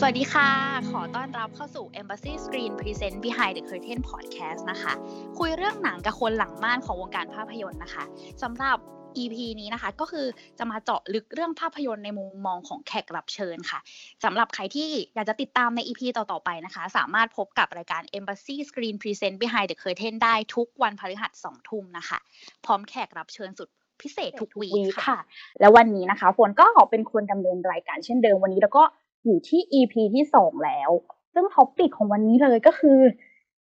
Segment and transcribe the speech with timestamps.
[0.00, 0.48] สวัสดีค่ะ
[0.90, 4.92] ขอต้อนรับเข้าสู่ Embassy Screen Present Behind the Curtain Podcast นะคะ
[5.38, 8.04] คุยเรื่องหนังกับคนหลังม่านของวงการภาพยนตร์นะคะ
[8.42, 8.78] สำหรับ
[9.22, 10.26] EP นี้นะคะก็คือ
[10.58, 13.78] จะมาเจาะลึกเรื่องภาพยนตร์ในมุมมองของแขกรับเชิญค่ะ
[14.24, 22.18] สำหรับใครที่อยากจะติดตามใน EP ต่อ ๆ ไปนะคะ สามารถพบกับรายการ Embassy Screen Present Behind the Curtain ได้ทุกวันพฤหัสสองทุ่มนะคะ
[22.64, 23.68] พร้อมแขกรับเชิญสุด
[24.02, 25.18] พิเศษทุกวีคค่ะ
[25.60, 28.84] แล้ววันนี้นะคะฝนก็เป็นคนดำเนินรายการเช่นเดิมวันนี้แล้วก็
[29.26, 30.90] อยู่ที่ EP ที่สองแล้ว
[31.34, 32.98] ซึ่ง topic ของวันนี้เลยก็คือ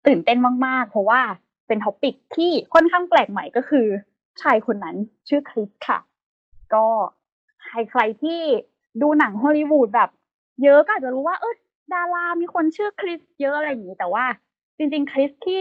[0.06, 1.20] ตื่นเต้นมาก ๆ เพราะว่า
[1.66, 3.86] เป็น topic ที่ค่อนข้างแปลกใหม่ก็คือ
[4.42, 4.96] ชายคนนั้น
[5.28, 5.98] ชื่อคริสค่ะ
[6.74, 6.86] ก็
[7.64, 8.40] ใครใครที่
[9.02, 10.10] ดูหนังฮอลลีวูดแบบ
[10.62, 11.54] เยอะก็อาจจะรู้ว่าเออ
[11.94, 14.24] ดารามีคนชื่อคริสเยอะอะไรอย่างนี้ แต่ว่า
[14.76, 15.60] จริง ๆ คริสที่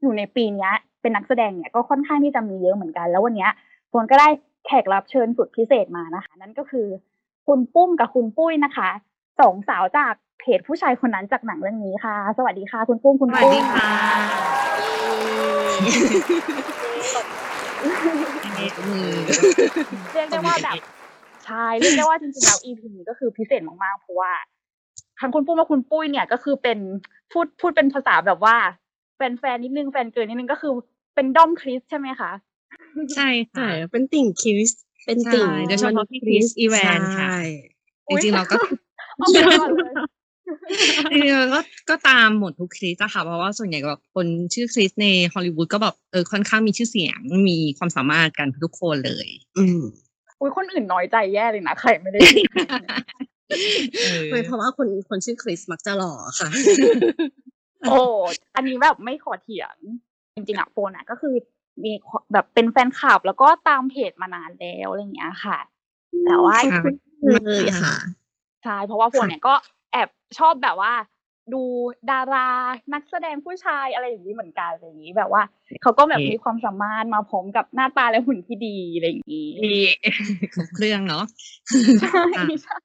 [0.00, 0.70] อยู่ในปีนี้
[1.00, 3.48] เป็นนักแสดงเนี่ยก็ค่อนข้างที่จะมีเยอะเหมือนกัน แล้ววันนี้
[3.92, 4.28] ฝนก็ได้
[4.66, 6.86] แขกรับเชิญสุดพิเศษมานะคะ นั่นก็คือ
[7.46, 8.88] คุณปุ้มกับคุณปุ้ยนะคะ
[9.40, 13.90] สองสาวจากเพจผู้ชายคนนั้นจากหนังเรื่องนี้ค่ะ สวัสดีค่ะ คุณปุ้มคุณสวัสปุ้ยดีค่ะ
[20.12, 20.76] เรียกได้ว่าแบบ
[21.44, 24.32] ใช่เรียกได้ว่าจริงๆแล้ว EP นี้ก็คือพิเศษมากๆเพราะว่า
[25.20, 26.78] ทั้งคุณปุ้มและคุณปุ้ยเนี่ยก็คือเป็น
[27.32, 28.56] พูดพูดเป็นภาษาแบบว่า
[29.16, 30.72] แฟนๆนิดนึงแฟนเกินนิดนึงก็คือ
[31.14, 32.30] เป็นด้อมคริสใช่ไหมคะ
[33.14, 34.70] ใช่ค่ะใช่เป็นติ่งคริส
[35.06, 37.38] เป็นติ่งใช่โดยเฉพาะพี่คริสอีแวนค่ะใช่
[38.08, 38.56] จริงๆเราก็
[39.16, 39.94] เอาไปก่อนเลย
[41.12, 41.60] จริงๆเราก็
[41.90, 49.82] ก็ตามหมดทุกคริสอะค่ะเพราะว่าส่วนใหญ่ก็แบบคนชื่อคริสในฮอลลีวูดก็แบบเออค่อนข้างมีชื่อเสียงมีความสามารถกันทุกคนเลย อืม
[50.40, 52.20] อุ้ยคนอื่นน้อยใจแย่เลยนะใครไม่ได้
[54.04, 56.48] เออไม่เพราะว่าคนคนชื่อคริสมักจะหล่อค่ะ
[57.88, 57.98] โอ้
[58.56, 59.76] อันนี้แบบไม่ขอเถียง
[60.34, 61.34] จริงๆอะโฟนอะก็คือ
[61.84, 61.92] มี
[62.32, 65.58] แบบเป็นแฟนคลับแล้วก็ตามเพจมานานแล้วอะไรอย่างเงี้ยค่ะ
[66.24, 66.82] แต่ว่าค่ะ
[67.46, 67.94] เลยค่ะ
[68.62, 69.54] ใช่เพราะว่าโฟนเนี่ยก็
[69.92, 70.92] แอบชอบแบบว่า
[71.54, 71.62] ดู
[72.10, 72.48] ดารา
[72.92, 75.42] นักแสดงผู้ชายอะไรอย่างนี้เหมือนกันอะไรอย่างนี้แบบว่า
[75.82, 79.80] เขาก็แบบมีความสามารถมาพร้อมกับหน้าตาและหุ่นที่ดีอะไรอย่างนี้มี
[80.54, 81.24] ครบเครื่องเนาะ
[82.00, 82.24] ใช่
[82.62, 82.76] ใช่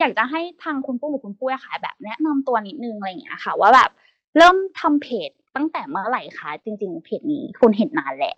[0.00, 3.90] อยากจะให้ทางคุณปุ้มหรือคุณปุ้ยอะค่ะแบบ แนะนำตัวนิดนึงอะไรอย่างเงี้ยค่ะ ว่าแบบ
[4.36, 8.34] เริ่มทำเพจตั้งแต่เมื่อไหร่คะจริง ๆ เพจนี้คุณเห็นนานแหละ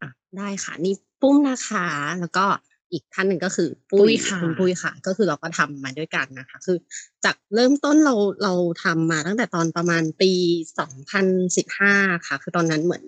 [0.00, 1.86] อะได้ค่ะ นี่ปุ้มนะคะ
[2.20, 2.44] แล้วก็
[2.92, 6.76] อีกท่านหนึ่งก็คือปุ้ปุ้ยยค่ะคุณปุ้ยค่ะ ก็คือเราก็ทำมาด้วยกันนะคะ คือ
[7.24, 8.52] จากเริ่มต้นเราเรา
[8.84, 10.32] ทำมาตั้งแต่ตอนประมาณปี
[10.78, 11.26] สองพัน
[11.56, 11.94] สิบห้า
[12.26, 13.04] ค่ะ คือตอนนั้นเหมือน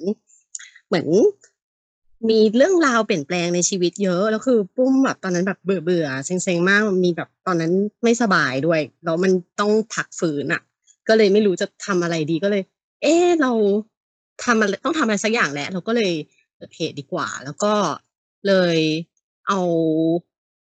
[0.88, 1.06] เหมือน
[2.30, 7.72] มีเรื่องราวเปลี่ยนแปลงในชีวิตเยอะ แล้วคือปุ้มแบบตอนนั้นแบบเบื่อเบื่อๆเซ็งๆมาก มีแบบตอนนั้น
[8.04, 10.62] ไม่สบายด้วย แล้วมันต้องพักฝืนอะ
[11.08, 12.62] ก็เลยไม่รู้จะทำอะไรดีก็เลย
[13.02, 13.52] เออเรา
[14.44, 16.12] ทำอะไรต้องทำอะไรสักอย่างแหละ เราก็เลย
[16.54, 17.72] เปิดเพจดีกว่า แล้วก็
[18.46, 18.78] เลย
[19.48, 19.60] เอา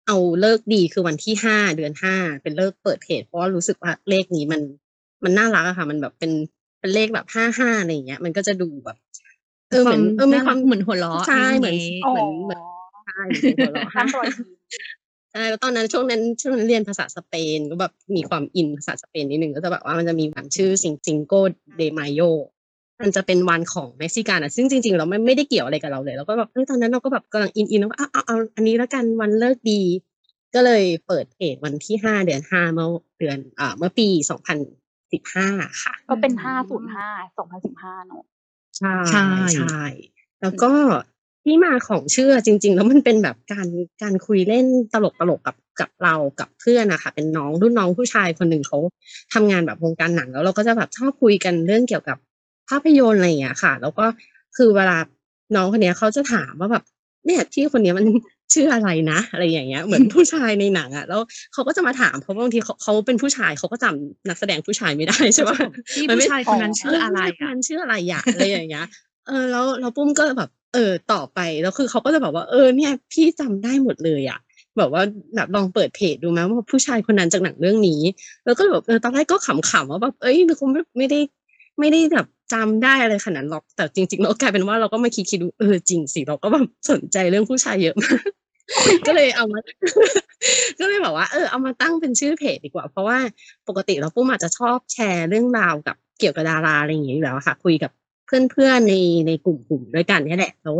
[0.07, 4.61] เอาเลิกดีคือวันที่ห้าเดือนห้าเป็นเลิกเปิดเพจเพราะว่ารู้สึกว่าเลขนี้มัน
[5.25, 6.33] มันน่ารักอะค่ะ มันแบบเป็น
[6.81, 8.97] เป็นเลขแบบห้าห้าอะไรอย่างเงี้ย มันก็จะดูแบบ
[9.71, 12.61] เออเหมือนเออมีความเหมือนหัวเราะใช่เหมือนย่างงี้เหมือนเหมือน
[13.07, 14.49] ใช่เหมือนหัวเราะข้ามรอยยิ้ม
[15.33, 21.33] ใช่แล้วตอนนั้นช่วงนั้นช่วงนั้นเรียนภาษาสเปนก็แบบมีความ in ภาษาสเปนนิดนึงก็จะแบบว่ามันจะมีวันชื่อซิงซิง Cinco
[21.77, 22.21] de Mayo
[23.01, 29.81] มันจะเป็นวันของเม็กซิกันอะซึ่งจริงๆเราไม่ไม่ได้เกี่ยวอะไรกับเราเลยแล้วก็แบบเออตอนนั้นเราก็แบบกำลัง in in ว่าเอาเอาเอาอันนี้แล้วกันวันฤกษ์ดี
[30.55, 32.89] ก็เลยเปิดเพจวันที่ห้าเดือนห้าเมื่อ
[33.19, 34.59] เดือนอ่าเมื่อปีสองพัน
[35.13, 35.49] สิบห้า
[35.83, 38.25] ค่ะ ก็เป็นห้าศูนย์ห้าสองพันสิบห้าเนอะ
[38.79, 39.85] ใช่ใช่ใช่
[40.41, 40.73] แล้วก็
[41.45, 43.69] ที่มาของชื่อจริง ๆ แล้วมันเป็นแบบการ
[44.03, 48.79] การคุยเล่นตลกตลกๆกับกับเรากับเพื่อนนะคะเป็นน้องรุ่นน้องผู้ชายคนหนึ่งเขา
[49.35, 52.19] ทำงานแบบวงการหนังแล้วเราก็จะแบบชอบคุยกันเรื่องเกี่ยวกับ
[52.71, 54.05] ภาพยนตร์อะไรอย่างเงี้ยค่ะ แล้วก็
[54.57, 54.99] คือเวลา
[55.57, 56.85] น้องคนเนี้ยเขาจะถามว่าแบบ
[57.27, 58.07] เนี่ยที่คนเนี้ยมัน
[58.55, 61.21] ชื่ออะไรนะ อะไรอย่างเงี้ย เหมือนผู้ชายในหนังอะแล้ว
[61.53, 65.59] เขาก็จะมาถามเพราะบางทีเขาเขาเป็นผู้ชายเขาก็จำนักแสดงผู้ชายไม่ได้ใช่ปะ
[65.95, 68.87] ที่มันไม่ผู้ชายคนนั้นชื่ออะไรเผู้ชายคนอะนั้นชื่ออะไรอยากอะไรอย่างเงี้ย
[69.27, 74.39] เออแล้วแล้วปุ้มก็แบบเออต่อไปแล้วคือเขาก็จะแบบว่าเออเนี่ยพี่จำได้หมดเลยอะ
[74.79, 75.03] แบบว่า
[75.35, 78.01] แบบลองเปิดเพจดูไหมว่าผู้ชายคนนั้นจากหนังเรื่องนี้
[78.45, 81.21] แล้วก็แบบเออตอนแรกก็ขำๆว่าแบบเอ้ยคงไม่ไม่ได้
[81.79, 88.21] ไม่ได้แบบ จำได้อะไรขนาดหรอก แต่จริงๆเรากลายเป็นว่าเราก็มาคิดคิดดูเออจริงสิเราก็แบบสนใจเรื่องผู้ชายเยอะมาก
[89.07, 89.59] ก็เลยเอามา
[90.81, 93.19] ก็เลยแบบว่าเออเอามาตั้งเป็นชื่อเพจดีกว่า เพราะว่า
[93.69, 97.91] ปกติเราปุ้มอาจจะชอบแชร์เรื่องราวกับเกี่ยวกับดาราอะไรอย่างเงี้ยอยู่แล้วค่ะ คุยกับ
[98.27, 98.95] เพื่อนๆใน
[99.27, 100.77] ในกลุ่มกลุ่มด้วยกันนี่แหละแล้ว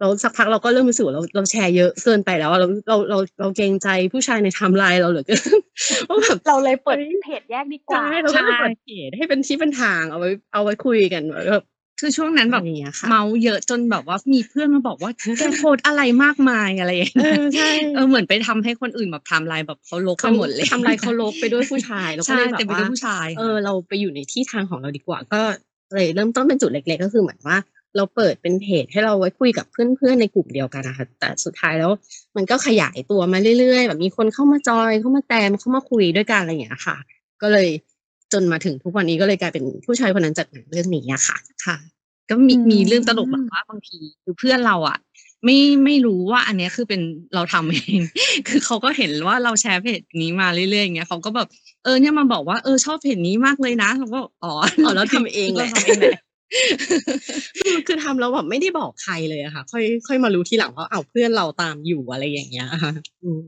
[0.00, 5.40] เราสักพักเราก็เริ่มรู้สึกว่าเราเราแชร์เยอะเกินไปแล้วอะเราเราเราเราเกรงใจผู้ชายในไทม์ไลน์เราเหลือเกิน
[6.08, 11.64] ว่าแบบเราเลยเปิดเพจแยกดีกว่าใช่เราก็จะเปิดเพจให้เป็นที่เป็นทางเอาไว้เอาไว้คุยกันแบบ
[12.00, 25.40] คือช่วงนั้นแบบอะไรอย่างเงี้ยค่ะเมาเยอะจนแบบว่ามีเพื่อนมาบอกว่าแกโพสต์อะไรมากมายอะไรอย่างเอเงี้ยอใช่เออเหมือนไปทำให้คนอื่นแบบไทม์ไลน์แบบเขาลกไปหมดเลยทำลายเขาลบไปด้วยผู้ชายแล้วก็ใช่เลยแบเต็มบไปว่าด้วยผู้ชายเออเราไปอยู่ในที่ทางของเราดีกว่า ก็
[25.94, 27.56] เลยเริ่มต้นเป็นจุดเล็กๆก็คือเหมือนว่า
[27.96, 31.90] เราเปิดเป็นเพจให้เราไว้คุยกับเพื่อนๆในกลุ่มเดียวกันนะคะแต่สุดท้ายแล้ว
[32.36, 36.96] มันก็ขยายตัวมาเรื่อยๆ แบบมีคนเข้ามาจอยเข้ามาแตมเข้ามาคุยด้วยกันอะไรอย่างเงี้ยค่ะ
[37.42, 37.68] ก็เลย
[38.32, 41.76] จนมาถึงทุกวันนี้ก็เลยกลายเป็นผู้ชายคนนั้นจากหนังเรื่องนี้อะค่ะ ค่ะ
[42.30, 44.98] ก็มีอืมมีเรื่องตลกแบบว่าบางทีคือเพื่อนเราอะ
[45.44, 47.00] ไม่ไม่รู้ว่าอันเนี้ยคือเป็น
[47.34, 48.00] เราทำเอง
[48.48, 51.48] คือเขาก็เห็นว่าเราแชร์เพจนี้มาเรื่อยๆอย่างเงี้ยเขาก็แบบ
[51.84, 54.52] เออเนี่ยมาบอกว่าเออชอบเพจนี้มากเลยนะเราก็อ๋อ
[54.84, 56.20] อ๋อเราทำเองแหละราทำเองแหละ
[57.64, 62.92] คือคือทำแล้วแบบไม่ได้บอกใครเลยอะค่ะ ค่อยค่อยมารู้ทีหลังว่าเอาวเพื่อนเราตามอยู่อะไรอย่างเงี้ยค่ะ
[63.22, 63.42] อืม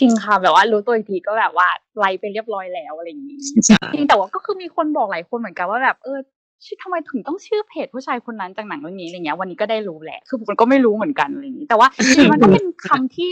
[0.00, 1.68] จริงค่ะแบบว่ารู้ตัวอีกทีก็แบบว่า
[1.98, 6.18] ไลฟ์ไปเรียบร้อยแล้วอะไรอย่างนี้ใช่จริงแต่ว่าก็คือมีคนบอกหลายคนเหมือนกันว่าแบบเออ
[6.64, 13.28] ชื่อทำไมถึงต้องชื่อเพจผู้ชายคนนั้นจากหนังเรื่องนี้อะไรเงี้ยวันนี้ก็ได้รู้แหละคือผมก็ไม่รู้เหมือนกันอะไรอย่างนี้ แต่ว่าจริงๆมันก็เป็นคำที่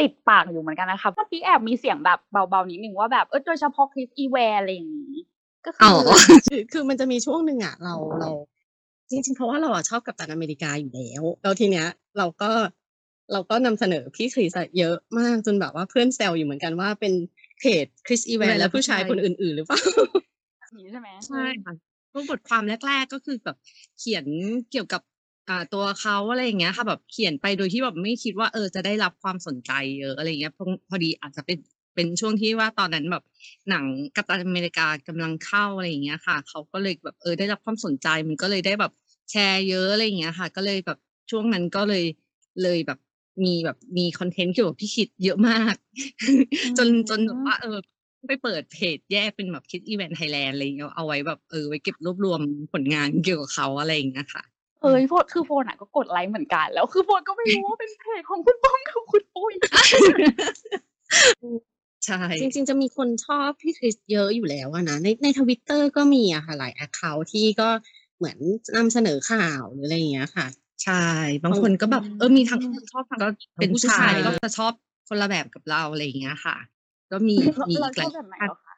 [0.00, 2.18] ติดปากอยู่เหมือนกันนะคะเมื่อกี้แอบมีเสียงแบบ
[2.50, 5.16] เบาๆนิดนึงว่าแบบเออโดยเฉพาะคริสอีแวร์อะไรอย่างนี้
[5.64, 6.12] ก็คืออ๋ออ
[6.46, 8.30] คือคือมันจะมีช่วงหนึ่งอะเราเรา
[9.10, 11.86] จริงๆ เพราะว่าเราอะชอบกับตันอเมริกาอยู่แล้วแล้วทีเนี้ย
[12.18, 12.50] เราก็
[13.32, 17.12] เราก็นำเสนอพี่คริสอะเยอะมากจนแบบว่าเพื่อนแซวอยู่เหมือนกันว่าเป็น
[17.58, 19.80] เพจคริสอีแวนและผู้ชายคนอื่น ๆ หรือเปล่า
[20.70, 21.74] อย่างนี้ใช่ไหมใช่ค่ะ
[22.12, 23.56] พวกบทความแรก ๆ ก็คือแบบ
[23.98, 24.26] เขียน
[24.70, 25.02] เกี่ยวกับ
[25.48, 31.58] อ่าตัวเขาอะไรอย่างเงี้ยค่ะแบบเขียนไปโดยที่แบบไม่คิดว่าเออจะได้รับความสนใจเยอะอะไรเงี้ยพอพอดีอาจจะเป็น
[31.94, 33.22] เป็นช่วงที่ว่าตอนนั้นแบบ
[33.70, 33.84] หนัง
[34.16, 38.92] กัปตันอเมริกากำลังเข้าอะไรอย่างเงี้ยค่ะ เขาก็เลยแบบเออได้รับความสนใจมันก็เลยได้แบบ
[39.30, 40.98] แชร์เยอะอะไรอย่างเงี้ยค่ะ ก็เลยแบบ
[41.30, 42.04] ช่วงนั้นก็เลย
[42.62, 42.98] เลยแบบ
[43.44, 45.74] มีแบบมี content เกี่ยวกับพี่คริสเยอะมาก
[46.78, 47.78] จนจนแบบว่าเออ
[48.28, 52.40] ไปเปิดเพจแยกเป็นแบบ Chris Evans Thailand อะไรอย่างเงี้ยเอาไว้แบบเออไว้เก็บรวบรวม
[52.72, 54.42] ผลงานเกี่ยวกับเขาอะไรอย่างเงี้ยค่ะ
[54.82, 59.52] เอ้ยฝนคือฝนอะก็กดไลค์เหมือนกัน แล้วคือฝนก็ไม่รู้ว่าเป็นเพจของคุณป้องกับคุณปุ้ย
[62.06, 67.68] ใช่ จริง ๆ จะมีคนชอบพี่คริสเยอะอยู่แล้วอะนะในในทวิตเตอร์ก็มีอะค่ะหลาย account ที่ก็
[68.20, 68.38] เหมือน
[68.76, 70.46] นำเสนอข่าวหรืออะไรอย่างเงี้ยค่ะ
[70.84, 71.04] ใช่
[71.44, 73.26] บางคนก็แบบเออมีทั้งคนชอบทั้งก็
[73.60, 74.72] เป็นผู้ชายผู้ชายก็จะชอบ
[75.08, 76.56] คนละแบบกับเราอะไรอย่างเงี้ยค่ะ
[77.12, 77.34] ก็มี
[77.68, 78.74] มีหลายแบบ เราชอบแบบไหนเหรอคะ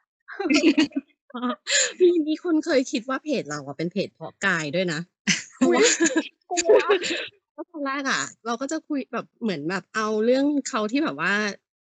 [2.01, 4.99] มีมีคนเคยคิดว่าเพจเราอะเป็นเพจเพาะกายด้วยนะ
[5.61, 5.83] อุ๊ย
[6.49, 6.77] กลัว
[7.55, 11.33] ก็ตอนแรกอะเราก็จะคุยแบบเหมือนแบบเอาเรื่องเขาที่แบบว่า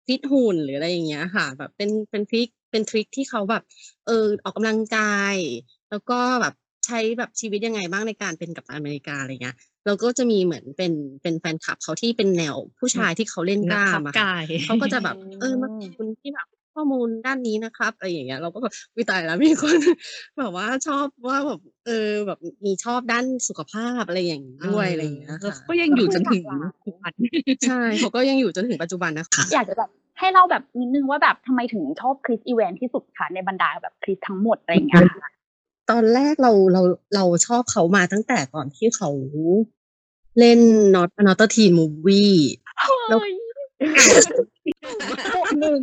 [0.06, 3.62] ฟิตหุ่นหรืออะไรอย่างเงี้ยค่ะ แบบเป็นเป็นทริคเป็นทริคที่เขาแบบ
[4.06, 5.36] เออออกกำลังกาย
[5.90, 6.54] แล้วก็แบบ
[6.86, 9.56] ใช้แบบชีวิตยังไงบ้างในการเป็นกัปตันอเมริกาอะไรเงี้ย
[9.86, 10.92] เราก็จะมีเหมือนเป็น
[11.22, 19.74] เป็นแฟนคลับเขาที่เป็นแนวผู้ชายที่เขาเล่นกนักล้าพับมอะกาค่ะยเขาก็จะแบบ เออมาขอบคุณที่แบบข้อมูลด้านนี้นะครับอะไรอย่างเงี้ยเราก็แบบวิตายแล้วมีคน
[20.38, 27.12] แบบว่าชอบว่าแบบเออแบบมีชอบด้านสุขภาพอะไรอย่างงี้ด้วยอะไรอย่างเงี้ยก็ค่ะก็ยังอยู่จนถึงก็คือหลากหลายทุกวัน
[27.68, 35.30] ใช่เขาก็ยังอยู่จนถึงปัจจุบันนะคะอยากจะแบบให้เล่าแบบนิดนึงว่าแบบทำไมถึงชอบคริสอีแวนที่สุดคะในบรรดาแบบคริสทั้งหมดอะไรอย่างเงี้ยค่ะ
[35.90, 36.82] ตอนแรกเราเรา
[37.14, 39.10] เราชอบเขามาตั้งแต่ก่อนที่เขา
[40.38, 40.60] เล่น
[40.94, 42.36] Not Another Teen Movie
[43.08, 43.34] แล้วเฮ้ย
[45.34, 45.82] บวกหนึ่ง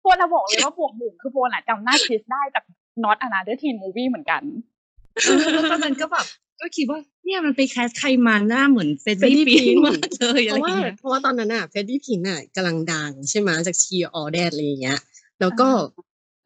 [0.00, 2.64] โฟนอะบอกเลยว่าบวกหนึ่งคือโฟนอะจำหน้าคริสได้จาก
[3.04, 4.42] Not Another Teen Movie เหมือนกัน
[5.24, 6.26] เออแล้วตอนนั้นก็แบบ
[6.60, 15.00] ก็คิดว่าเนี่ยมันไป cast ใครมาหน้าเหมือนเฟรดดี้ Freddie ปี Prinze มากเลยเพอะไรราะอว่าย่างเงี้ยเพราะว่าตอนนั้นอะเฟดดี้พินอะกำลังดังใช่ไหมจาก She's All That อะไรอย่างเงี้ย
[15.40, 15.68] แล้วก็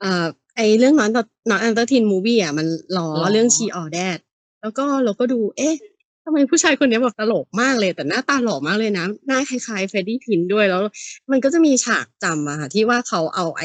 [0.00, 0.26] เอ่อ
[0.56, 1.10] ไอเรื่องนั้น
[1.50, 2.66] Not Another Teen Movie อะมัน
[2.96, 4.18] ล้อล้อเรื่อง She's All That
[4.60, 5.74] แล้วก็เราก็ดู เอ๊ะ
[6.24, 10.82] ทำไมผู้ชายคนนี้แบบตลกมากเลย แต่หน้าตาหล่อมากเลยนะ หน้าคล้ายๆ Freddie Prinze ด้วยแล้ว
[11.30, 13.62] มันก็จะมีฉากจำอะค่ะ ที่ว่าเขาเอาไอ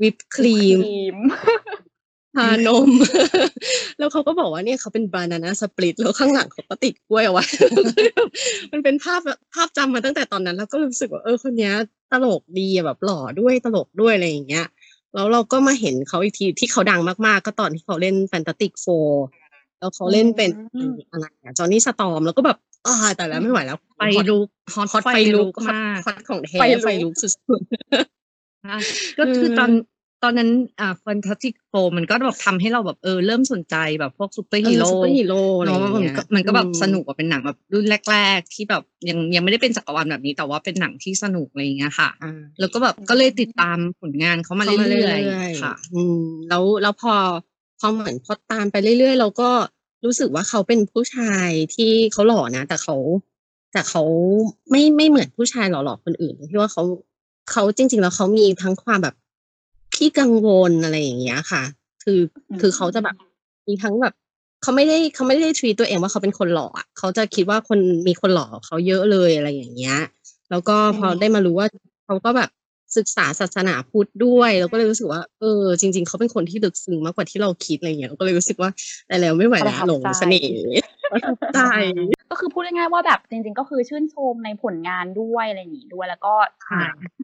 [0.00, 0.78] วิปครีม
[1.14, 1.16] ม
[2.36, 2.90] ทานม
[3.98, 7.44] แล้วเขาก็บอกว่าเนี่ยเขาเป็นบานาน่าสปลิตแล้วข้างหลังเขาก็ติดกล้วยเอาไว้
[8.72, 11.74] มันเป็นภาพแบบภาพจำมาตั้งแต่ตอนนั้น แล้วก็รู้สึกว่าเออคนเนี้ย
[12.12, 14.66] ตลกดีอะแบบหล่อด้วยตลกด้วยอะไรอย่างเงี้ย
[15.14, 18.86] แล้วเราก็มาเห็นเขาอีกทีที่เขาดังมากๆ ก็ตอนที่เขาเล่นแฟนตาติกโฟ
[19.78, 21.26] แล้วเขาเล่นเป็นอืมอะไร
[21.58, 27.60] จอห์นนี่สตอมแล้วก็แบบอ่าแต่แล้วไม่ไหวแล้วไฟลุกฮอตฮอตไฟไฟลุลุกกมากฮอตของแท้ไฟลุกไฟลุกสุด
[28.62, 28.76] ใช่
[29.18, 29.70] ก็คือตอน
[30.22, 30.50] ตอนนั้น
[30.80, 47.14] อ่า Fantastic Four มันก็แบบทำให้เราแบบเออเริ่มสนใจแบบพวกซูเปอร์ๆฮีโร่ซูเปอร์ฮีโร่อะไรอย่างเงี้ยเนาะมันก็มันก็แบบอืสนุกกว่าเป็นหนังแบบรุ่นแรก ๆ ที่แบบยังยังไม่ได้เป็นจักรวาลแบบนี้แต่ว่าเป็นหนังที่สนุกอะไรอย่างเงี้ยค่ะอ่าแล้วก็แบบก็เลยติดตามผลงานเขามาเข้ามาเรื่อยๆเรื่อยๆค่ะอืมแล้วแล้วพอ
[47.80, 49.50] พอเหมือนพอตามไปเรื่อยๆเราก็
[50.04, 52.96] รู้สึกว่าเขาเป็นผู้ชายที่เขาหล่อนะ แต่เขา
[53.72, 54.02] แต่เขา
[54.70, 56.82] ไม่ไม่เหมือนผู้ชายหล่อๆคนอื่นที่ว่าเขา
[57.52, 59.14] เขาจริง ๆ แล้วเขามีทั้งความแบบ
[60.02, 61.62] ขี้กังวลอะไรอย่างเงี้ยค่ะ
[62.04, 62.18] คือ
[62.48, 63.16] อืมคือเขาจะแบบ
[63.68, 64.14] มีทั้งแบบ
[64.62, 67.78] เขาไม่ได้เขาไม่ได้ทวีตัวเองว่าเขาเป็นคนหล่ออะเขาจะคิดว่าคน
[68.08, 69.98] มีคนหล่อกว่าเขาเยอะเลยอะไรอย่างเงี้ย
[70.50, 71.66] แล้วก็พอได้มารู้ว่า
[72.04, 72.50] เขาก็แบบ
[72.96, 78.70] ศึกษาศาสนาพุทธด้วยเราก็เลยรู้สึกว่า เออ จริง ๆ เขาเป็นคนที่ลึกซึ้งมากกว่าที่เราคิดอะไรเงี้ยเราก็เลยรู้สึกว่า
[79.08, 80.62] แต่แล้วไม่ไหวประแล้วทับหลงใจเสน่ห์
[81.12, 81.60] ประทับใจ
[82.30, 86.34] ก็คือพูดง่ายๆว่าแบบจริง ๆ ก็คือชื่นชมในผลงานด้วยอะไรอย่างนี้ด้วยแล้วก็
[86.68, 86.82] ค่ะ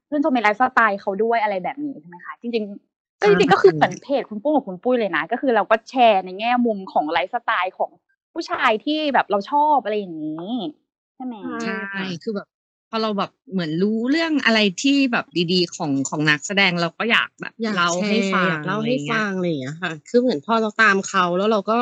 [0.08, 7.90] ชื่นชมในไลฟ์สไตล์เขาด้วยอะไรแบบนี้ใช่ไหมคะจริง ๆ ก็ค่ะจริงๆก็คือเหมือนเพจคุณปุ้งกับคุณปุ้ยเลยนะ ก็คือเราก็แชร์ในแง่มุมของไลฟ์สไตล์ของ
[8.32, 10.52] ผู้ชายที่แบบเราชอบอะไรอย่างนี้
[11.14, 11.80] ใช่ไหมใช่
[12.22, 12.46] คือแบบ
[12.88, 21.78] พอเราแบบเหมือนรู้เรื่องอะไรที่แบบดีๆ ของของนักแสดงเราก็อยากแบบอยากเล่าแชให้ร์ฟังอยากเล่าให้อะไรงี้ยฟังอะไรอย่างเงี้ยค่ะ คือเหมือนพอเราตามเขาแล้วเราก็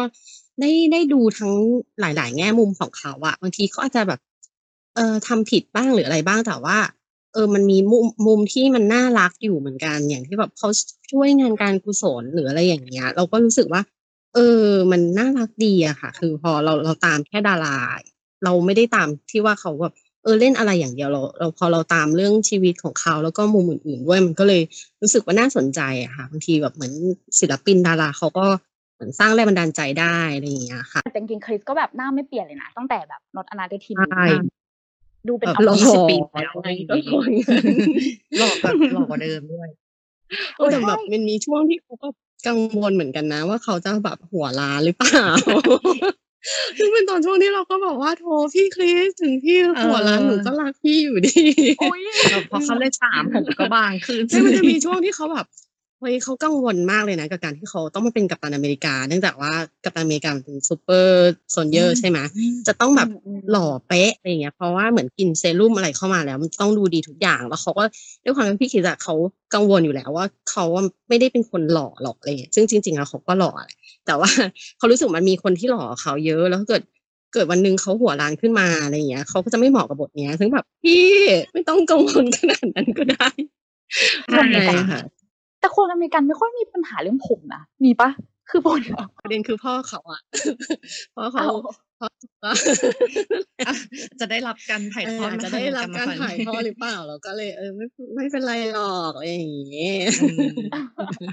[0.61, 1.53] ได้ได้ดูทั้ง
[2.01, 4.21] หลาย ๆ แง่มุมของเขาอะบางทีเขาอาจจะแบบ
[4.95, 6.79] เออทำผิดบ้างหรืออะไรบ้างแต่ว่า
[7.33, 10.69] เออมันมีมุมมุมที่มันน่ารักอยู่เหมือนกัน อย่างที่แบบเขา
[11.11, 13.83] ช่วยงานการกุศลหรืออะไรอย่างเงี้ย เราก็รู้สึกว่า
[14.35, 17.79] เออ มันน่ารักดีอะค่ะ คือพอเราเราตามแค่ดารา
[18.45, 19.95] เราไม่ได้ตามที่ว่าเขาแบบ
[20.27, 24.63] เออเล่นอะไรอย่างเดียวเราเราพอเราตามเรื่องชีวิตของเขาแล้วก็มุมอื่นๆด้วยมันก็เลย
[25.03, 26.93] รู้สึกว่าน่าสนใจอะค่ะบางทีแบบเหมือน
[27.41, 28.47] ศิลปินดาราเขาก็
[28.95, 34.25] เหมือนสร้างแรงบันดาลใจได้อะไรอย่างเงี้ยค่ะแต่จริงๆคริสก็แบบหน้าไม่เปลี่ยนเลยนะตั้งแต่แบบนอตอนาเดทีมใช่
[35.29, 37.21] ดูเป็นแบบอหล่อมตะ20ปีแล้วยังไงก็หล่อ
[38.39, 39.69] หลอกแบบหลอกกว่าเดิมด้วย
[40.57, 42.09] เออแต่แบบมันมีช่วงที่เขาก็
[42.47, 45.27] กังวลเหมือนกันนะ ว่าเขาจะแบบหัวล้านหรือเปล่า
[46.79, 48.25] ซึ่งเป็นตอนช่วงที่เราก็บอกว่าโท
[48.55, 51.41] พี่คริสถึงพี่หัวล้านเออหนูก็รักพี่อยู่ดี
[51.79, 52.01] โอ้ย
[52.31, 59.53] แบบพอเขาเลยสามผมก็บางขึ้นใช่มันจะมีช่วงที่เขาแบบเฮ้ยเขากังวลมากเลยนะ กับการที่เขาต้องมาเป็นกัปตันอเมริกา เนื่องจากว่า
[59.85, 61.13] กัปตันอเมริกามันเป็นซูเปอร์
[61.53, 62.19] โซนเยอร์ใช่ไหม
[62.67, 67.85] จะต้องแบบอืมหล่อเป๊ะอะไรอย่างเงี้ยเพราะว่าเหมือนกินเซรุ่มอะไรเข้ามาแล้วมันต้องดูดีทุกอย่างแล้วเขาก็
[68.25, 69.15] ด้วยความที่พี่คิดอะเขา
[69.55, 74.31] กังวลอยู่แล้วว่าเขาอะไม่ได้เป็นคนหล่อหรอกอะไรเงี้ยซึ่งจริงๆแล้วเขาก็หล่อแหละแต่ว่า
[74.79, 76.83] เขารู้สึกมันมีคนที่หล่อกว่าเขาเยอะแล้วถ้าเกิด
[77.35, 81.05] เกิดวันหนึ่งเขาหัวล้านขึ้นมาอะไรอย่างเงี้ยเขาก็จะไม่เหมาะกับบทเนี้ย ซึ่งแบบพี่
[81.53, 83.29] ไม่ต้องกังวลขนาดนั้นก็ได้
[84.33, 85.01] ใช่ใช่ค่ะ
[85.67, 88.09] แต่คนอเมริกันไม่ค่อยมีปัญหาเรื่องผมนะมีปะ
[88.51, 88.79] คือผม
[89.19, 90.21] ประเด็นคือพ่อเขาอะ
[91.15, 91.55] พ่อเขาเอา
[92.01, 92.09] พ่อ
[92.39, 93.73] เขา
[94.21, 100.49] จะได้รับการถ่ายเอทออดอาจจะได้รับการถ่ายทอดหรือเปล่าเราก็เลยเออไม่ไม่เป็นไรหรอกอะไรอย่างเงี้ยอืม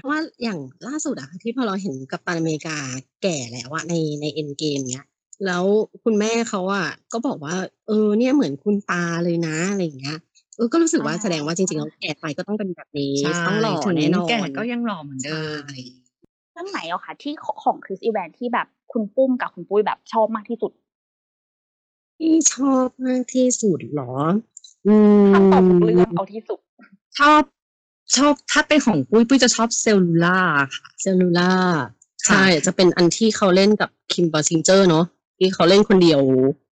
[0.00, 2.78] พราะว่าอย่างล่าสุดอะที่พอเราเห็นกัปตันอเมริกา
[3.22, 5.06] แก่แล้วอะในในเอ็นเกมเนี้ย
[5.46, 5.64] แล้ว
[6.04, 7.54] คุณแม่เขาอะก็บอกว่า
[7.88, 10.33] เออเนี่ยเหมือนคุณตาเลยนะอะไรอย่างเงี้ยเออ
[10.72, 15.76] ก็รู้สึกว่าอ่าแสดงว่าจริงๆแล้วแก่ไปก็ต้องเป็นแบบนี้ใช่ต้องหล่อถึงแน่นอนแก่ก็ยังหล่อเหมือนเดิมใช่
[16.52, 17.32] เรื่องไหนอะค่ะที่
[17.62, 20.72] ของคริสอีแวนที่แบบคุณปุ้มกับคุณปุ้ยแบบชอบมากที่สุด
[22.18, 24.12] ที่ชอบมากที่สุดเหรอ
[24.86, 26.60] อืมถ้าตอบทุกเรื่องเอาที่สุด
[27.18, 27.42] ชอบ
[28.16, 30.38] ชอบถ้าเป็นของปุ้ยปุ้ยจะชอบเซลลูล่า
[30.76, 31.86] ค่ะ Cellular ค่ะ
[32.26, 35.04] ใช่จะเป็นอันที่เขาเล่นกับ Kim Basinger เนาะ
[35.38, 36.20] ที่เขาเล่นคนเดียว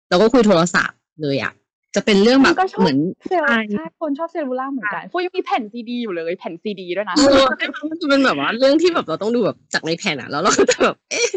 [0.09, 1.53] แล้วก็คุยโทรศัพท์เลยอะ
[1.99, 7.45] จะเป็นเรื่องแบบก็ชอบเหมือนเซลใช่ใช่คนชอบ Cellular เหมือนกันปุ้ยยังมีแผ่นซีดีอยู่เลยแผ่นซีดีด้วยนะเออ
[7.91, 11.29] มันจะเป็นแบบว่าเรื่องที่แบบเราต้องดูแบบจากในแผ่นอะแล้วเราก็จะแบบเอ๊ะ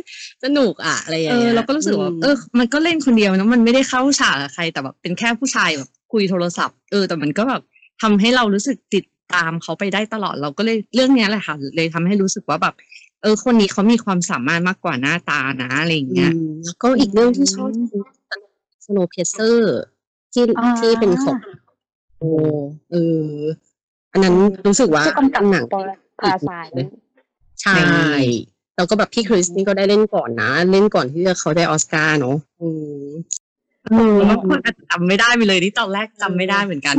[0.44, 7.62] สนุกอะอะไรอย่างเงี้ยเออเราก็รู้สึกว่าเออมันก็เล่นคนเดียวนะมันไม่ได้เข้าฉากกับใครแต่แบบเป็นแค่ผู้ชายแบบคุยโทรศัพท์เออแต่มันก็แบบ
[8.01, 12.74] ทำให้เรารู้สึกติดตามเขาไปได้ตลอดเราก็เลยเรื่องเนี้ยแหละค่ะ เลยทำให้รู้สึกว่าแบบ
[13.22, 17.70] เออ คนนี้เขามีความสามารถมากกว่าหน้าตานะอะไรอย่างเงี้ยอืมแล้วก็อีกเรื่องที่ชอบ
[18.86, 19.80] สโนเพเซอร์
[20.33, 21.38] ที่อ่าที่เป็นของ
[22.19, 22.23] โอ
[22.91, 22.95] เอ
[23.25, 23.31] อ
[24.11, 24.35] อันนั้น
[24.67, 25.79] รู้สึกว่าผู้กำกับหนังปอ
[26.19, 26.67] ปราสาย
[27.61, 27.75] ใช่
[28.75, 32.67] แล้วก็แบบพี่คริสนี่ก็ได้เล่นก่อนนะ เล่นก่อนที่จะเขาได้ออสการ์เนาะอื
[33.03, 33.07] ม
[33.85, 36.95] เออบางคนอาจจะจำไม่ได้ไปเลยนี่ตอนแรกจำไม่ได้เหมือนกัน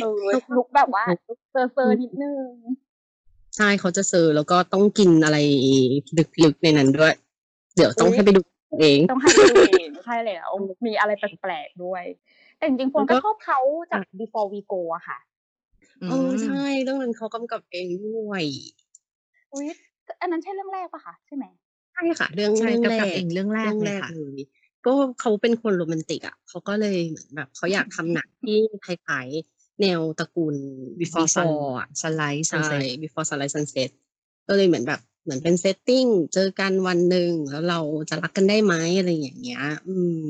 [0.00, 0.22] เออ
[0.56, 1.04] ลุกแบบว่า
[1.52, 2.50] เซอร์เซอร์นิดนึง
[3.56, 5.38] ใช่เขาจะเซอร์แล้วก็ต้องกินอะไร
[6.44, 7.14] ลึกๆในนั้นด้วย
[7.76, 8.40] เดี๋ยวต้องอุ๊ยให้ไปดู
[8.80, 9.75] เอง ต้องให้ดูเอง
[10.06, 10.50] ใช่แล้ว
[10.86, 12.04] มีอะไรแปลกๆด้วย
[12.56, 13.60] แต่จริงๆคนก็ชอบเขา
[13.92, 15.18] จาก before we go อะค่ะ
[16.10, 18.44] เออใช่เรื่องนั้นเขากำกับเองด้วย
[19.54, 19.68] อุ้ย
[20.20, 21.44] อันนั้นใช่เรื่องแรกปะคะใช่ไหม
[21.92, 24.38] ใช่ค่ะเรื่องใช่เรื่องแรกับเองเรื่องแรกเลยค่ะเลย
[24.86, 30.56] ก็เขาเป็นคนโรแมนติกอะเขาก็เลยเหมือนแบบเขาอยากทำหนังที่คล้ายๆแนวตระกูล
[31.00, 31.48] before sun
[31.78, 33.90] อะ sunlight ใช่ sunset before sunrise sunset
[34.48, 36.04] ก็เลยเหมือนแบบ เหมือนเป็น setting
[36.34, 37.80] เจอกันวันหนึ่งแล้วเรา
[38.10, 39.94] จะรักกันได้ไหมอะไรอย่างเงี้ย อื
[40.26, 40.28] ม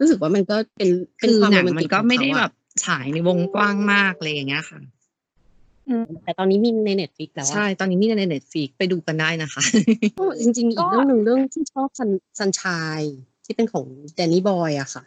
[0.00, 2.52] รู้สึกว่ามันก็เป็นเป็คือความหนัโรงแมนมัตินกก็ของไม่ได้เขาอะแบบ
[2.84, 4.80] ฉายในวงกว้างมากอะไรอย่างเงี้ยค่ะ
[6.24, 9.62] แต่ตอนนี้มีใน Netflix แล้วอะใช่ตอนนี้มีในเน็ตฟ i กไปดูกันได้นะคะ
[10.40, 13.00] จริงๆมีอีกเรื่องหนึ่งเรื่องที่ชอบซัน Sunshine
[13.44, 13.84] ที่เป็นของ
[14.14, 15.04] Danny Boyle อะค่ะ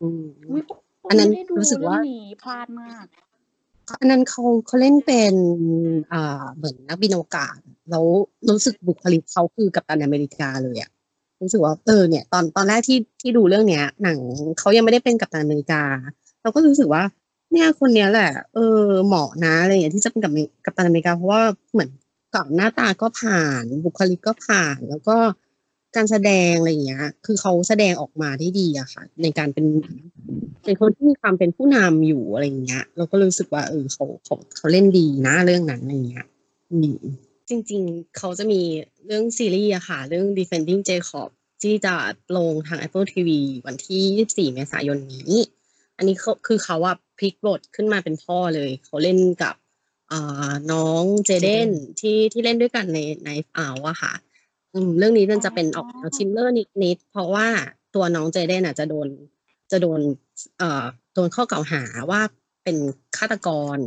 [0.00, 0.62] อืมอุ๊ย
[1.10, 3.06] อันนั้นไม่ได้ดูรู้สึกว่าเรื่องนี้พลาดมาก
[4.00, 5.34] อันนั้นเขาเขาเล่นเป็น
[6.12, 7.56] อ่าเหมือนนักบินอวกาศ
[7.90, 8.04] แล้ว
[8.50, 10.90] รู้สึกบุคลิกเขาคือกัปตันอเมริกาเลยอะ
[11.42, 14.18] รู้สึกว่าเออเนี่ย ตอนตอนแรกที่ที่ดูเรื่องเนี้ย หนัง
[14.58, 15.82] เขายังไม่ได้เป็นกัปตันอเมริกา
[16.42, 17.02] เราก็รู้สึกว่า
[17.52, 20.32] เนี่ยคนเนี้ยแหละ เออเหมาะนะอะไรอย่างเงี้ยที่จะเป็นกับ
[20.64, 21.90] กัปตันอเมริกาเพราะว่าเหมือน
[22.34, 25.16] ก่อนหน้าตาก็ผ่าน บุคลิกก็ผ่าน แล้วก็
[25.96, 29.66] การแสดงอะไรอย่างเงี้ย คือเขาแสดงออกมาได้ดีอะค่ะ ในการเป็น
[30.64, 36.26] เป็นคนที่มีความเป็นผู้นำอยู่อะไรอย่างเงี้ย เราก็รู้สึกว่าเออเขาเขาเขาเล่นดีนะเรื่องนั้นอะไรอย่างเงี้ย
[36.72, 36.96] อืม
[37.48, 38.60] จริง ๆ เขาจะมี
[39.06, 41.28] เรื่องซีรีส์อะค่ะ เรื่อง Defending Jacob
[41.62, 41.94] ที่จะ
[42.36, 43.30] ลงทาง Apple TV
[43.66, 45.34] วันที่ 24 เมษายนนี้
[45.96, 49.54] อันนี้เขาคือเขาอะพลิกบทขึ้นมาเป็นพ่อเลย เขาเล่นกับ
[50.12, 51.70] อ่าน้องเจเดน
[52.00, 54.12] ที่ที่เล่นด้วยกันในในอ่าวอะค่ะ
[54.98, 56.54] เรื่องนี้มันจะเป็นออกแนวชิมเลอร์
[56.84, 57.46] นิดๆเพราะว่า
[57.94, 59.08] ตัวน้องเจเดนอะจะโดน
[59.72, 60.00] จะโดน
[60.58, 62.20] เอ่อโดนข้อกล่าวหาว่า
[62.64, 62.76] เป็น
[63.16, 63.78] ฆาตกร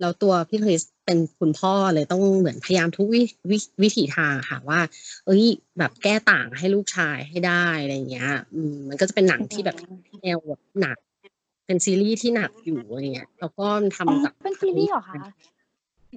[0.00, 4.80] แล้วตัวพี่คริสเป็นคุณพ่อเลยต้องเหมือนพยายามทุกวิวิวิถีทางค่ะว่า
[5.26, 5.44] เอ้ย
[5.78, 9.76] แบบแก้ต่างให้ลูกชายให้ได้อะไรอย่างเงี้ยอืมมันก็จะเป็นหนังที่แบบ
[10.22, 10.96] แนวแบบหนัก
[11.66, 15.16] เป็นซีรีส์ที่หนักอยู่อะไรเงี้ยแล้วก็ทำอ๋อกับเป็นซีรีส์เหรอคะ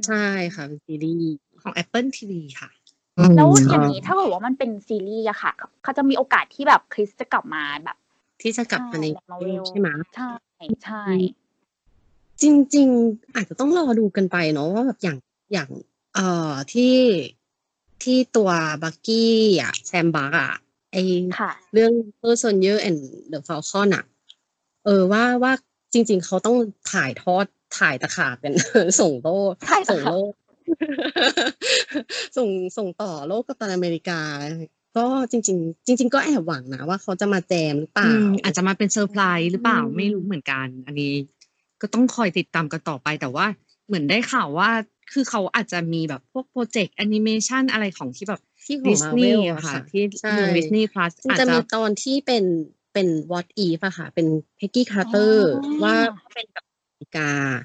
[0.07, 1.27] ใช่ค่ะเป็นซีรีส์
[1.61, 2.31] ของ Apple TV
[2.61, 2.69] ค่ะ
[3.35, 5.51] แล้วอย่างนี้ถ้าเกิดว่ามันเป็นซีรีส์อะค่ะ
[5.83, 7.97] เขาจะมีโอกาสที่แบบคริสจะกลับมาแบบ
[8.41, 10.31] ที่จะกลับมาในใช่ Marvel ใช่ไหมใช่
[10.83, 11.03] ใช่
[12.41, 12.43] จ
[12.75, 15.17] ริง ๆ อาจจะต้องรอดูกันไปเนาะว่าแบบอย่าง
[15.53, 15.69] อย่าง
[16.15, 16.95] เอ่อที่
[18.03, 18.49] ที่ตัว
[18.83, 20.51] บักกี้อะแซมบักอะ
[20.91, 20.97] ไอ
[21.39, 22.99] ค่ะเรื่อง p e r s o n y e r and
[23.31, 24.05] the Falcon อะ
[24.85, 25.53] เออว่าว่า
[25.93, 26.57] จริง ๆ เขาต้อง
[26.91, 27.45] ถ่ายทอด
[27.79, 28.53] ถ่ายตะขาบกัน
[29.01, 30.31] ส่งโลกถ่ายตะส่งขาบโลก
[32.37, 34.19] ส่งส่งต่อโลกกับตันอเมริกา
[34.97, 41.13] ก็จริง ๆ จริง ๆ ก็แอบหวังนะว่าเขาจะมาแจมหรือเปอืล่ามอาจจะมาเป็นเซอร์ไพรส์หรือเปล่าอืมไม่รู้เหมือนกัน อันนี้
[41.81, 43.45] ก็ต้องคอยติดตามกันต่อไปแต่ว่า
[43.87, 44.69] เหมือนได้ข่าวว่า
[45.13, 52.43] คือเขาอาจจะมีแบบพวกโปรเจกต์แอนิเมชันอะไรของที่แบบที่ของดิสนีย์ Marvel อะค่ะอะค่ะที่ใช่ลง Disney Plus มันอาจจะจะมีตอนที่เป็น
[52.93, 54.27] เป็น what if อะค่ะ เป็น
[54.57, 55.95] Peggy Carter อ๋อว่า
[56.33, 57.61] เป็นกัปตันอเมริกาอะ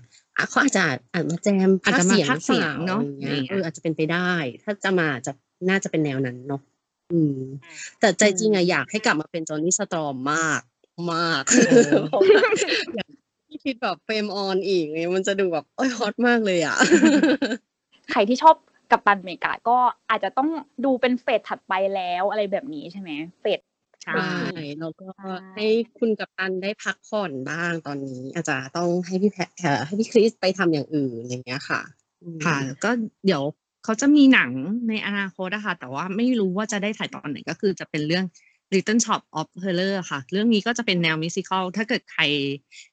[0.51, 4.30] เขาอาจจะอาจมาแจมอาจจะมาพากย์เสียงหรือเปล่เนาะอะไรอะไรเงี้อยย่างเงี้ยเอออาจจะเป็นไปได้
[4.63, 5.33] ถ้าจะมาจะ
[5.69, 6.61] น่าจะเป็นแนวนั้นเนาะ
[7.13, 7.39] อืม
[8.00, 10.61] แต่ใจจริงอะอยากให้กลับมาเป็น Johnny Storm มาก
[11.13, 11.43] มาก
[12.09, 12.43] เพราะว่า
[12.95, 13.11] อย่าง
[13.49, 16.76] ที่คิดแบบเฟรมออนอีกเนี่ยมันจะดูแบบโอ้ยฮอตมากเลยอะ
[18.11, 18.56] ใครที่ชอบ
[18.91, 19.76] กัปตันอเมริกาก็
[20.11, 20.49] อาจจะต้อง
[20.85, 23.61] ดูเป็นเฟสถัดไปแล้วอะไรแบบนี้ใช่ไหมเฟส
[24.02, 25.67] ใช่ใช่ แล้วก็ใช่ให้
[25.99, 31.80] คุณกัปตันได้พักผ่อนบ้างตอนนี้ อาจจะต้องให้พี่แพทเอ่อให้พี่คริสไปทำอย่างอื่นอย่างเงี้ยค่ะ
[32.23, 32.91] อืมค่ะแล้วก็
[33.26, 33.43] เดี๋ยว
[33.84, 34.50] เขาจะมีหนัง
[34.88, 38.26] ในอนาคตอะค่ะแต่ว่าไม่รู้ว่าจะได้ถ่ายตอนไหนก็คือจะเป็นเรื่อง
[38.75, 42.23] Little Shop of Horror ค่ะ เรื่องนี้ก็จะเป็นแนว musical ถ้าเกิดใคร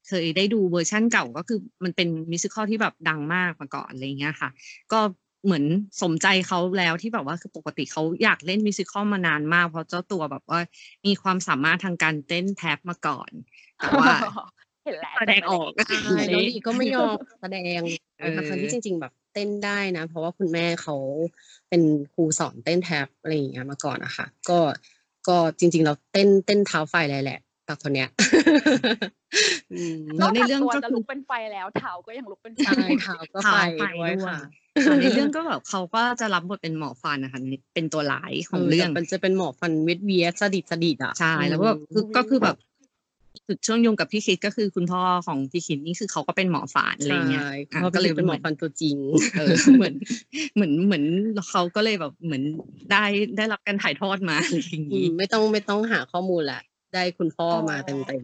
[0.08, 4.50] เคยได้ดูเวอร์ชั่นเก่าก็คือมันเป็น musical ที่แบบดังมากมาก่อนอะไรเงี้ยค่ะ
[4.92, 5.00] ก็
[5.46, 5.64] เหมือน
[6.04, 10.60] สมใจเขาแล้วที่แบบว่าคือปกติเขาอยากเล่น musical มานานมาก เพราะเจ้าตัวแบบว่า
[11.06, 13.32] มีความสามารถทางการเต้น tap มาก่อน
[13.78, 14.10] แต่ว่า
[14.86, 17.82] เห็นแล้วแสดงออกก็คือใช่น้องดีก็ไม่ยอมแสดง
[18.20, 20.96] เออทั้งๆที่จริง ๆ แบบเต้นได้นะ เพราะว่าคุณแม่เขา
[21.70, 21.82] เป็น
[22.14, 24.60] ครูสอนเต้นแท็บอะไรอย่างเงี้ยมาก่อนนะคะก็
[25.28, 27.40] ก็จริง ๆ เราเต้นเต้นเท้าไฟเลยแหละ
[27.70, 28.10] ตักคนเนี้ย
[29.74, 34.38] อืมนอกในจากเรื่องตัวก็จะคือลุกเป็นไฟแล้วเท้าก็ยังลุกเป็นไฟใช่เท้าก็ไปไปด้วยด้วยค่ะ
[34.86, 37.40] ค่ะในเรื่องก็แบบเขาก็จะรับบทเป็นหมอฟันนะคะ
[37.74, 42.58] เป็นตัวร้ายของเรื่อง มันจะเป็นหมอฟันเวทเวียสดิดสดิดอะใช่แล้วก็แบบคือก็คือแบบ
[43.48, 48.98] จุดเชื่อมโยงกับพี่คิดก็คือคุณพ่อของพี่คิดนี่คือเขาก็เป็นหมอฟันอะไรเงี้ยใช่อะเพราะก็เลยเป็นหมอฟันตัวจริง
[49.38, 49.94] เออเหมือน
[50.56, 51.04] เหมือนเหมือน
[51.50, 52.44] เขาก็เลยแบบเหมือน
[52.92, 53.04] ได้
[53.38, 56.62] ได้รับการถ่ายทอดมาอะไรอย่างอืนี้มไม่ต้องไม่ต้องหาข้อมูลแหละ
[56.94, 58.22] ได้คุณพ่อมาเต็มเต็ม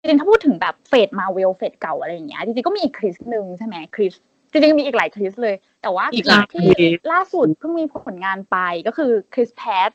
[0.00, 4.14] จริงๆถ้าพูดถึงแบบเฟสมาเวลเฟสเก่าอะไรอย่างเงี้ยจริงๆก็มีอีกคริสหนึ่งใช่ไหมคริส
[4.50, 6.68] จริงๆมีอีกหลายคริสเลย แต่ว่าอีกคหลายริสที่
[7.12, 9.90] ล่าสุดเพิ่งมีผลงานไปก็คือคริสแพท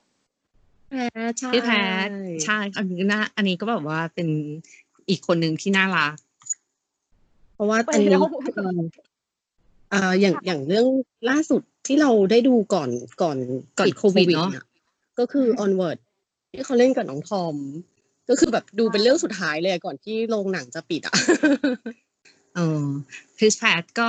[0.89, 1.05] แพ้
[1.38, 1.71] ใช่พี่แพ
[2.05, 2.07] ท
[2.43, 4.27] ใช่อันนี้น่าอันนี้ก็แบบว่าเป็น
[5.10, 6.13] อีกคนหนึ่งที่น่ารัก
[7.53, 8.23] เพราะว่าไปอันนี้แล้ว
[9.91, 10.88] เอ่ออย่างอย่างเรื่อง
[11.29, 12.89] ล่าสุดที่เราได้ดูก่อน
[13.21, 13.38] ก่อน
[13.79, 14.63] ก่อนปิดโควิดเนอะย
[15.19, 15.97] ก็คือ onward
[16.58, 17.56] ที่เขาเล่นกับน้องทอม
[18.30, 21.15] ก็คือแบบดูเป็นเรื่องสุดท้ายเลยก่อนที่โรงหนังจะปิดอะ
[22.56, 22.86] เออ
[23.38, 24.08] คริสแพทก็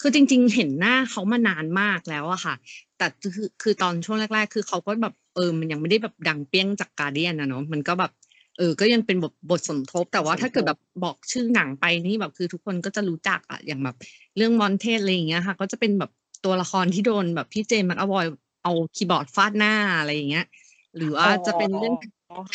[0.00, 2.54] คือจริง ๆ เห็นหน้าเขามานานมากแล้วอะค่ะ
[2.98, 8.12] แต่คือคือตอนช่วงแรก ๆ คือเขาก็แบบเออมันยังไม่ได้แบบดังเปี้ยงจากการเดียนนะเนาะมันก็แบบ
[8.58, 13.96] เออ ก็ยังเป็นบทบทสมทบ แต่ว่าถ้าเกิดแบบบอกชื่อหนังไปนี่แบบคือทุกคนก็จะรู้จักอะอย่างแบบ
[14.36, 16.10] เรื่อง Wanted อะไรอย่างเงี้ยค่ะ ก็จะเป็นแบบ
[16.44, 18.26] ตัวละครที่โดนแบบพี่ James McAvoy
[18.62, 20.46] เอาคีย์บอร์ดฟาดหน้าอะไรอย่างเงี้ย
[20.96, 21.94] หรือว่าจะเป็นเรื่อง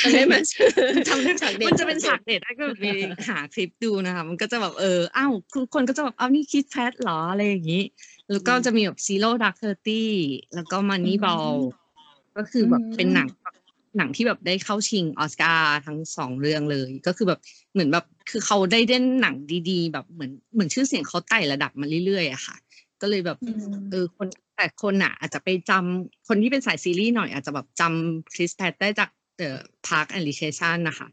[0.01, 0.35] จำได้ไหม
[1.07, 2.85] จำได้ฉากเด็ดมันจะเป็นฉากเด็ดถ้าเกิดไป
[3.29, 7.83] หาคลิปดูนะคะ มันก็จะแบบเอออ้าวทุกคนก็จะแบบอ้าวนี่คิดแพทเหรออะไรอย่างนี้
[8.31, 10.11] แล้วก็จะมีแบบ Zero Dark Thirty
[10.55, 11.53] แล้วก็ Moneyball
[12.37, 13.27] ก็คือแบบอืมเป็นหนัง
[13.97, 17.39] หนังที่แบบได้เข้าชิงออสการ์ทั้งสองเรื่องเลย ก็คือแบบ
[17.73, 19.35] เหมือนแบบคือเขาได้เล่นหนัง
[19.69, 22.55] ดีๆ แบบเหมือนเหมือนชื่อเสียงเขาไต่ระดับมาเรื่อยๆอะค่ะ
[23.01, 31.07] ก็เลยแบบอืมเออคนแต่คนอะ อาจจะไปจำคนที่เป็นสายซีรีส์หน่อยอาจจะแบบจำ Chris Pratt ได้จากเอ่อ Park and Recreation นะคะ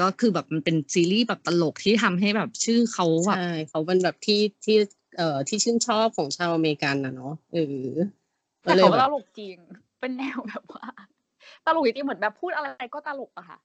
[0.00, 4.76] ก็คือแบบมันเป็นซีรีส์แบบตลกที่ทำให้แบบชื่อเขาแบบใช่เขาเป็นแบบที่ที่
[5.16, 7.86] เอ่อที่ชื่นชอบของชาวอเมริกันนะเนาะเออ
[8.64, 9.56] ก็แต่เลยเขาแบตบลกจริง
[10.00, 10.86] เป็นแนวแบบว่า
[11.66, 13.58] ตลกจริงๆเหมือนแบบพูดอะไรก็ตลกอะค่ะ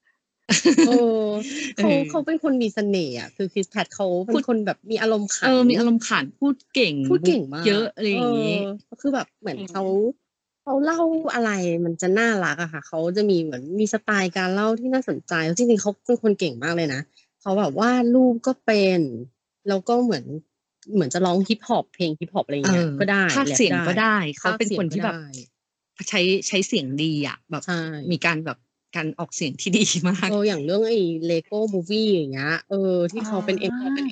[0.86, 0.90] เอ
[1.22, 1.28] อ
[1.76, 9.84] เขาเออเขาเป็นคนมีเสน่ห์อะคือคริสแพทเขาเป็พูนดคนแบบมีอารมณ์ขันเออมีอารมณ์ขันพูดเก่งพูดเก่งมากเยอะอะไรอย่างนี้เออคือแบบเหมือนจริงเขา
[10.62, 11.00] เขาเล่า
[11.34, 11.50] อะไร
[11.84, 17.00] มันจะน่ารักอะค่ะเขาจะมีเหมือนมีสไตล์การเล่าที่น่าสนใจแล้วจริงๆเขาเป็นคนเก่งมากเลยนะ
[17.40, 19.00] เขาแบบวาดรูปก็เป็น
[19.68, 20.24] แล้วก็เหมือน
[20.94, 25.26] เหมือนจะร้องฮิปฮอปเพลงฮิปฮอปอะไรอย่างเงี้ยเออก็ได้ภาคแรปเสียงก็ได้เขาภคเป็นสียงคนที่ก็แบบได้
[26.08, 27.80] ใช้ใช้เสียงดีอะแบบใช่
[28.12, 28.58] มีการแบบ
[28.96, 34.08] การออกเสียงที่ดีมาก เอออย่างเรื่องไอ้เลโก้มูวี่อย่างเงี้ย เออ ที่เขาเป็นเอ็มอ่า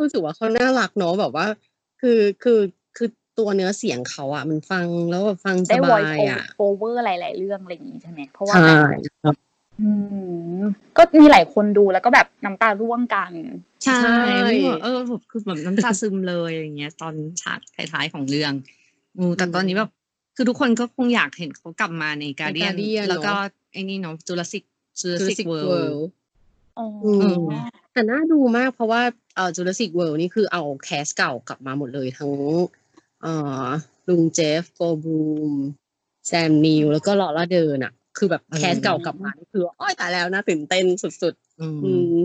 [0.00, 1.46] รู้สึกว่าเขาน่ารักเนาะแบบว่า
[2.00, 2.60] คือคือ
[2.96, 8.76] คือตัวเนื้อเสียงเขาอะมันฟังแล้วแบบฟังสได้บา voice ยอะ over หลาย ๆ เรื่องอะไรอย่างนี้ใช่ไหมเพราะว่าใช่
[9.22, 9.36] แบบ
[9.80, 9.88] อื
[10.58, 10.60] ม
[10.96, 13.32] ก็มีหลายคนดูแล้วก็แบบน้ำตาร่วงกัน
[13.84, 14.12] ใช่ใช่
[14.44, 17.60] ไม่แบบเออแบบคือแบบน้ำตาซึมเลยอย่างเงี้ย ตอนฉาก
[17.92, 18.52] ท้ายๆของเรื่อง
[19.16, 19.90] อืมแต่ตอนนี้แบบ
[20.36, 24.64] คือทุกคนก็คงอยากเห็นเขากลับมาในการเดียน Guardian แล้วก็เนอะไอ้นี่เนาะจูราสสิก
[25.00, 27.52] จูราสสิ Jurassic กเวิล World ดอ๋ออือืมม
[27.92, 29.02] แต่น่าดูมากเพราะว่า
[29.34, 32.32] เอ่อ Jurassic World นี่คือเอา cast เก่ากลับมาหมดเลยทั้ง
[33.22, 33.32] เอ่
[33.64, 33.66] อ
[34.08, 35.20] ลุงเจฟฟ์โกลด์บลู
[35.50, 35.52] ม
[36.26, 42.22] แซมนีลแล้วก็ลอร่าเดิร์นอะคือแบบ cast เก่ากลับมานี่คืออุ๊ยตายแล้วนะตื่นเต้นสุดอืๆอืมม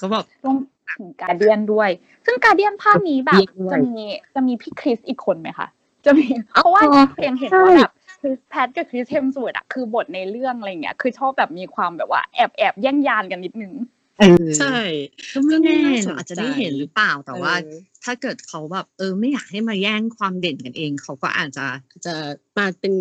[0.00, 0.56] ก็แบบรวม
[0.92, 1.90] ถึงการเดียนด้วย
[2.26, 3.94] ซึ่งการเดียนภาคนี้แบบด้วยจะมี
[4.34, 5.68] จะมีพี่คริสอีกคนไหมคะ
[6.06, 6.82] จะมีอ๋อเพราะว่า
[7.14, 13.72] เพลงเห็นใช่ว่าแบบคริสแพทกับคริสเฮมสวดอะคือบทในเรื่องอะไรเงี้ย คือชอบแบบมีความแบบว่าแอบแอบแย่งยานกันนิดนึง
[14.20, 14.78] เออใช่
[15.34, 21.66] ก็ไม่แน่น่าสนเราอาจจะได้เห็นหรือเปล่าแต่ว่าเออถ้าเกิดเขาแบบเออไม่อยากให้มาแย่งความเด่นกันเอง เขาก็อาจจะ
[22.06, 22.14] จะ
[22.56, 22.94] มาเป็น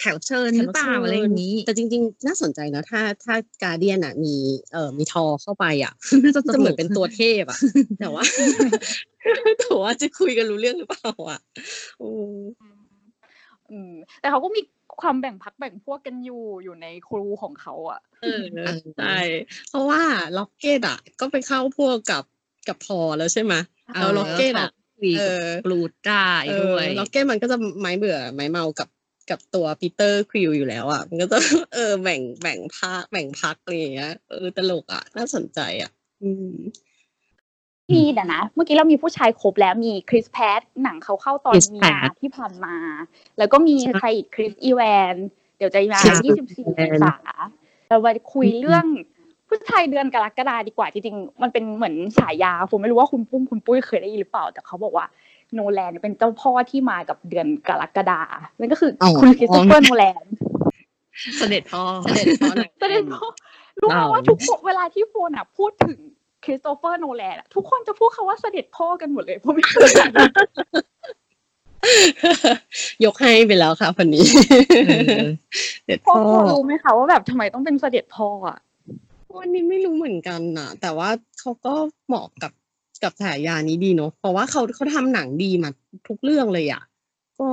[0.00, 4.34] แขกรับเชิญหรือเปล่าอะไรอย่างนี้ แต่จริง ๆ น่าสนใจนะ ถ้าถ้าGuardian อะมี
[4.72, 7.58] เอ่อมีทอเข้าไปอะน่าจะจะเหมือนตลกเป็นตัวเทพอะ
[8.00, 8.24] แต่ว่า
[9.58, 11.40] แต่ว่าจะคุยกันรู้เรื่องหรือเปล่าอะ
[12.02, 12.38] อืม
[13.70, 14.60] อืม แต่เขาก็มี
[15.02, 18.42] ความแบ่งพรรคแบ่งพวกกันอยู่อยู่ใน crew ของเขาอะเออ
[18.98, 19.18] ใช่
[19.68, 20.02] เพราะว่า
[20.38, 22.24] Rocket อะ ก็ไปเข้าพวกกับ
[22.68, 23.54] กับทอแล้วใช่ไหม
[23.94, 28.88] เออแล้ว Rocket อะคุยกับ Groot ได้ด้วยเออเออ Rocket มันก็จะไม้เบื่อไม้เมากับ
[29.30, 31.38] กับตัวปีเตอร์ควิวอยู่แล้วอะ มันก็จะ
[31.74, 35.90] เออแบ่งแบ่งภาคแบ่งพักอะไรอย่างเงี้ยเออตลกอะ น่าสนใจอะ
[36.22, 36.54] อืม
[37.94, 42.74] มีเดี๋ยวนะ เมื่อกี้เรามีผู้ชายครบแล้วมีคริสแพทหนังเขาเข้าตอน Chris มีนา Pratt ที่ผ่านมา
[43.38, 44.80] แล้วก็มีใช่ใครอีกคริสอีแว
[45.12, 45.14] น
[45.58, 47.14] เดี๋ยวจะมา Chris 24เมษา
[47.88, 48.84] เราไปคุยเรื่อง
[49.48, 55.06] ผู้ชายเดือนกรกฎาดีกว่าจริงๆมันเป็นเหมือนฉายาผมไม่รู้ว่าคุณปุ้มคุณปุ้ยเคยได้ยินหรือเปล่า แต่เขาบอกว่า
[55.54, 58.20] โนแลนเป็นเจ้าพ่อที่มากับเดือนกรกฎา
[58.58, 60.24] นั่นก็คือออคุณคริสโตเฟอร์โนแลน
[61.38, 63.22] เสด็จพ่อเสด็จพ่อหนังแสดงว่า
[63.80, 65.98] รู้ไหมว่าทุกคนเวลาที่โฟนอะพูดถึง
[66.44, 70.12] คริสโตเฟอร์โนแลนอะทุกคนจะพูดคาว่าเสด็จพ่อกันหมดเลยเพราะไม่เคยเห็น
[73.04, 74.26] ยกให้ไปแล้วค่ะคนนี้
[74.86, 74.92] เอ
[75.24, 75.26] อ
[75.86, 78.58] เด็ดพ่อพ่อรู้ไหมคะว่าแบบทำไมต้องเป็นเสด็จพ่ออะ
[79.38, 81.08] วันนี้ไม่รู้เหมือนกันน่ะแต่ว่า
[81.40, 81.74] เขาก็
[82.06, 82.52] เหมาะกับ
[83.02, 85.70] กับฉายานี้ดีเนาะเพราะว่าเขาเขาทำหนังดีมา
[86.08, 86.82] ทุกเรื่องเลยอะ
[87.40, 87.48] ก็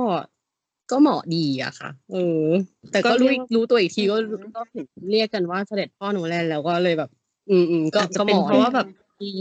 [0.90, 2.44] ก็เหมาะดีอะค่ะ เออ
[2.92, 7.10] แต่ก็ก็เรีรู้ยกอีกรู้ตัวอีกทีก็อืมก็เห็นเรียกกันว่าเสด็จพ่อโนแลนแล้วก็เลยแบบ
[7.48, 8.86] อืมอืมก็อาจจะก็เป็นหมอเพราะว่าแบบ
[9.22, 9.32] มี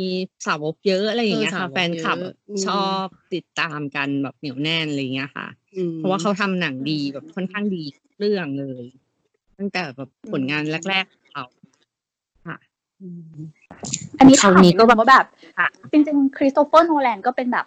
[0.45, 7.83] สาวกเยอะอะไรอย่างเงี้ยเออค่ะสาวกแฟนคลับเยอะอืมชอบติดตามกันแบบเหนียวแน่นอะไรอย่างเงี้ยค่ะอืมเพราะว่าเขาทำหนังดีแบบค่อนข้างดี
[8.19, 8.83] เรื่องเลย
[9.59, 11.45] ตั้งแต่แบบผลงานแรกๆของเขา
[13.01, 13.39] อืม
[14.19, 15.25] อันนี้คราวถามนี้นี้ก็ก็แบบว่าแบบ
[15.91, 17.65] จริงๆคริสโตเฟอร์โนแลนก็เป็นแบบ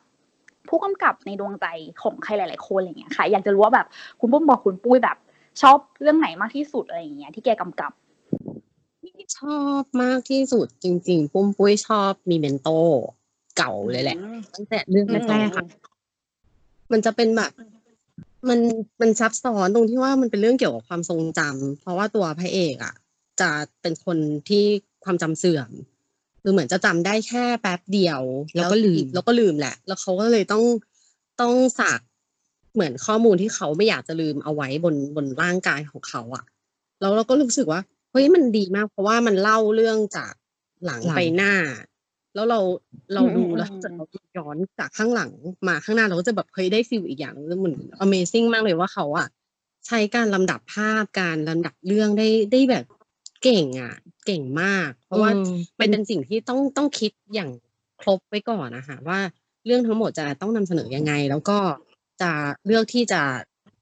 [0.69, 1.67] ผู้กำกับในดวงใจ
[2.03, 3.87] ของใครหลาย ๆ คนอะไรเงี้ยค่ะ อยากจะรู้ว่าแบบ
[4.21, 5.17] คุณปุ้มบอกคุณปุ้ยแบบ
[5.63, 8.02] ชอบเรื่องไหนมากที่สุดอะไรอย่างเงี้ยที่แกกำกับที่
[9.39, 12.69] ชอบมากที่สุดจริง ๆ ปุ้มปุ้ยชอบ Memento
[13.57, 14.19] เก่าเลยแหละ
[14.55, 15.67] ตั้งแต่เรื่องอืมแรกๆอะ
[16.93, 17.53] มันจะเป็นแบบ
[18.49, 18.61] มัน
[19.01, 22.95] มันซับซ้อนตรงที่ว่ามันเป็นเรื่องเกี่ยวกับความทรงจำเพราะว่าตัวพระเอกอะ
[23.41, 23.51] จะ
[23.83, 24.65] เป็นคนที่
[25.05, 25.71] ความจำเสื่อม
[26.43, 28.23] คือเหมือนจะจำได้แค่แป๊บเดียว
[28.55, 30.65] แล้วก็ลืมแล้วก็ลืมแหละ แล้วเขาก็เลยต้อง
[31.41, 32.01] ต้องสาก
[32.75, 36.45] เหมือนข้อมูลที่เขาไม่อยากจะลืมเอาไว้บนบนร่างกายของเขาอะ
[37.01, 37.81] แล้วเราก็รู้สึกว่า
[38.13, 40.33] เฮ้ยมันดีมาก เพราะว่ามันเล่าเรื่องจาก
[40.85, 41.55] หลังหลังไปหน้า
[42.35, 42.61] แล้วเรา
[43.15, 44.05] เราดูอืมแล้วอืมจะเรา
[44.37, 45.31] ย้อนจากข้างหลัง
[45.69, 49.29] มาข้างหน้าเราก็จะแบบเฮ้ยได้ฟิลอีกอย่างหนึงเหมือน Amazing มากเลยว่าเขาอะ
[49.87, 52.85] ใช้การลำดับภาพการลำดับเรื่องได้ได้แบบ
[53.43, 53.95] เก่งอะ
[54.27, 57.51] เก่งมาก เพราะว่าอืมมันเป็นสิ่งที่ต้องต้องคิดอย่าง
[58.01, 59.21] ครบไว้ก่อนนะคะว่า
[59.67, 61.59] เรื่องทั้งหมดจะต้องนำเสนอยังไง แล้วก็
[62.23, 62.31] จะ
[62.67, 63.23] เลือกที่จะ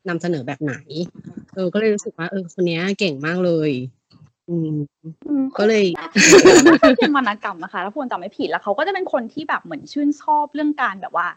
[0.08, 0.74] นำเสนอแบบไหน
[1.54, 3.70] เออก็เลยรู้สึกว่าเออคนเนี้ยเก่งมากเลย
[4.50, 4.76] อืม
[5.28, 5.84] อืม ก็เลย
[6.80, 11.28] เขาเป็นวรรณกรรมนะคะถ้าพวนจำไม่ผิดแล้วเขาก็จะเป็นคนที่แบบเหมือนชื่นชอบเรื่องการแบบว่า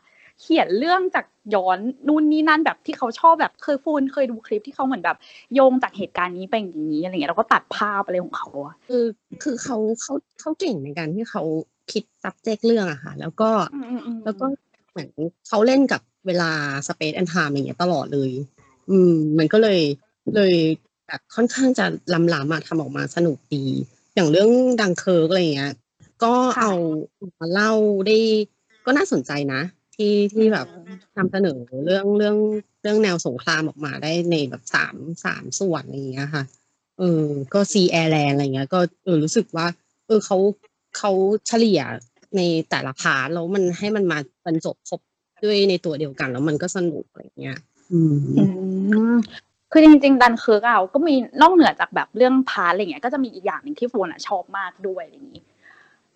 [0.41, 5.17] เขียนเรื่องจากย้อนนู่นนี่นั่นแบบที่เขาชอบแบบเคยฟูนเคยดูคลิปที่เขาเหมือนแบบ
[5.53, 9.05] โยงจากเหตุการณ์นี้ไปอย่างนี้อะไรเงี้ยแล้วก็ตัดภาพอะไรของเขาอะคือ
[9.43, 11.43] คือเขาเขาเขาเก่งในการที่เขา
[11.91, 14.45] คิด subject เรื่องอะค่ะ แล้วก็อืมอืมอืมแล้วก็
[14.91, 15.09] เหมือน
[15.47, 16.51] เขาเล่นกับเวลา
[16.87, 18.31] space and time อย่างเงี้ยตลอดเลย
[18.89, 19.79] อืม มันก็เลย
[20.35, 20.55] เลย
[21.07, 21.85] แบบค่อนข้างจะ
[22.33, 23.65] ล้ำๆอะทำออกมาสนุกดี
[24.15, 24.49] อย่างเรื่อง
[24.81, 25.73] ดังเคิร์กอะไรเงี้ย
[26.23, 26.71] ก็เอา
[27.39, 27.71] มาเล่า
[28.07, 28.19] ได้
[28.85, 29.61] ก็น่าสนใจนะ
[29.95, 30.67] ที่ที่แบบ
[31.17, 32.37] นำเสนอเรื่องเรื่อง
[32.81, 36.43] เรื่องแนวสงครามออกมาได้ในแบบสามสามส่วนอะไรอย่างเงี้ยค่ะ
[36.99, 39.67] เออก็ sea air land อะไรเงี้ย ก็เออรู้สึกว่า
[40.07, 40.37] เออเขา
[40.97, 41.11] เขา
[41.47, 41.81] เฉลี่ย
[42.37, 45.01] ในแต่ละ part แล้วมันให้มันมาบรรจบครบ
[45.43, 47.57] ด้วยในตัวเดียวกัน แล้วมันก็สนุกอะไรเงี้ย
[47.91, 47.99] อื
[49.13, 49.15] ม
[49.75, 55.43] คือจริงๆดันเคิร์กอะก็มีนอกเหนือจากแบบเรื่อง part อะไรเงี้ยก็จะมีอีกอย่างหนึ่งที่ฟูนอะชอบมากด้วยอะไรอย่างนี้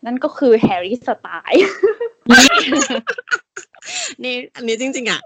[0.06, 1.64] นั่นก็คือแฮร์รี่สไตล์
[4.24, 5.22] นี่อันนี้จริง ๆ อะ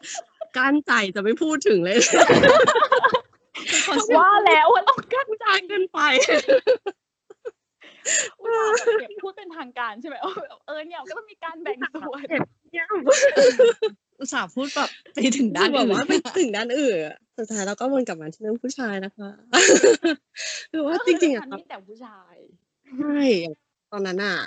[0.58, 1.98] กั้นใจจะไม่พูดถึงเลย
[4.18, 6.00] ว่าแล้วว่าต้องกลั้นใจจางเกินไป
[8.40, 12.24] อุตส่าห์แบบเก็บพูดเป็นทางการใช่ไหมเออเออเนี่ยก็ต้องมีการแบ่งส่วน
[14.22, 19.30] อุตส่าห์พูดแบบไปถึงด้านแบบอื่นว่าไปถึงด้านอื่นอะสุดท้ายเราก็วนกลับมาที่เรื่องผู้ชายนะคะ
[20.72, 22.34] คือว่าจริงๆอะมันมีแต่ผู้ชาย
[22.98, 23.20] ใช่
[23.92, 24.38] ตอนนั้นอะ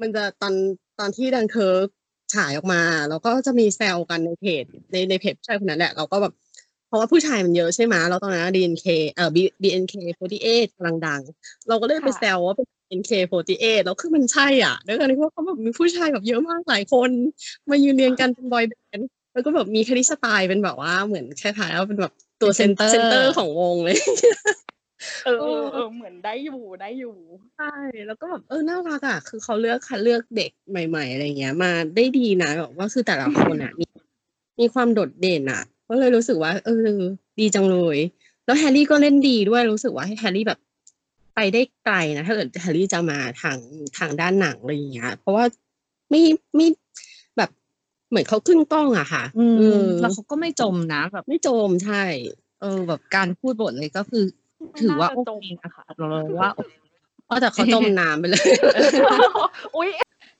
[0.00, 0.54] มันจะตอน
[0.98, 1.88] ตอนที่ดันเคิร์ก
[2.34, 6.41] ฉายออกมาแล้วก็จะมีแซวกันในเพจในในเพจผู้ชายคนนั้นแหละ เราก็แบบเพ
[6.92, 11.20] ราะว่าผู้ชายมันเยอะใช่ไหมแล้วตอนนั้น DNK เอ่อ B- BNK48 กำลังดัง
[11.68, 17.10] เราก็เลยไปค่ะแซวว่าเป็น BNK48 แล้วคือมันใช่อะด้วยกันที่ว่าเขาแบบมีผู้ชายแบบเยอะมากหลายคน
[17.70, 23.96] มายืนเรียงกันเป็นบอยแบนด์แล้วก็แบบมีแฮร์รี่สไตล์เป็นแบบว่าเหมือนคล้ายๆว่าเป็นแบบตัว center center ของวงเลย
[25.24, 27.16] เออเออเออเหมือนได้อยู่ได้อยู่
[27.58, 27.74] ใช่
[28.06, 33.86] แล้วก็แบบเออน่ารักอะคือเขาเลือกคัดเลือกเด็กใหม่ ๆ อะไรเงี้ย มาได้ดีนะแบบว่าคือแต่ละคนอะมี
[34.60, 36.88] มีความโดดเด่นอะ ก็เลยรู้สึกว่า เออ
[37.40, 37.98] ดีจังเลย
[38.44, 40.58] แล้วแฮร์รี่ก็เล่นดีด้วยรู้สึกว่าให้แฮร์รี่แบบ
[41.34, 43.58] ไปได้ไกลนะถ้าเกิดแฮร์รี่จะมาทาง
[43.98, 45.44] ทางด้านหนังอะไรอย่างเงี้ย เพราะว่า
[46.10, 46.22] ไม่
[46.56, 46.66] ไม่
[47.36, 47.50] แบบ
[48.10, 52.02] เหมือนเขาขึ้นกล้องอะค่ะ อืมเออแล้วเขาก็ไม่จมนะแบบไม่จมใช่
[52.60, 54.24] เออ แบบการพูดบทเลยก็คือ
[54.80, 56.72] ถือว่าไม่โอน่าจะจมโอเคนะคะเราเลยว่าโอเค
[57.26, 58.44] เพราะแต่เขาจมน้ำไปเลย
[59.76, 59.90] อุ้ย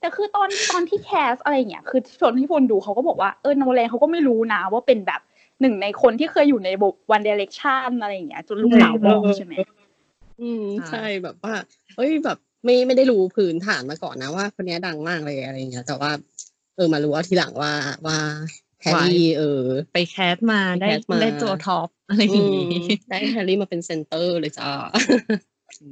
[0.01, 5.21] แต่คือตอนตอนที่ cast อะไรเงี้ยคือชวนที่พลดูเขาก็บอกว่าเออโนแลนเขาก็ไม่รู้นะว่าเป็นแบบ
[5.63, 9.55] หนึ่งในคนที่เคยอยู่ในบวันเดเร c ชันอะไรอย่างเงี้ยจนลูกสาวบอกใช่ไหม
[10.41, 11.55] อืมใช่ใช่แบบว่า
[11.97, 16.11] เอ้ยแบบไม่ไม่ได้รู้พื้นฐานมาก่อนนะว่า คนเนี้ยดังมากเลยอะไรอย่างเงี้ยแต่ว่า
[16.77, 17.73] เออมารู้ว่าทีหลังว่า
[18.07, 18.19] ว่า
[18.83, 19.63] แฮร์รี่เออ
[19.95, 24.71] ไป cast มาได้ cast มาได้ตัว top อะไรอย่างงี้มได้แฮร์รี่มาเป็น center เลยจ้า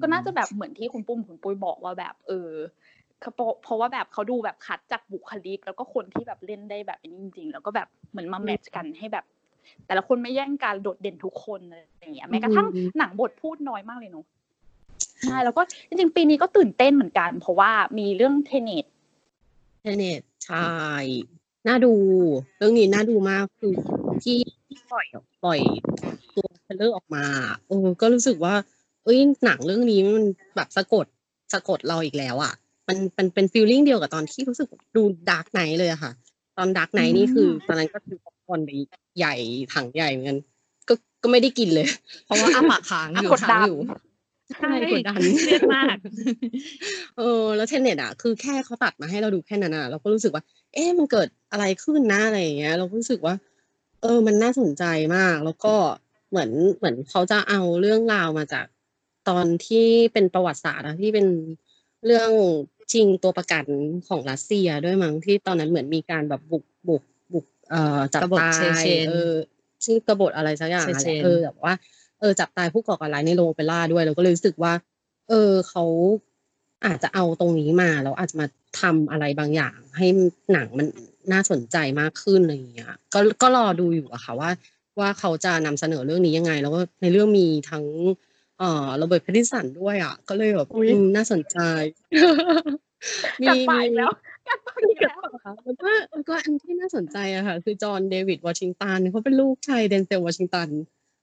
[0.03, 2.51] ก็น่าจะแบบเหมือนที่คุณปุ้มคุณปุ้ยบอกว่าแบบ เออ
[3.21, 9.25] เขาเพราะเพราะว่าแบบเขาดูแบบคัดจากบุคลิก แล้วก็คนที่แบบเล่นได้แบบนี้จริง ๆ แล้วก็แบบเหมือนมาแมทช์กันให้แบบ
[9.87, 14.25] แต่ละคนไม่แย่งการโดดเด่นทุกคนอะไรอย่างเงี้ยแม้กระทั่งอืมหนังบทพูดน้อยมากเลยเนาะ
[15.23, 18.85] ใช่แล้วก็จริงๆ ปีนี้ก็ตื่นเต้นเหมือนกัน เพราะว่ามีเรื่องเทเนต
[19.81, 20.71] เทเน็ตใช่
[21.69, 21.93] น่าดู
[22.59, 23.73] เรื่องนี้น่าดูมากคือ
[24.25, 25.07] ที่ที่ปล่อย
[25.45, 25.61] ปล่อย
[26.35, 27.25] ตัว trailer ออกมา
[27.69, 28.55] เออก็รู้สึกว่า
[29.05, 30.25] เอ้ยหนังเรื่องนี้มัน
[30.57, 31.07] แบบสะกด
[31.53, 32.53] สะกดเราอีกแล้วอะ
[32.89, 36.30] มันมันเป็น feeling เดียวกับตอนที่รู้สึกดู Dark Knight เลยอะค่ะต
[36.63, 38.71] อน Dark Knight นี่คือ ตอนนั้นก็คือป๊อปคอร์นไป
[39.19, 39.35] ใหญ่
[39.75, 40.39] ถังใหญ่เหมือนกัน
[40.89, 41.87] ก็ก็ไม่ได้กินเลย
[42.25, 43.79] เพราะว่าอ้าปากค้างอยู่ค้างอยู่กดดัน
[44.57, 45.97] ใช่กดดันเครียดมาก
[47.19, 50.43] เออ แล้ว Tenet อะ คือแค่เขาตัดมาให้เราดูแค่นั้นอะ เราก็รู้สึกว่า
[50.75, 53.35] เอ๊ะ มันเกิดอะไรขึ้นนะอะไรอย่างเงี้ย เราก็รู้สึกว่า
[54.03, 54.85] เออ มันน่าสนใจ
[55.17, 55.75] มาก แล้วก็
[56.31, 58.67] เหมือนเหมือนเขาจะเอาเรื่องราวมาจาก
[59.29, 61.27] ตอนที่เป็นประวัติศาสตร์อะที่เป็น
[62.07, 62.31] เรื่อง
[62.93, 63.65] ชิงตัวประกัน
[64.09, 69.35] ของรัสเซียด้วยมั้งที่ตอนนั้นเหมือนมีการแบบบุกบุกบุกเอ่อจับกบฏตาเชเชยนเออ
[69.85, 71.75] ชื่อกบฏอะไรสักอย่างอะเชไรเชนเออแบบว่า
[72.21, 74.73] เออจับตายผู้ก่อการร้ายในโรงโอเปร่าด้วยเราก็เลยรู้สึกว่า
[75.29, 75.85] เออเขา
[76.87, 78.47] อาจจะเอาตรงนี้มาแล้วอาจจะมา
[78.81, 80.07] ทำอะไรบางอย่าง ให้
[80.53, 80.87] หนังมัน
[81.33, 84.51] น่าสนใจมากขึ้นอะไรอย่างเงี้ยก็ก็รอดูอยู่อะค่ะว่า
[84.99, 87.85] ว่าเขาจะนำเสนอเรื่องนี้ยังไง แล้วก็ในเรื่องมีทั้ง
[88.61, 91.59] เอ่อโรเบิร์ตแพตตินสันด้วยอะ ก็เลยแบบอุ๊ยอืมน่าสนใจ
[93.43, 94.11] มีกัดปากมีอีกแล้ว
[94.49, 95.21] กัดปากอีกแล้ว
[95.65, 100.69] แล้วก็แล้วก็อันที่น่าสนใจอะค่ะ คือจอห์นเดวิดวอชิงตันเขาเป็นลูกชายเดนเซลวอชิงตัน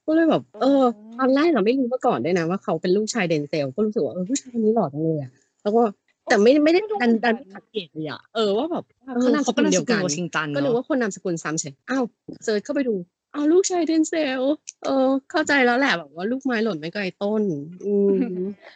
[0.06, 5.32] ก็เลยแบบเอออืมตอนแรกเราไม่รู้มาก่อนด้วยนะว่าเขาเป็นลูกชายเดนเซลก็รู้สึกว่าเออผู้ชายคนนี้หล่อจังเลยอะ
[5.63, 5.82] แล้วก็
[6.30, 8.84] แต่ไม่ไม่ได้ดันดันสังเกตเลยอะเออว่าแบบ
[9.15, 12.04] เออเขานามสเขาเป็นนามสกุลกัน วอชิงตันก็นึกเนาะว่าคนนามสกุลซ้ำเฉยอ้าว
[12.43, 12.93] search เข้าไปดู
[13.38, 14.41] อ้าวลูกชายเดนเซล
[14.86, 17.41] เออ เข้าใจแล้วแหละแบบว่าลูกไม้หล่นไม่ไกลต้น
[17.86, 18.15] อืม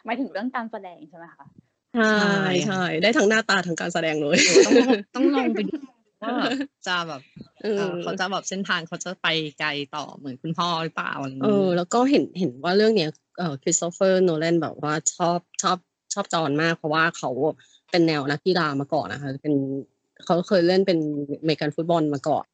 [0.06, 1.46] หมายถึงเรื่องการแสดงใช่ไหมคะ
[2.20, 4.76] ใช่ใช่ ได้ทั้งหน้าตาทั้งการแสดงเลย ต้อง
[5.16, 5.76] ต้องลองไปดู
[6.22, 6.52] ว่าแบบ
[6.88, 7.22] จะแบบ
[7.64, 9.28] เออเออเขาจะแบบเส้นทางเขาจะไป
[9.60, 15.78] ไกลต่อเหมือนคุณพ่อหรือเปล่าอะไรอย่างนี้เออแล้วก็เห็นเห็นว่าเรื่องเนี้ยเออคริสโตเฟอร์โนแลนแบบว่าชอบชอบ
[16.14, 17.30] ชอบจอห์นมาก เพราะว่าเขา
[17.92, 19.56] เป็นแนวนักกีฬามาก่อนนะคะเป็น
[20.26, 21.00] เขาเคยเล่นเป็น
[21.42, 22.46] อเมริกันฟุตบอลมาก่อน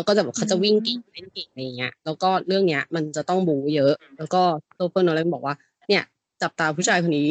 [0.00, 5.54] แล้วก็จะแบบเขาจะวิ่งเก่งเล่นเก่งอะไรอย่างเงี้ย แล้วก็เรื่องเนี้ย มันจะต้องบู๊เยอะ แล้วก็คริสโตเฟอร์โนแลนบอกว่า
[5.88, 6.02] เนี่ย
[6.42, 7.28] จับตาผู้ชายคนนี้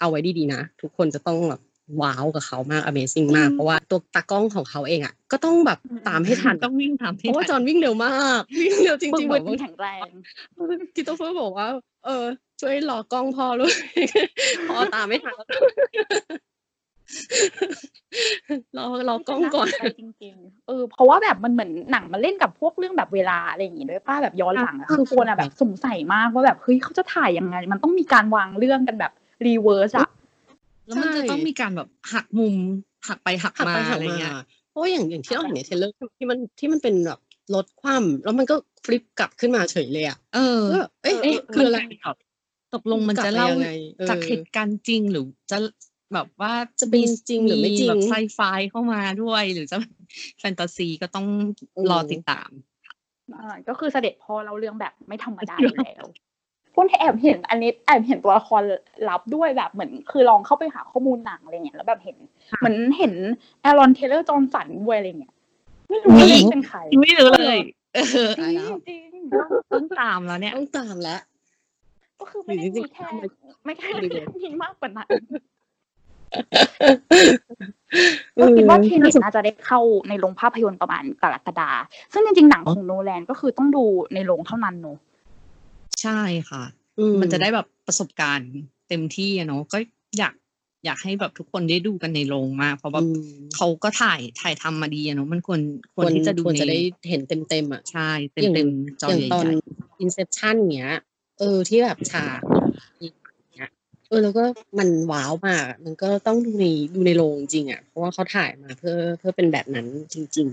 [0.00, 1.60] เอาไว้ดีๆนะ ทุกคนจะต้องแบบ
[2.02, 10.08] ว้าวกับเขามาก Amazing มาก เพราะว่าตัวตากล้องของเขาเองอะ ก็ต้องแบบตามให้ทันต้องวิ่งตามเพให้ทันเพราะว่าจอห์นวิ่งเร็วมาก วิ่งเร็วจริงๆบึแบบกว่าๆแข็งแรง
[10.94, 11.68] คริสโตเฟอร์บอกว่า
[12.04, 12.24] เออ
[12.60, 13.74] ช่วยรอกล้องพ่อด้วย
[14.68, 15.34] พ่อตามไม่ทัน
[18.74, 29.12] แล้วรอรอกล้องก่อนาสใจจริงๆเออเพราะว่าแบบมันเหมือนหนังมาเล่นกับพวกเรื่องแบบเวลาอะไรอย่างงี้ด้วยป้าแบบย้อนหลังอะอะคือโฟนอะแบบสงสัยมากว่าแบบเฮ้ยเขาจะถ่ายยังไง มันต้องมีการวางเรื่องกันแบบ
[29.46, 30.08] รีเวิร์สอะ
[30.86, 32.54] แล้วมันจะต้องมีการแบบหักมุม
[33.08, 34.34] หักไปหักหักมาไปหักอะไรมาเงี้ย
[34.70, 37.20] เพราะว่าอย่างอย่างที่เราเห็นในเทรลเลอร์ที่มันที่มันเป็นแบบ
[37.54, 42.16] รถคว่ำแล้วมันก็ฟลิปกลับขึ้นมาเฉยเลยอะเออก็แบบเอ๊ะเอ๊ะคืออะไรมันแบบ
[42.74, 45.58] ตกลงมันจะเล่ากลับไปยังไงเออจากเหตุการณ์จริงหรือจะ
[46.12, 48.40] แบบว่าจะเป็นจริงหรือไม่จริงแบบไซไฟ
[48.70, 49.78] เข้ามาด้วย หรือจะ
[50.38, 51.26] แฟนตาซีก็ต้อง
[51.76, 52.50] อืมรอติดตาม
[53.34, 56.04] อ่าก็คือเสด็จพ่อเราเรื่องแบบไม่ธรรมดาอยู่แล้ว
[56.74, 58.62] พวกแอบเห็นอันนี้แอบเห็นตัวละคร
[59.08, 62.16] ลับด้วยแบบเหมือน คือลองเข้าไปหาข้อมูลหนังอะไรเงี้ยแล้วแบบเห็น
[62.58, 63.12] เหมือนเห็น
[63.62, 65.34] แอรอนเทเลอร์จอห์นสันด้วยอะไรเงี้ย
[65.88, 67.58] ไม่รู้ว่านี่เล่นเป็นใครไม่รู้เลย
[67.94, 69.22] เออจตายริแล้งวจริง
[69.72, 71.20] ต้องตามแล้วเนี่ยต้องตามแล้ว
[72.20, 73.22] ก็คือไม่ได้จริมีงๆแค่ทำไม
[73.64, 75.08] ไม่แค่ไม่ได้มีมากกว่านั้น
[78.40, 81.70] ก็คิดว่าเทนเน็ตน่าจะได้เข้าในโรงภาพยนตร์ประมาณกรกฎา
[82.12, 84.98] ซึ่งจริงๆ หนังของโนแลนก็คือต้องดูในโรงเท่านั้นเนอะ
[86.02, 86.20] ใช่
[86.50, 86.62] ค่ะ
[86.98, 88.50] อืมันจะได้แบบประสบการณ์
[88.88, 89.78] เต็มที่อะเนาะก็
[90.18, 90.34] อยาก
[90.84, 95.60] อยากให้แบบทุกคนได้ดูกันในโรงมากเพราะว่าอืมเขาก็ถ่ายถ่ายทำมาดีอะเนาะมันควร
[95.96, 98.68] คคววรรที่จะดูควรในจะได้เห็นเต็มๆอะใช่เต็อย่ามงเต็ม
[99.02, 100.96] จออย่างใหญ่ตอนๆ Inception เงี้ย
[101.38, 102.40] เออที่แบบฉาก
[104.08, 104.44] เงี้ยเออแล้วก็
[104.78, 110.48] มันว้าวมากอะมันก็ต้องดูในดูในโรงจริงอะ เพราะว่าเขาถ่ายมาเพื่อเพื่อเป็นแบบนั้นจริง ๆ จริง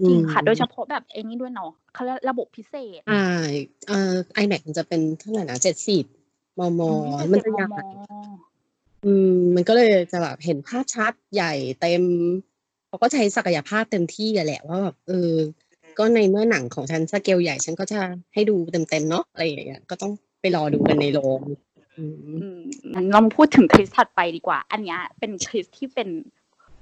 [0.00, 3.24] อืมค่ะ โดยเฉพาะแบบไอ้นี่ด้วยเนาะเขาเรียกระบบพิเศษ อ่า
[3.88, 6.04] เอ่อ iMac มันจะเป็นเท่าไหร่นะเจ็ดสิบ
[6.58, 6.94] มมอื
[7.32, 7.76] มันจะ70ใหญ่ม
[9.04, 12.02] อืม มันก็เลยจะแบบเห็นภาพชัดใหญ่เต็ม
[12.88, 15.34] เขาก็ใช้ศักยภาพเต็มที่อะแหละว่าแบบเออ
[15.98, 18.00] ก็ในเมื่อหนังของฉันสเกลใหญ่ฉันก็จะ
[18.34, 21.67] ให้ดูเต็มๆเนาะอะไรอย่างเงี้ยก็ต้องไปรอดูกันในโรงอืมอืมงั้น
[23.10, 26.08] เรามาพูดถึงคริสถัดไปดีกว่า อันเนี้ยเป็นคริสที่เป็น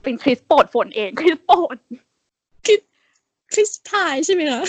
[0.02, 1.76] เป็นคริสโปรดฝนเองคริสโปรด
[3.52, 4.62] คริสพายใช่ไหมคะ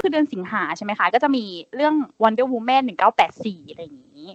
[0.00, 1.44] คือเดือนสิงหาใช่ไหมคะ ก็จะมี
[1.76, 2.82] เรื่อง Wonder Woman
[3.26, 4.30] 1984 อะไรอย่างนี้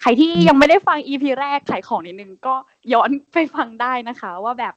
[0.00, 2.54] ใครที่ยังไม่ได้ฟัง EP แรกขายของนิดนึงก็
[2.92, 4.74] ย้อนไปฟังได้นะคะ ว่าแบบ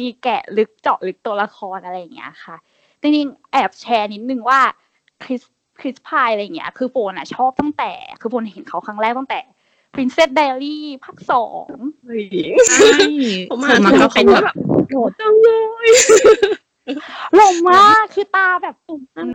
[0.00, 2.56] มีแกะลึกเจาะลึกตัวละครอะไรอย่างเงี้ยค่ะ
[3.00, 4.60] จริงๆแอบแชร์นิดนึงว่า
[5.22, 5.42] คริส
[5.80, 9.40] คริสพายอะไรอย่างเงี้ย คือโฟนอะชอบตั้งแต่ คือโฟนเห็นเขาครั้งแรกตั้งแต่
[9.94, 11.66] Princess Diary ภาคสอง
[12.68, 12.88] ใช่
[13.50, 14.56] ผมมาผมมาคือก็เป็นเขาแบแบบบ
[14.88, 15.48] โหดจังเล
[15.86, 15.88] ย
[17.34, 19.28] หล่อมากคือตาแบบตุ่มอ่า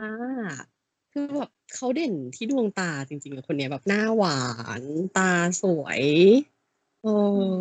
[1.12, 4.40] คือแบบเขาเด่นที่ดวงตาจริงๆอะคนเนี้ยแบบหน้าหวา
[4.80, 4.82] น
[5.18, 6.02] ตาสวย
[7.04, 7.08] เอ
[7.54, 7.58] อ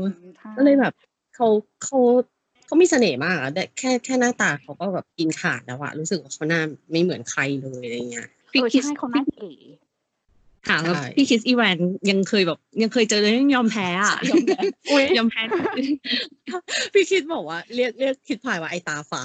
[0.56, 0.92] ก็เลยแบบ
[1.34, 1.48] เขา
[1.84, 1.98] เขา
[2.66, 8.28] เขามีเสน่ห์มากอะแต่แค่แค่หน้าตาเขาก็แบบกินขาดแล้วอะรู้สึกว่าเขาหน้าไม่เหมือนใครเลยอะไรเงี้ย
[8.60, 9.50] เออใช่เขาหน้าเก๋
[10.68, 11.76] ค่ะแล้วใช่พี่คิสอีแวน
[12.10, 14.60] ยังเคยแบบ ยังเคยเจอเลยยังยอมแพ้อะยอมแพ้
[14.90, 15.42] อุ้ยยอมแพ้
[16.92, 19.22] พี่คิดบอกว่าเรียกเรียกคิดพายว่าไอตาฟ้า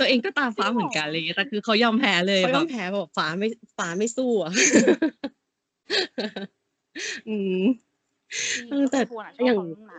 [0.00, 3.48] ตัวเองก็ตาฟ้าเหมือนกันเลยแต่คือเขายอมแพ้เลยเขาแบต้อบงแพ้แบบฟ้าไม่
[3.78, 4.52] ฟ้าไม่สู้อะ
[7.28, 7.62] อืม
[8.70, 9.92] เออแต่โฟนอะชอบอย่างเขาเรื่อ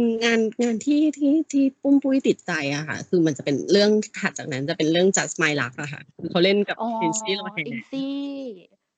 [0.00, 8.14] งนั้นอืมงานงานที่ที่ที่ปุ้มปุ้ยติดใจอะค่ะ คือมันจะเป็นเรื่องถัดจากนั้นจะเป็นเรื่อง Just My Luck อะค่ะคือเขาเล่นกับอ๋อลินซี่โลแฮนอินซี่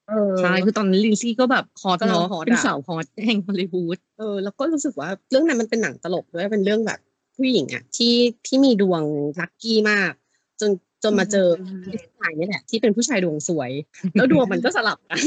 [0.09, 7.01] เออใช่คือตอนนั้นลินซี่ก็แบบฮอตกำลังเนาะฮอตอะเป็นสาวฮอตแห่งฮอลลีวูดเออแล้วก็รู้สึกว่าเรื่องนั้นมันเป็นหนังตลกด้วยเป็นเรื่องแบบ
[7.37, 8.15] ผู้หญิงอะที่
[8.47, 9.03] ที่มีดวง
[9.41, 10.13] lucky มาก
[10.61, 10.71] จน
[11.03, 11.47] จนมาเจอ
[11.85, 13.71] ผู้ชายนี่แหละที่เป็นผู้ชายดวงซวย
[14.13, 15.21] แล้วดวงมันก็สลับกัน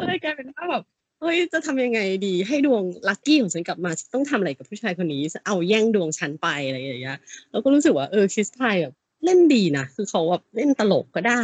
[0.00, 0.82] ก็เลยกลายเป็นว่าแบบ
[1.24, 7.18] เฮ้ยจะทำยังไงดีให้ดวง lucky ของฉันกลับมาฉันต้องทำอะไรกับผู้ชายคนนี้ เอาแย่งดวงฉันไปอะไรอย่างเงี้ย
[7.50, 8.94] แล้วก็รู้สึกว่าเออคริสไพายแบบ
[9.24, 11.42] เล่นดีนะคือเขาแบบเล่นตลกก็ได้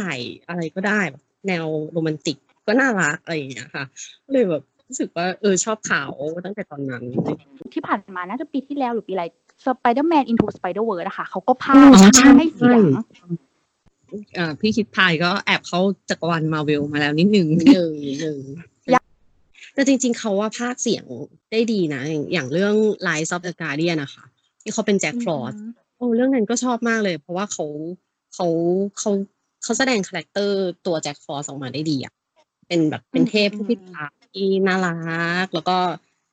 [0.49, 3.85] อะไรก็ได้แบบแนวโรแมนติกก็น่ารักอะไรอย่างเงี้ยค่ะ
[4.31, 6.03] เลยแบบรู้สึกว่าเออชอบเขา
[6.45, 7.03] ตั้งแต่ตอนนั้น
[7.73, 9.25] ที่ผ่านมาน่าจะปีที่แล้วหรือปีอะไร
[9.65, 12.83] Spider-Man Into Spider-Verse นะคะเขาก็พาอ๋อพาให้เสียง
[14.37, 15.79] อ่าพี่คิดพายก็แอบเข้า
[16.09, 18.39] จักรวาลมาเวลมาแล้วนิดนึงหนึ่งหนึ่ง
[19.73, 21.05] แต่จริง ๆ เขาว่าภาคเสียง
[21.51, 22.75] ได้ดีนะ อย่างอย่างเรื่อง
[23.07, 24.23] Rise of the Guardian นะคะ
[24.61, 25.55] ที่เขาเป็นแจ็คฟรอส
[25.97, 27.65] โอ้เรื่องนั้นก็ชอบมากเลย เพราะว่าเขา
[28.33, 28.47] เขา
[28.99, 29.11] เขา
[29.63, 32.13] เขาแสดง character ตัวแจ็คฟรอสออกมาได้ดีอะ
[32.67, 34.93] เป็นแบบเป็นเทพผู้พิทักษ์ที่น่ารั
[35.43, 35.77] ก แล้วก็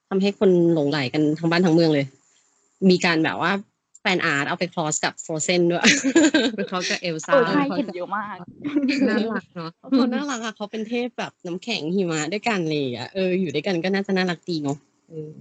[0.09, 2.07] ทำให้คนหลงใหลกันทั้งบ้านทั้งเมืองเลย
[2.91, 5.82] มีการแบบว่า fan art เอาไป cross กับ Frozen ด้วย
[6.56, 8.36] เป็นเขากับเอลเอซ่าอใช่เห็นเยอะมาก
[9.09, 14.78] น่ารักเนาะเขาน่ารักอะเขาเป็นเทพแบบน้ำแข็งหิมะด้วยกันเลยอะเอออยู่ด้วยกันก็น่าจะน่ารักดีเนาะ
[15.09, 15.32] เออ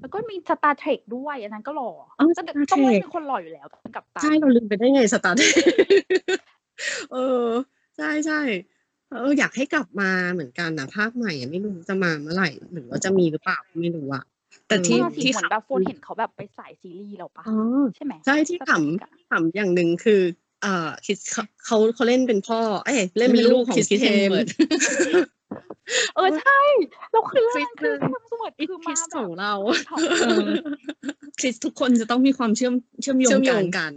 [0.00, 5.42] แล้วก็มี Star Trek ด้วยอันนั้นก็หล่ออ๋อก็ Star ต้องเล่น Trek เป็นคนหล่ออยู่แล้วกับตาใช่เราลืมไปได้ไงสตาร์ท
[7.12, 7.48] เออ
[7.96, 8.40] ใช่ใช่
[9.10, 14.24] เอออยากให้กลับมาเหมือนกันนะภาคใหม่อะไม่รู้จะมาเมื่อไหร่ หรือว่าจะมีหรือเปล่าไม่รู้อะ
[14.68, 17.56] แต่ที่ที่ที่เหมือนแบบโฟนเห็นเขาแบบไปสายซีรีส์แล้วปะอ๋อ
[17.96, 20.20] ใช่ไหมใช่ที่ Star ข Trek อะำขำอย่างหนึ่งคือ
[20.62, 24.50] เอ่อคิดเขาเขาเขาเล่นเป็นพ่อ เอ้ยเล่นเป็นลูกของ Chris คิสเทม Hemsworth
[26.14, 26.60] เออใช่
[27.12, 29.52] แล้วคือคริเรื่อสงคือคือความสวยอีคือคิมาสแบขอบงเรา
[29.88, 30.48] ท็อปเออ
[31.40, 33.92] คริสทุกคนจะต้องมีความเชื่อมเชื่อมโยเชื่องมโยกันงกัน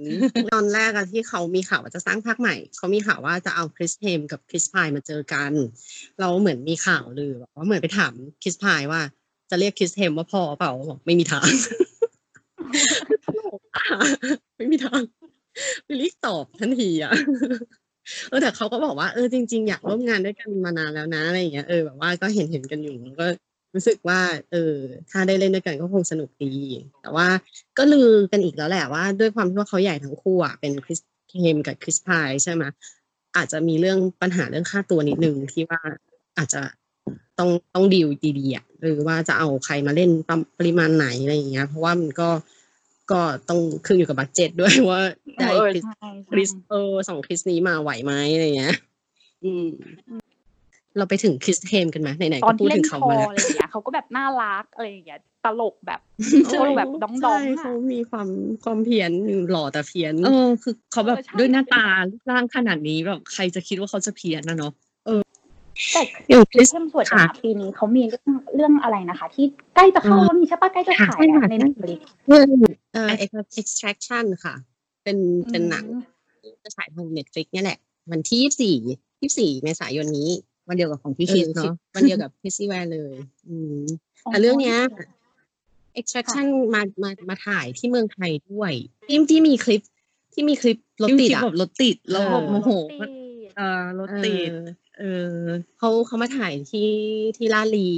[0.54, 5.52] ตอนแรกอะที่เขามีข่าวว่าจะสร้างภาคใหม่ เขามีข่าวว่าจะเอาคริสเทมกับคริสพายมาเจอกัน
[6.20, 9.02] เราเหมือนมีข่าวลือแบบว่าเหมือนไปถามคริสพายว่า
[9.56, 11.48] จะเรียกคริสเทมว่าพ่อเปล่าบอกไม่มีทาง
[14.58, 15.02] ไม่มีทาง
[15.86, 17.14] ไปรีบตอบทันทีอะ
[18.30, 23.28] เออแต่เขาก็บอกว่าเออจริง ๆ อยากร่วมงานด้วยกันมานานแล้วนะอะไรอย่างเงี้ยเออแบบว่าก็เห็นเห็นกันอยู่ก็
[23.76, 24.20] รู้สึกว่า
[24.52, 24.74] เออ
[25.10, 26.54] ถ้าได้เล่นด้วยกันก็คงสนุกดี
[27.02, 27.28] แต่ว่า
[27.78, 31.00] ก็ลือกันอีกแล้วแหละว่า ด้วยความที่ว่าเขาใหญ่ทั้งคู่อะเป็นคริส
[31.30, 32.64] เคมกับคริสพายใช่ไหม
[33.36, 35.82] อาจจะมีเรื่องปัญหาเรื่องค่าตัวนิดนึงที่ว่า
[36.38, 36.62] อาจจะ
[37.40, 38.08] ต้องต้องดีล
[38.40, 40.10] ดีๆอะหรือว่าจะเอาใครมาเล่น
[40.60, 42.30] ปริมาณไหนอะไรอย่างเงี้ย เพราะว่ามันก็
[43.12, 43.20] ก็
[43.50, 45.02] ต้องขึ้นอยู่กับบัตเจ็ตด้วยว่า
[45.40, 48.76] ได้เออคริสใช่คริสเออสองคริสนี้มาไหวไหมอะไรเงี้ย
[49.44, 49.66] อืม
[50.98, 56.02] เราไปถึงคริสเทมกันไหมไหนๆตอก็นพูที่ดเล่ถึนงคเขาอมาแล้วอะไรอย่างเงี้ยเขาก็แบบน่ารักอะไรอย่างเงี้ยตลกแบบ
[56.48, 58.28] ตลกแบบดองดองใช่เขามีความ
[58.64, 59.12] ความเพี้ยน
[59.52, 64.74] หล่อแต่เพี้ยนเออคือเขาแบบเออใช่ด้วยหน้าตารูปร่างขนาดนี้แบบใครจะคิดว่าเขาจะเพี้ยนนะเนาะ
[65.94, 69.46] แต่อย่างคริสเข้มส่วนค่ะปีนี้เขามีเรื่องเรื่องอะไรนะคะ ที่
[69.76, 72.48] ใกล้จะเข้าแล้วนี่ใช่ปะใกล้จะฉายใช่ค่ะอะใน Netflix เรื่อง
[72.94, 73.10] เอ่อ
[73.62, 74.56] extraction ค่ะ
[75.04, 75.18] เป็น
[75.52, 75.86] เป็นหนัง
[76.42, 77.78] อืมจะฉายทาง Netflix เนี่ยแหละ
[78.12, 78.76] วันที่ยี่สี่
[79.22, 80.30] ยี่สี่เมษายนนี้
[80.68, 83.14] วันเดียวกับของพี่คิดเนาะวันเดียวกับพิซซี่แวร์เลย
[83.48, 83.82] อืม
[84.32, 84.78] แต่เรื่องเนี้ย
[86.00, 88.74] extraction มามามาถ่ายที่เมืองไทยด้วย
[89.08, 89.82] ที่ที่มีคลิป
[90.34, 92.70] ที่มีคลิปรถติดที่อะแบบรถติดแล้วแบบเออโมโห
[93.02, 94.52] รถติดเออรถติด
[94.98, 95.04] เอ
[95.46, 96.90] อเขาเขามาถ่ายที่
[97.38, 97.90] ที่ราชบุรี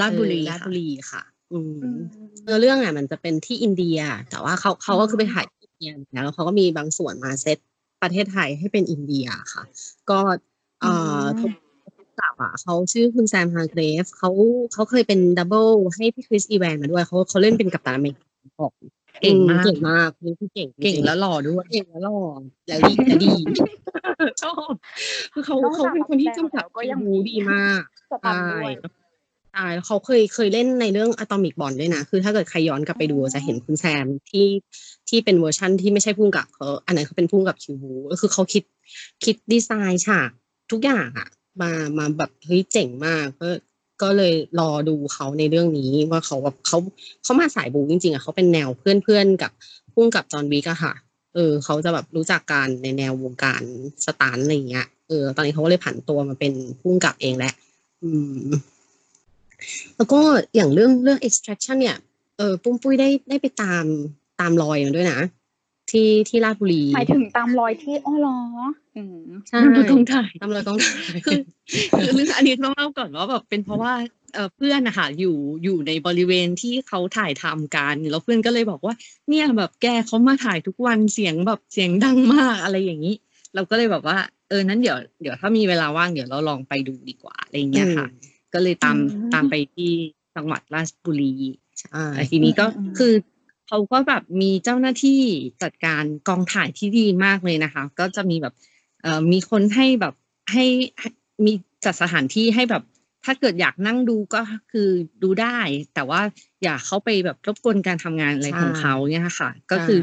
[0.00, 1.98] ราชบุรีเออราชค่ะบุรีค่ะ อืมอืม
[2.44, 3.98] เออเรื่องอะมันจะเป็นที่อินเดีย
[4.30, 7.58] แต่ว่าเขาเขาก็คือไปถ่ายที่อินเดียนะแล้วเขาก็มีบางส่วนมาเซต
[8.02, 9.62] ประเทศไทยให้เป็นอินเดียค่ะ
[10.10, 10.18] ก็
[10.80, 10.92] เอ่
[11.22, 11.54] ออืม
[12.20, 14.30] กับอะเขาชื่อคุณแซมฮาร์เกรฟเขา
[14.72, 18.28] เขาเคยเป็น double ให้พี่คริสอีแวนมาด้วยเขาเขาเล่นเป็นกัปตันอเมริกา
[18.60, 18.72] บอก
[19.22, 22.18] เก่งมากเก่งมากนี่คือเก่งเก่งจริๆแล้วหล่อด้วยเก่งแล้วหล่อ
[22.68, 23.34] แล้วดีและดี
[24.42, 24.72] ชอบ
[25.32, 28.74] คือเขานอกเขาจากเป็นคนที่นักแสดงกำกับแล้วก็ยังมูมีดีมากสตันด้วย
[29.52, 34.46] ใช่แล้วเขาเคยเคยเล่นในเรื่อง Atomic Bond ด้วยนะ คือถ้าเกิดใครย้อนกลับไปดูอ๋อจะเห็นคุณแซมที่
[35.08, 38.62] ที่เป็นเวอร์ชั่นที่ไม่ใช่พุ่งกับเขาอันนั้นเขาเป็นพุ่งกับคิวบูก็คือเขาคิด
[39.24, 40.30] คิดดีไซน์ฉาก
[40.70, 41.28] ทุกอย่างอะ
[41.62, 43.48] มามาแบบเฮ้ยเจ๋งมากก็
[44.02, 46.78] ก็เลยรอดูเขาในเรื่องนี้ว่าเขาแบบเขา
[47.24, 49.52] เขามาสายบูจริงๆอะเขาเป็นแนวเพื่อนๆกับ
[49.94, 50.94] พุ่งกับจอห์นวิกอะค่ะ
[51.34, 53.62] เออเขาจะแบบรู้จักกันในแนววงการ
[54.04, 57.52] สตาร์อะไรอย่างเงี้ย เออ ตอนนี้เขาก็เลยผันตัวมาเป็นพุ่งกับเองแหละ
[58.02, 58.40] อืม
[59.96, 60.20] แล้วก็
[60.54, 61.96] อย่างเรื่องเรื่อง extraction เนี่ย
[62.36, 63.84] เออปุ้มปุ้ยได้ได้ไปตาม
[64.40, 65.18] ตามรอยมันด้วยนะ
[65.90, 68.38] ที่ที่ราชบุรีหมายถึงตามรอยที่อ้อเหรอ
[68.96, 69.18] อืม
[69.48, 69.60] ใช่
[69.90, 71.40] กองถ่ายตามรอยกองถ่ายคือ
[71.98, 73.92] คือเรื่องอันนี้ต้องเล่าก่อนว่าแบบเป็นเพราะว่า
[74.34, 78.94] เอ่อเพื่อนนะคะอยู่อยู่ในบริเวณที่เขาถ่ายทำกันแล้วเพื่อนก็เลยบอกว่า
[79.28, 83.14] เนี่ยแบบแกเขามาถ่ายทุกวันเสียงแบบเสียงดังมากอะไรอย่างนี้
[83.54, 84.18] เราก็เลยแบบว่า
[84.48, 88.06] เออนั้นเดี๋ยวเดี๋ยวถ้ามีเวลาว่างเดี๋ยวเราลองไปดูดีกว่าอะไรอย่างเงี้ยค่ะ
[88.54, 89.90] ก็เลยตามอืมตามไปที่
[90.36, 91.34] จังหวัดราชบุรี
[91.80, 93.12] ใช่แต่ทีนี้ก็อืมคือ
[93.68, 95.20] เขาก็แบบมีเจ้าหน้าที่
[95.62, 98.54] จัดการกองถ่ายที่ดีมากเลยนะคะ ก็จะมีแบบ
[99.02, 100.14] เอ่อมีคนให้แบบ
[100.52, 100.64] ให้
[100.98, 101.08] ให้
[101.44, 101.52] มี
[101.84, 102.82] จัดสถานที่ให้แบบ
[103.24, 104.40] ถ้าเกิดอยากนั่งดูก็
[104.72, 104.88] คือ
[105.22, 105.58] ดูได้
[105.94, 106.20] แต่ว่า
[106.62, 110.00] อย่าเข้าไปแบบรบกวนการทำงานอะไรของเขาเนี่ยค่ะ ก็คือ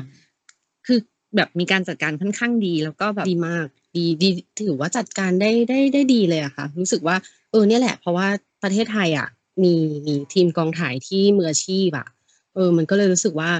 [0.86, 1.00] คือ
[1.36, 3.66] แบบมีการจัดการค่อนข้างดี แล้วก็แบบดีมาก
[3.98, 4.30] ดีดี
[4.62, 7.16] ถือว่าจัดการได้ได้ได้ดีเลยอะค่ะ รู้สึกว่า
[7.52, 8.28] เออเนี่ยแหละ เพราะว่า
[8.64, 9.28] ประเทศไทยอะ
[9.64, 9.74] มี
[10.08, 12.08] มีทีมกองถ่ายที่มืออาชีพอะ
[12.54, 13.52] เออ มันก็เลยรู้สึกว่า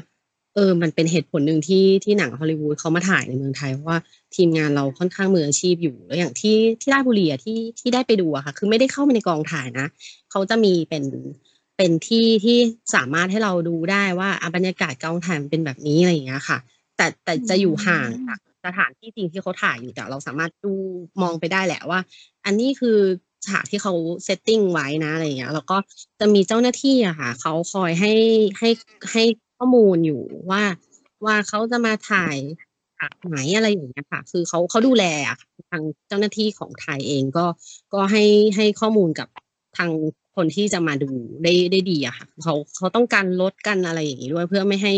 [0.56, 4.00] เออ มันเป็นเหตุผลหนึ่งที่ที่หนังฮอลลีวูดเขามาถ่ายในเมืองไทยเพราะว่า
[4.36, 9.88] ทีมงานเราค่อนข้างมืออาชีพอยู่แล้วอย่างที่ที่ราชบุรีอะที่ที่ได้ไปดูอะค่ะ คือไม่ได้เข้าไปในกองถ่ายนะ
[10.32, 11.04] เขาจะมีเป็น
[11.78, 12.58] เป็นที่ที่
[12.96, 16.58] สามารถให้เราดูได้ว่าอะบรรยากาศกองถ่ายมันเป็นแบบนี้อะไรอย่างเงี้ยค่ะ
[16.98, 20.74] แต่แต่จะอยู่ห่างจากสถานที่จริงที่เขาถ่ายอยู่แต่เราสามารถดู
[21.22, 22.00] มองไปได้แหละว่า
[22.46, 22.98] อันนี้คือ
[23.48, 25.78] ฉากที่เขาเซตติ้งไว้นะอะไรอย่างเงี้ยแล้วก็
[26.20, 28.14] จะมีเจ้าหน้าที่อะค่ะเขาคอยให้
[28.60, 28.70] ให้
[29.12, 29.24] ให้
[29.58, 30.22] ข้อมูลอยู่
[30.52, 30.64] ว่า
[31.26, 32.38] ว่าเขาจะมาถ่าย
[32.98, 37.46] ฉากไหนอะไรอย่างเงี้ยค่ะ คือเขาเขาดูแลอะค่ะทางเจ้าหน้าที่ของไทยเองก็
[37.94, 38.24] ก็ให้
[38.56, 39.28] ให้ข้อมูลกับ
[39.78, 39.90] ทาง
[40.36, 41.10] คนที่จะมาดู
[41.44, 44.94] ได้ได้ดีอะค่ะเขาเขาต้องการลดกันอะไรอย่างงี้ด้วย เพื่อไม่ให้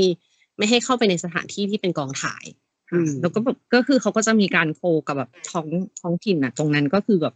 [0.58, 2.46] ไม่ให้เข้าไปในสถานที่ที่เป็นกองถ่าย
[2.92, 5.68] อืมแล้วก็แบบก็คือเขาก็จะมีการโคกับแบบท้อง
[6.02, 7.34] ท้องถิ่นอะ ตรงนั้นก็คือแบบ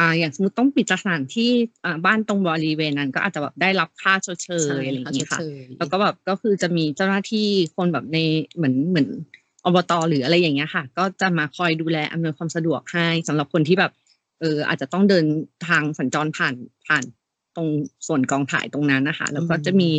[0.00, 1.50] อ่าอย่างสมมติต้องปิดสถานที่
[1.84, 5.40] อ่าบ้านตรงบริเวณนั้น ก็อาจจะแบบได้รับค่าชดเชยอะไรอย่างเงี้ยค่ะ
[5.78, 8.18] แล้วก็แบบก็คือจะมีเจ้าหน้าที่คนแบบใน
[8.56, 9.08] เหมือนเหมือน
[9.64, 13.92] อบตหรืออะไรอย่างเงี้ยค่ะ ก็จะมาคอยดูแลอำนวยความสะดวกให้สำหรับคนที่แบบ
[14.40, 15.26] เอออาจจะต้องเดิน
[15.68, 16.54] ทางสัญจรผ่าน
[16.86, 17.04] ผ่าน
[17.56, 17.68] ตรง
[18.06, 19.90] ส่วนกองถ่ายตรงนั้นนะคะ แล้วก็จะมี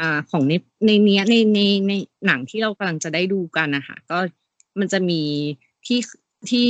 [0.00, 0.52] อ่าของใน
[0.86, 1.92] ในเนี้ยในในใน
[2.26, 4.18] หนังที่เรากำลังจะได้ดูกันนะคะก็
[4.80, 5.20] มันจะมี
[5.86, 6.00] ที่
[6.50, 6.66] ที่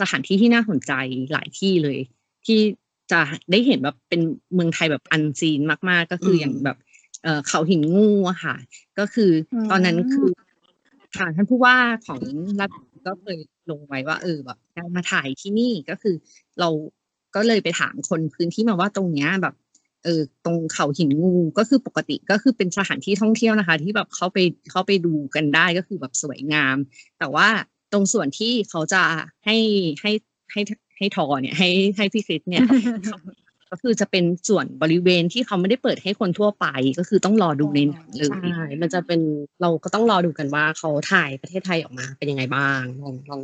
[0.00, 0.92] สถานที่ที่น่าสนใจ
[1.32, 1.98] หลายที่เลย
[2.46, 2.60] ที่
[3.12, 3.20] จะ
[3.50, 4.20] ได้เห็นแบบเป็น
[4.54, 6.76] เมืองไทยแบบอันซีนมาก ๆ ก็คืออย่างแบบ
[7.22, 8.56] เอ่อเขาหินงูอะค่ะ
[8.98, 9.30] ก็คือ
[9.70, 10.28] ตอนนั้นคือ
[11.16, 11.76] ทางท่านผู้ว่า
[12.06, 12.20] ของ
[12.60, 12.70] รัฐ
[13.06, 13.38] ก็เคย
[13.70, 14.58] ลงไว้ว่า เออแบบ
[14.96, 16.14] มาถ่ายที่นี่ก็คือ
[16.60, 16.68] เรา
[17.34, 19.54] ก็เลยไปถามคนพื้นที่มาว่าตรงเนี้ยแบบ
[20.04, 24.38] เออตรงเขาหินงูก็คือปกติก็คือเป็นสถานที่ท่องเที่ยวนะคะ ที่แบบเขาไป
[24.70, 26.76] เขาไปดูกันได้ก็คือแบบสวยงาม
[27.18, 27.48] แต่ว่า
[27.92, 29.02] ตรงส่วนที่เขาจะ
[29.44, 29.56] ให้
[30.00, 30.12] ให้
[30.52, 30.60] ให้
[30.98, 32.62] ให้ทอเนี่ยให้ให้พี่คริสเนี่ย
[33.70, 36.66] ก็คือจะเป็นส่วนบริเวณที่เขาไม่ได้เปิดให้คนทั่วไป
[36.98, 39.20] ก็คือต้องรอดูในหนังเลยใช่มันจะเป็น
[39.60, 43.40] เราก็ต้องรอดูกันว่าเขาถ่ายประเทศไทยออกมาเป็นยังไงบ้างลองลอง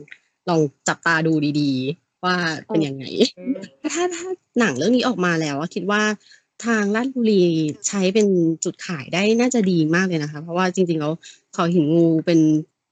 [0.49, 2.37] ลองจับตาดูดีๆ ว่า
[2.67, 3.05] เป็นยังไง
[3.95, 4.29] ถ้าถ้า
[4.61, 6.03] หนังเรื่องนี้ออกมาแล้วอะคิดว่า
[6.67, 7.43] ทางราชบุรี
[7.89, 8.27] ใช้เป็น
[8.65, 11.13] จุดขายได้น่าจะดีมากเลยนะคะ เพราะว่าจริงๆแล้ว
[11.55, 12.41] เขาหินงูเป็น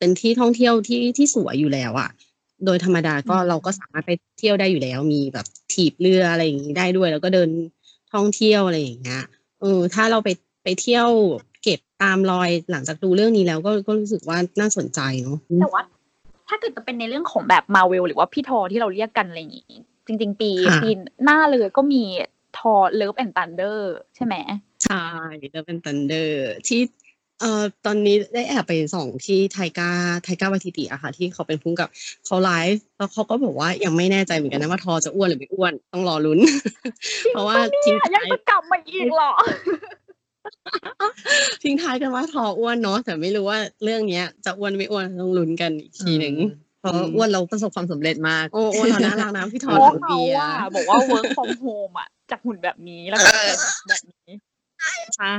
[0.05, 2.11] เป็นที่ท่องเที่ยวที่ที่สวยอยู่แล้วอะ
[2.65, 7.49] โดยธรรมดาก็เราก็สามารถไปเที่ยวได้อยู่แล้ว มีแบบถีบเรืออะไรอย่างนี้ได้ด้วย แล้วก็เดิน
[8.15, 9.23] ท่องเที่ยวอะไรอย่างเงี้ย
[9.61, 10.29] เออถ้าเราไป
[10.65, 11.09] ไปเที่ยว
[11.63, 15.83] เก็บตามรอยหลังจากดูเรื่องนี้แล้วก็ก็รู้สึกว่าน่าสนใจเนาะแต่ว่า
[16.49, 19.67] ถ้าเกิดจะเป็นในเรื่องของแบบมาเวลหรือว่าพี่ทอที่เราเรียกกันอะไรอย่างงี้
[20.07, 20.91] จริง ๆ ปีค่ะปี
[21.25, 22.03] หน้าเลยก็มี
[22.59, 24.35] Thor Love and Thunder ใช่ไหม
[24.85, 25.07] ใช่
[25.53, 26.31] แล้วเป็น Thunder
[26.67, 26.81] ที่
[27.41, 29.91] เอ่อตอนนี้ได้แอบไปส่องที่ไทก้า
[30.25, 31.89] ไทก้าวาทิติอะค่ะ ที่เขาเป็นผู้กำกับ
[32.27, 36.39] เขาไลฟ์แล้วเขาก็บอกว่ายังไม่แน่ใจเหมือนกันนะว่าทอจะอ้วนหรือไม่อ้วนต้องรอลุ้น
[37.31, 39.33] เพราะว่าทิ้งยังท้ายจะกลับมาอีกเหรอ
[41.63, 46.37] ทิ้งท้ายกันว่าทออ้วนเนาะแต่ไม่รู้ว่าเรื่องเนี้ย จะอ้วนไม่อ้วนต้องลุ้นกันอีกทีหนึ่ง
[46.81, 53.29] เพราะอ้วนเราประสบความสำเร็จมากโอ้โอ้เราน่ารักนะพี่ทอโอ้ถังเขาเบียร์ว่าบอกว่า work from home อะจากหุ่นแบบนี้แล้วก็
[53.89, 54.29] แบบนี้
[55.17, 55.33] ใช่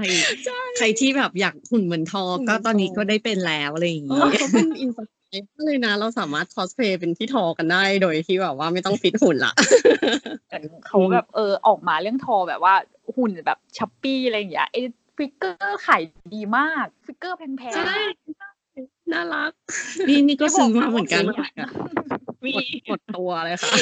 [0.77, 9.53] ใครที่แบบอยากหุ่นเหมือนทอ ก็ตอนนี้ก็ได้เป็นแล้วอะไรอย่างเอนี้อเขาเป็นอินสตาแกรมเลยนะ เราสามารถคอสเพลย์เป็นพี่ทอกันได้โดยที่แบบว่าไม่ต้องฟิตหุ่นละ
[10.85, 12.75] เขาแบบเออออกมาเรื่องทอแบบว่า
[13.15, 14.81] หุ่นแบบ chubby อะไรอย่างเงี้ยไอ้
[15.17, 16.03] figure ขาย
[16.35, 18.54] ดีมาก figure แพงใช่ๆ
[19.13, 19.51] น่ารัก
[20.07, 21.69] นี่นี่ก็ซื้อมาเหมือนกันไม่บอกนะ
[22.45, 23.73] มีหมดหมดตัวเลยค่ะ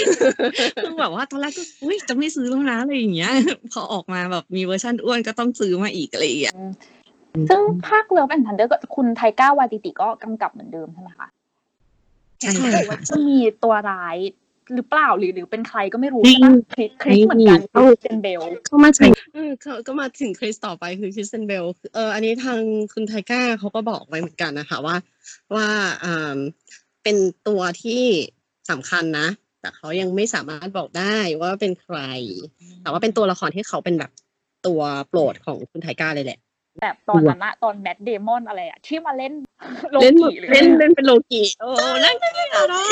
[0.83, 3.31] คือแบบว่าตอนแรกก็อุ้ยจะไม่ซื้อแล้วนะอะไรอย่างเงี้ย
[3.71, 6.55] พอออกมาแบบมีเวอร์ชันอ้วนก็ต้องซื้อมาอีกอะไรอย่างเงี้ย
[7.49, 11.27] ซึ่งภาค Love and Thunder ก็คุณไทก้าวาติติก็กำกับเหมือนเดิมใช่ไหมคะ
[12.39, 14.17] ใช่ใช่แต่ค่ะว่าจะมีตัวร้าย
[14.73, 22.59] หรือเปล่าหรือหรือเป็นใครก็ไม่รู้ไม่ใช่ปะคริสคริสเหมือนกันไม่มีคริสเป็นเบลเข้ามาถึงเออเขาก็มาถึงคริสต่อไปคือคริสเตียนเบลเอออันนี้ทาง
[22.93, 24.95] คุณไทก้าเขาก็บอกไว้เหมือนกันนะคะว่า
[25.55, 25.67] ว่า
[26.03, 26.37] อ่า
[27.03, 27.17] เป็น
[27.47, 28.03] ตัวที่
[28.69, 29.27] สำคัญนะ
[29.61, 31.97] แต่เขายังไม่สามารถบอกได้ว่าเป็นใคร
[32.81, 34.11] แต่ว่าเป็นตัวละครที่เขาเป็นแบบ
[34.67, 36.39] ตัวโปรดของคุณไทก้าเลยแหละ
[36.81, 39.33] แบบตอนนั้นอะตอนแมตต์เดมอนอะไรอะที่มาเล่น
[39.91, 41.69] โลเล่นกิหรือเล่นเล่นเป็นโลกิโอ้
[42.05, 42.85] นั่นก็ไม่เอาหรอก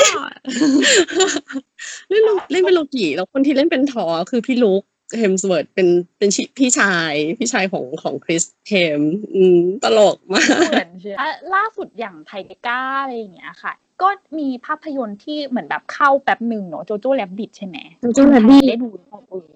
[2.08, 4.82] เล่นโลเล่นเป็นโลกิแล้วคนที่เล่นเป็นทอคือพี่ลุค
[5.18, 5.88] เฮมสเวิร์ดเป็น
[6.18, 9.02] เป็นชิพี่ชายพี่ชายของของคริสเฮม
[9.34, 12.32] อืมตลกมากเหมือนใช่ไหมอะล่าสุดอย่างไท
[12.66, 13.72] ก้าอะไรอย่างเงี้ยค่ะ
[14.02, 19.48] ก็มีภาพยนตร์ที่เหมือนแบบเข้าแป๊บหนึ่งเนาะ Jojo Rabbit ใช่ไหม Jojo Rabbit ได้ดูหรือเปล่าเออ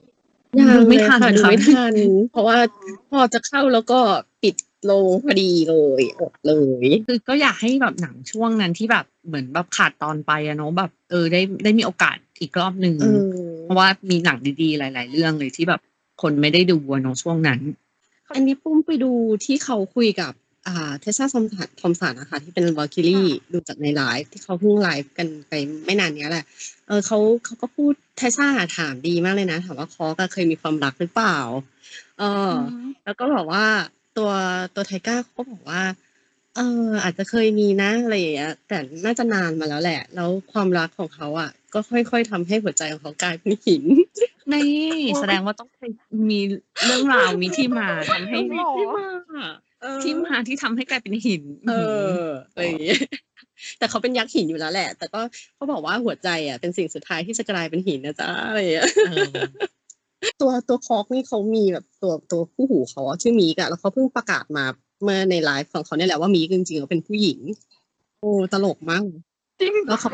[0.58, 1.94] ยังไม่เลยทันค่ะดูค่ะไม่ทัน
[2.32, 2.56] เพราะว่า
[3.10, 3.98] พอจะเข้าแล้วก็
[4.42, 4.54] ปิด
[4.90, 6.52] ลงพอดีเลยอดเล
[6.84, 12.94] ย คือก็อยากให้แบบหนังช่วงนั้นที่แบบเหมือนแบบขาดตอนไปอะเนาะแบบเออได้ได้มีโอกาสอีกรอบหนึ่ง
[13.66, 15.80] เออเพราะว่ามีหนังดีๆ หลาย ๆ เรื่องเลยที่แบบ
[16.22, 17.60] คนไม่ได้ดูอะเนาะช่วงนั้น
[18.34, 19.10] อันนี้ปุ้มไปดู
[19.44, 20.32] ที่เขาคุยกับ
[20.66, 25.52] อ่าเทสซาทอมสันทอมสันนะคะที่เป็น Valkyrie ดูจากในไลฟ์ที่เขาเพิ่งไลฟ์กันไป
[25.84, 26.44] ไม่นานเนี้ยแหละ
[26.86, 28.46] เออเขาเขาก็พูดเทสซา
[28.76, 31.38] ถามดีมากเลยนะ ถามว่าคอก็เคยมีความรักหรือเปล่า
[32.18, 32.54] เอออ
[33.04, 33.66] แล้วก็บอกว่า
[34.16, 34.30] ตัว
[34.74, 35.82] ตัวไทก้าเขาก็บอกว่า
[36.56, 43.84] เออ อาจจะเคยมีนะอะไรอย่างเงี้ยแต่น่าจะนานมาแล้วแหละ แล้วความรักของเขาอะ ก็ค่อยๆทำให้หัวใจของเขากลายเป็นหิน
[44.52, 44.66] นี่
[45.20, 45.68] แสดงว่าต้อง
[46.30, 46.40] มี
[46.84, 49.48] เรื่องราวมีที่มาทำให้หรอ ที่มา
[49.82, 51.72] เออที่มาที่ทำให้กลายเป็นหินเอ
[52.20, 53.00] ออะไรอย่างเงี้ย
[53.78, 55.20] แต่เขาเป็นยักษ์หินอยู่แล้วแหละ แต่ก็
[55.54, 59.32] เขาบอกว่าหัวใจอะเป็นสิ่งสุดท้ายที่จะกลายเป็นหินนะจ๊ะอะไรอย่างเงี้ย เออ
[60.40, 64.64] ตัวตัวคอกนี่เขามีแบบตัวตัวคู่หูเขาอะชื่อมีกอะแล้วเขาเพิ่งประกาศมา
[65.02, 67.38] เมื่อในไลฟ์ของเขาเนี่ยแหละว่ามีกจริงๆเขาเป็นผู้หญิง
[68.20, 69.02] โอ้ตลกมาก
[69.60, 70.10] จริงแล้วเขา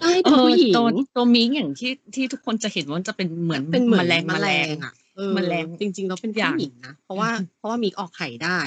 [0.00, 0.86] ใช่เอเป็นอผู้หญิงตัว
[1.16, 8.60] ตัวมิงอย่างที่ที่ทุกคนจะเห็นว่าจะเป็นเหมือนเป็นเหมือนแมลงแมแมลลงงอะเออแมลงจริง ๆ แล้วเป็นอย่างผู้หญิงนะเพราะว่าเพราะว่ามีออกไข่ได้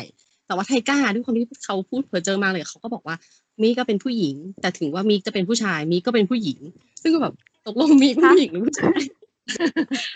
[0.48, 3.16] แต่ว่าไทก้าด้วยความที่เขาพูดเพ้อเจ้อมากเลยเขาก็บอกว่า
[3.62, 6.60] มีก็เป็นผู้หญิง แต่ถึงว่ามีจะเป็นผู้ชายมีก็เป็นผู้หญิง
[7.02, 7.34] ซึ่งก็แบบ
[7.68, 9.00] ตกลงมีเป็นผู้หญิงหรือผู้ชาย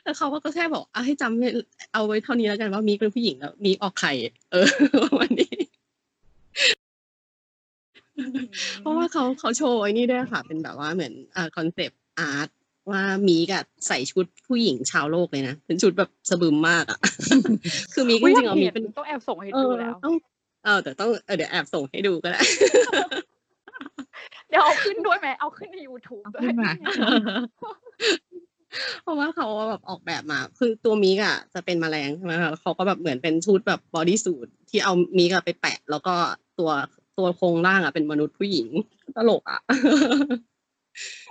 [0.04, 1.48] แล้วเขาก็แค่บอกเอาให้จำให้
[1.94, 4.14] เอาไว้เท่านี้แล้วกันว่ามีเป็นผู้หญิงแล้วมีออกไข่
[4.52, 4.68] เออ
[5.20, 5.56] วันนี้
[8.82, 12.50] เพราะว่าเขาเขาโชว์ไอ้นี่ด้วยค่ะ เป็นแบบว่าเหมือนอ่า concept art
[12.92, 17.00] ว่ามีกับใส่ชุดผู้หญิงชาวโลกเลยนะเป็นชุดแบบสะบึมมากอะ
[17.94, 20.16] คือมีก็จริงๆเอามีเป็นต้องแอบส่งให้เอดูอแล้วต้อง
[20.66, 22.42] เออแต่ต้องเออเดี๋ยวแอบส่งให้ดูก็ได้
[24.50, 26.72] เดี๋ยวเอาขึ้นด้วยไหมเอาขึ้นใน YouTube ด้วยขึ้นมา
[29.03, 36.16] เพราะว่าเขาแบบออกแบบมา คือตัวมิกอะจะเป็นแมลงใช่ไหมคะแล้วเขาก็แบบเหมือนเป็นชุดแบบ bodysuit ที่เอามิกอะไปแปะ แล้วก็
[36.59, 36.72] ตัว
[37.18, 38.68] ตัวโครงร่างอะเป็นมนุษย์ผู้หญิง
[39.18, 39.59] ตลกอะ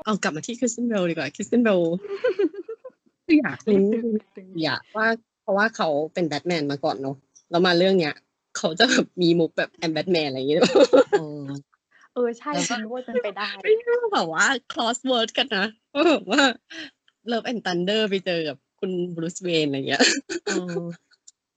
[0.04, 1.80] เอากลับมาที่ Christian Bale ดีกว่า Christian Bale
[3.26, 3.88] คืออยากรู้
[4.64, 5.06] อยากว่า
[5.42, 7.16] เพราะว่าเขาเป็นแบทแมนมาก่อนเนาะ
[7.50, 8.14] แล้วมาเรื่องเนี้ย
[8.56, 10.60] เขาจะแบบมีมุกแบบ I'm Batman อะไรอย่างเงี้ย
[11.12, 11.42] เออ
[12.14, 15.66] เออใช่ฉันรู้ว่าเป็นไปได้ไม่ใช่แบบว่า cross world กันนะ
[16.30, 16.42] ว่า
[17.28, 20.02] แบบว่า Love and Thunder ไปเจอกับคุณบรูซเวย์นอะไรเงี้ย
[20.46, 20.76] เออ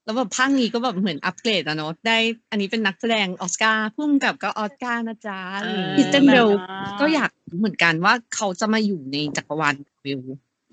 [0.04, 2.18] แล้วแบบภาคนี้ก็แบบเหมือนอัปเกรดอะเนาะได้
[2.50, 10.20] อันนี้เป็นนักแสดงออสการ์พุ่มกับก็ออสการ์นะจ๊ะเออ Christian Bale อ่าก็อยากรู้เหมือนกันว่าเขาจะมาอยู่ในจักรวาลวิว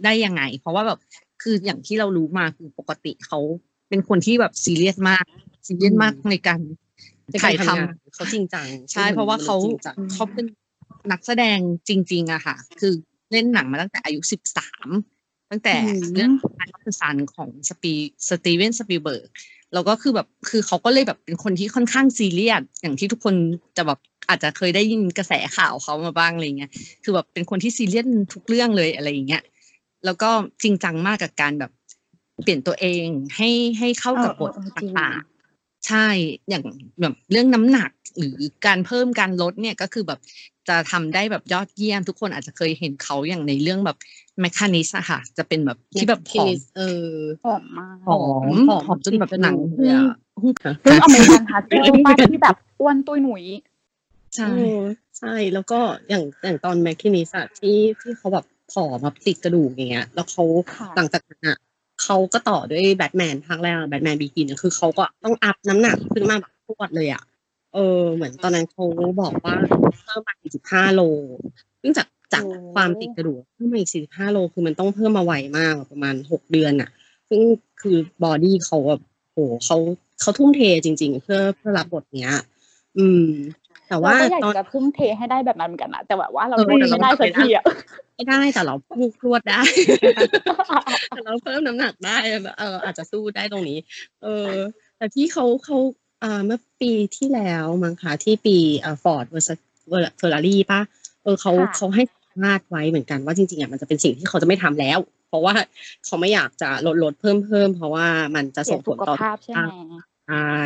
[0.04, 1.00] ได้ยังไง เพราะว่าแบบ
[1.42, 3.40] คืออย่างที่เรารู้มาคือปกติเขา
[3.90, 5.26] เป็นคนที่แบบซีเรียสมาก
[5.68, 6.60] ซีเรียสมากในการ
[7.32, 10.46] ในการถ่ายทำทำงานเขาจริงจังใช่เพราะว่าเขาจริงจังเขาเป็น
[11.12, 11.58] นักแสดง
[11.90, 12.94] จริง ๆอะค่ะ คือ
[13.36, 14.88] เล่นหนังมาตั้งแต่อายุสิบสาม
[15.52, 15.76] ตั้งแต่
[16.14, 17.94] เรื่อง of the Sun ของสปี
[18.30, 19.28] Steven Spielberg
[19.74, 23.36] แล้วก็คือแบบคือเขาก็เลยแบบเป็นคนที่ค่อนข้างซีเรียสอย่างที่ทุกคน
[23.78, 26.72] จะแบบอาจจะเคยได้ยินกระแสข่าวเขามาบ้างอะไรเงี้ย
[27.04, 29.44] คือแบบเป็นคนที่ซีเรียสทุกเรื่องเลยอะไรอย่างเงี้ย
[30.06, 30.30] แล้วก็
[30.64, 31.72] จริงจังมากกับการแบบ
[32.44, 33.06] เปลี่ยนตัวเอง
[33.36, 35.35] ให้ให้เข้ากับบทเออเออจริงต่างๆ
[35.86, 36.08] ใช่
[36.50, 36.64] อย่าง
[37.02, 40.20] แบบเรื่องน้ำหนักหรือการเพิ่มการลดเนี่ยก็คือแบบ
[40.68, 43.98] จะทำได้แบบยอดเยี่ยม ทุกคนอาจจะเคยเห็นเขาอย่างในเรื่องแบบ
[44.40, 47.10] Machinist อะค่ะ จะเป็นแบบที่แบบผอมเออ
[47.46, 48.18] ผอมมากผอ
[48.52, 48.56] ม
[48.86, 50.14] ผอมจนแบบหนังเลยอะ
[50.82, 53.44] เรื่อง American Hustle ป่ะที่แบบอ้วนตุ้ยหนุ่ย
[54.36, 54.82] ใช่เออ
[55.20, 55.80] ใช่แล้วก็
[56.10, 61.58] อย่างอย่างตอนแมคคินิสอะที่ที่เขาแบบผอมแบบติดกระดูกอย่างเงี้ย แล้วเขาค่ะหลังจากนั้นอะ
[62.04, 67.24] เขาก็ต่อด้วยแบทแมนภาคแรกแบทแมนบีกินคือเขาก็ต้องอัพน้ำหนักขึ้นมาแบบพรวดเลยอะ
[67.74, 68.84] เออ เหมือนตอนนั้นเขา
[69.22, 69.56] บอกว่า
[70.04, 71.02] เพิ่มมา45โล
[71.82, 72.44] ซึ่งจากจาก
[72.74, 76.90] ความติดกระดูกเพิ่มมาอีก45โลคือมันต้องเพิ่มมาไวมากประมาณหกเดือนอะ
[77.30, 77.42] ซึ่ง
[77.82, 79.78] คือ body เขาแบบโหเขา
[80.22, 82.32] เขาทุ่มเทจริง ๆ เพื่อเพื่อรับบทเนี้ย
[82.98, 83.26] อืม
[83.90, 87.64] แต่ว่าเราก็อยากตอนจะทุ่มเทให้ได้แบบนั้นเหมือนกันนะแต่แบบว่าเราเออไม่แต่เราได้สักไม่ได้ทีอะ
[88.16, 89.62] ไม่ได้แต่เราพูดพรวดได้
[91.10, 92.18] แต่เราเพิ่มน้ำหนักได้
[92.60, 93.78] เอออาจจะสู้ได้ตรงนี้
[94.24, 94.52] เออ
[94.98, 95.78] แต่ที่เขาเขา
[96.24, 100.82] อ่าเมื่อปีที่แล้วมั้งคะที่ปีอ่า Ford v Ferrari ป่ะ
[101.24, 105.00] เออเขาค่ะเขาให้สัมภาษณ์ไว้เหมือนกันว่าจริงๆอะมันจะเป็นสิ่งที่เขาจะไม่ทำแล้ว
[105.30, 105.54] เพราะว่า
[106.06, 109.66] เขาไม่อยากจะลดลดเพิ่มเพิ่มเพราะว่ามันจะเสีส่ยงผสุลขต่อภาพใช่ไหม
[110.28, 110.60] ใช่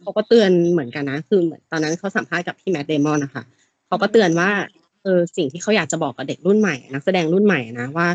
[0.00, 3.44] เขาก็เตือนเหมือนกันนะ คือเหมือนตอนนั้นเขาสัมภาษณ์กับพี่แมดเดมอนนะคะ
[3.86, 4.50] เขาก็เตือนว่า
[5.02, 8.08] เออสิ่งที่เขาอยากจะบอกกับเด็กรุ่นใหม่ นักแสดงรุ่นใหม่นะว่า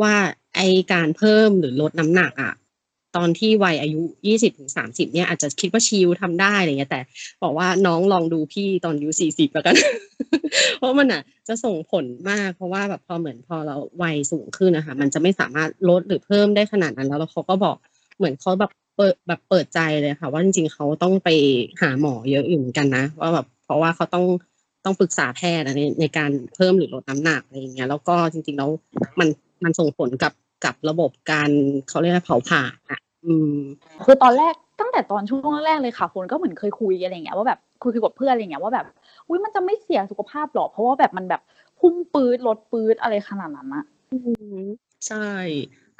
[0.00, 0.14] ว่า
[0.56, 0.60] ไอ
[0.92, 2.52] การเพิ่มหรือลดน้ำหนักอะ
[3.16, 7.00] ตอนที่วัยอายุยี่สิบถึงสามสิบเนี่ยอาจจะคิดว่าชิลทำได้อะไรเงี้ยแต่
[7.42, 9.74] บอกว่าน้องลองดูพี่ตอนอายุสี่สิบแล้วกัน
[10.78, 17.76] เพราะมันอะ จะส่งผลมากเพราะว่าแบบพอเหมือนพอเราวัยสูงขึ้นนะคะ มันจะไม่สามารถลดหรือเพิ่มได้ขนาดนั้นแล้วแล้วเขาก็บอก
[18.16, 21.28] เหมือนเขาแบบ เปิดแบบเปิดใจเลยค่ะ ว่าจริงๆเขาต้องไป
[21.80, 24.24] หาหมอเยอะอยู่เหมือนกันนะว่าแบบเพราะว่าเขาต้อง
[24.84, 28.70] ต้องปรึกษาแพทย์อะในในการเพิ่มหรือลดน้ำหนักอะไรอย่างเงี้ยแล้วก็จริงๆแล้ว
[29.20, 29.28] มัน
[29.64, 30.32] มันส่งผลกับ
[30.64, 31.50] กับระบบการ
[31.88, 33.56] เขาเรียกว่าเผาผลาญอะอืม
[34.04, 38.86] คือตอนแรกตั้งแต่ตอนช่วงแรกๆเลยค่ะคนก็เหมือนเคยคุยอะไรอย่างเงี้ยว่าแบบคุยคุยกับเพื่อนอะไรอย่างเงี้ยว่าแบบ
[39.28, 41.42] อุ้ยมันจะไม่เสียสุขภาพหรอเพราะว่าแบบมันแบบ
[41.80, 44.16] พุ่งปื๊ดลดปื๊ดอะไรขนาดนั้นอะอื
[44.62, 44.66] ม
[45.06, 45.28] ใช่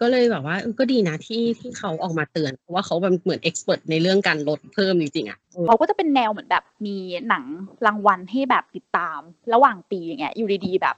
[0.01, 6.97] ก็เลยแบบว่าเออก็ดีนะที่ที่เขาออกมาเตือนเพราะว่าเขาแบบเหมือน expert ในเรื่องการลดเพิ่มจริงๆอะเออเขาก็จะเป็นแนวเหมือนแบบมี
[7.29, 7.45] หนัง
[7.87, 9.21] รางวัลให้แบบติดตาม
[9.53, 10.97] ระหว่างปีอย่างเงี้ยอยู่ดีๆแบบ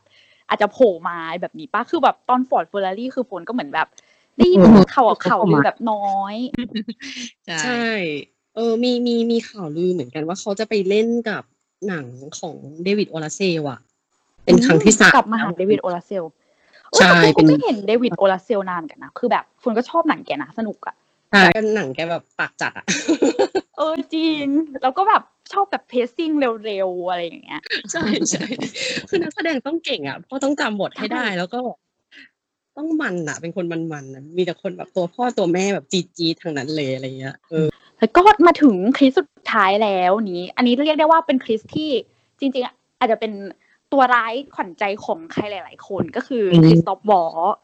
[0.49, 3.88] อาจจะโผล่มาแบบนี้ป่ะคือแบบตอน Ford Ferrari คือฝนก็เหมือนแบบ
[4.38, 6.36] ได้ยินเออข่าวข่าวลือแบบน้อย
[7.46, 7.88] ใช่ใช่
[8.55, 11.42] เออมีมีมีข่าวลือเหมือนกันว่าเขาจะไปเล่นกับ
[11.88, 12.07] หนัง
[12.38, 13.80] ของเดวิดโอลาเซลอะ
[14.44, 16.24] เป็นครั้งที่สามกลับมาหาเดวิดโอลาเซล
[16.97, 20.95] ใช่เป็เป็นนก็เห็นเดวิดโอลาเซลนานกันนะคือแบบฝนก็ชอบหนังแกนะสนุกอะ
[21.30, 22.86] ใช่เป็นหนังแกแบบปากจัดอะ
[23.76, 24.45] เออจริง
[24.82, 25.22] แล้วก็แบบ
[25.53, 26.30] ชอบแบบเพซซิ่ง
[26.64, 27.61] เร็วๆอะไรอย่างเงี้ย
[27.93, 28.45] ใช่ใช่
[29.09, 31.59] คือนักแสดงต้องเก่งอะเพราะต้องจำบทให้ได้ใช่แล้วก็
[32.76, 37.66] ต้องมันอะเป็นคนมันๆอะมีแต่คนแบบตัวพ่อตัวแม่แบบจีจีทางนั้นเลยอะไรเงี้ยเออ
[37.99, 41.91] แล้วก็มาถึงคริสสุดท้ายแล้วนี้ อันนี้เรียกได้ว่าเป็นคริสที่
[42.39, 43.32] จริง ๆ อาจจะเป็น
[43.93, 47.55] ตัวร้ายขวัญใจของใครหลาย ๆ คนก็คืออมคริสตอฟวอร์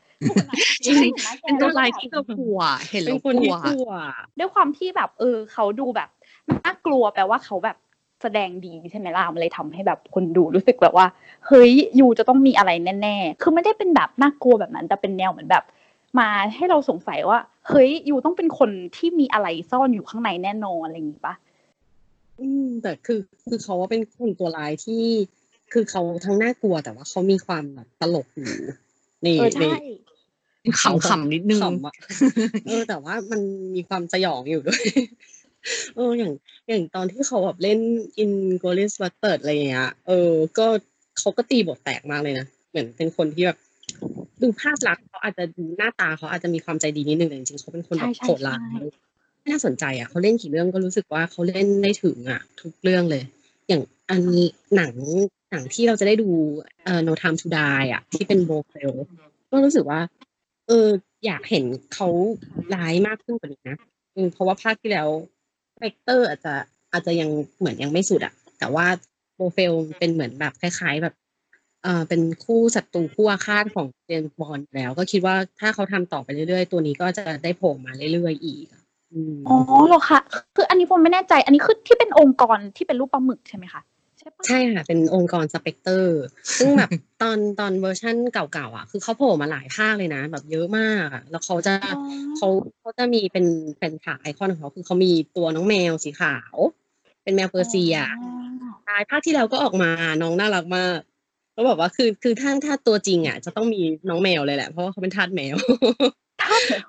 [0.84, 1.00] ใช่
[1.42, 2.58] เป็นตัวลายที่กลัว
[2.90, 3.88] เห็นเป็แล้นวคนกลัที่วกลัว
[4.38, 6.08] ด้วยความที่แบบ เออ เขาดูแบบ
[6.64, 7.76] น่ากลัวแปลว่าเขาแบบ
[8.22, 11.06] แสดงดีใช่ไหมล่ะมันเลยทำให้แบบคนดูรู้สึกแบบว่า
[11.46, 12.70] เฮ้ยยูจะต้องมีอะไร
[13.02, 15.64] แน่ๆ คือไม่ได้เป็นแบบน่ากลัวแบบนั้น แต่เป็นแนวเหมือนแบบ
[16.18, 21.34] มาให้เราสงสัยว่า เฮ้ยยูต้องเป็นคนที่มีอะไรซ่อนอยู่ข้างในแน่นอนอะไรอย่างงี้ปะ
[22.40, 25.04] อืมแต่คือคือเขาว่าเป็นคนตัวร้ายที่
[25.74, 28.52] คือเขาทั้งน่ากลัวแต่ว่าเขามีความแบบตลกอยู่
[29.22, 29.78] ในเออในใช่
[30.80, 31.94] ขำขำนิดนึงขำอะ
[32.66, 33.40] เออ แต่ว่ามัน
[33.74, 34.82] มีความสยองอยู่ด้วย
[35.94, 36.32] เอออย่าง
[36.68, 37.78] อย่างตอนที่เขาแบบเล่น
[38.18, 40.66] Inglourious Basterds อะไรอย่างเงี้ยเออ ก็
[41.18, 43.58] เขาก็ตีบทแตกมากเลยนะเหมือนเป็นคนที่แบบ
[44.42, 48.82] ดูภาพลักษณ์เขาอาจจะดูหน้าตาเขาอาจจะมีความใจดีนิดนึงแต่จริงๆเขาเป็นคนแบบใช่ใช่โหดร้ายใช่
[49.48, 53.24] น่าสนใจอะเขาเล่นกี่เรื่องก็รู้สึกว่าเขาเล่นได้ถึงอะ ทุกเรื่องเลย
[53.68, 54.22] อย่างอัน
[54.76, 54.94] หนัง
[55.54, 56.30] หนังที่เราจะได้ดู
[56.84, 58.92] เอ่อ No Time to Die อะ ที่เป็น Blofeld
[59.50, 60.00] ก็รู้สึกว่า
[60.66, 60.88] เออ
[61.26, 62.08] อยากเห็นเขา
[62.74, 63.78] ร้ายมากขึ้นกว่านี้นะ
[64.14, 65.08] อืมเพราะว่าภาคที่แล้ว
[65.78, 66.54] Spectre อาจจะ
[66.92, 67.28] อาจจะยัง
[67.58, 68.86] เหมือนยังไม่สุดอะ แต่ว่า
[69.36, 71.14] Blofeld เป็นเหมือนแบบคล้ายๆแบบ
[71.82, 78.66] เออเป็นคู่ศัตรูคู่อาฆาตของเจมส์บอนด์แล้ว ก็คิดว่าถ้าเขาทำต่อไปเรื่อยๆ ตัวนี้ก็จะได้โผล่มาเรื่อยๆอีก
[79.48, 79.56] อ๋อ
[79.88, 80.18] เหรอคะ
[80.56, 86.20] คืออันนี้ผมไม่แน่ใจ อันนี้คือที่เป็นองค์กรที่เป็นรูปปลาหมึกใช่ไหมคะใช่ปะใช่ค่ะ เป็นองค์กร Spectre
[86.58, 86.90] ซึ่งแบบ
[87.22, 92.00] ตอนตอนเวอร์ชั่นเก่าๆอะ คือเขาโผล่มาหลายภาคเลยนะ แบบเยอะมากอะแล้วเขาจะอ๋อ
[92.36, 92.48] เขา
[92.80, 93.46] เขาจะมีเป็น
[93.78, 96.56] เป็นฉากไอคอนของเขาคือเขามีตัวน้องแมวสีขาว
[97.22, 97.96] เป็นแมวเปอร์เซีย
[98.84, 99.90] ใช่ภาคที่แล้วก็ออกมา
[100.22, 100.98] น้องน่ารักมาก
[101.54, 105.56] แล้วแบบว่าคือคือถ้าถ้าตัวจริงอะ จะต้องมีน้องแมวเลยแหละ เพราะว่าเขาเป็นทาสแมว
[106.40, 106.84] ถ้าแบบ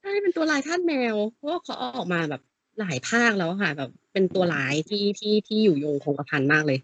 [0.00, 2.42] ใช่เป็นตัวลายทาสแมวเพราะว่าเขาเอาออกมาแบบ
[2.80, 6.78] หลายภาคแล้วค่ะ แบบเป็นตัวร้ายที่ที่ที่อยู่ยงคงกระพันมากเลย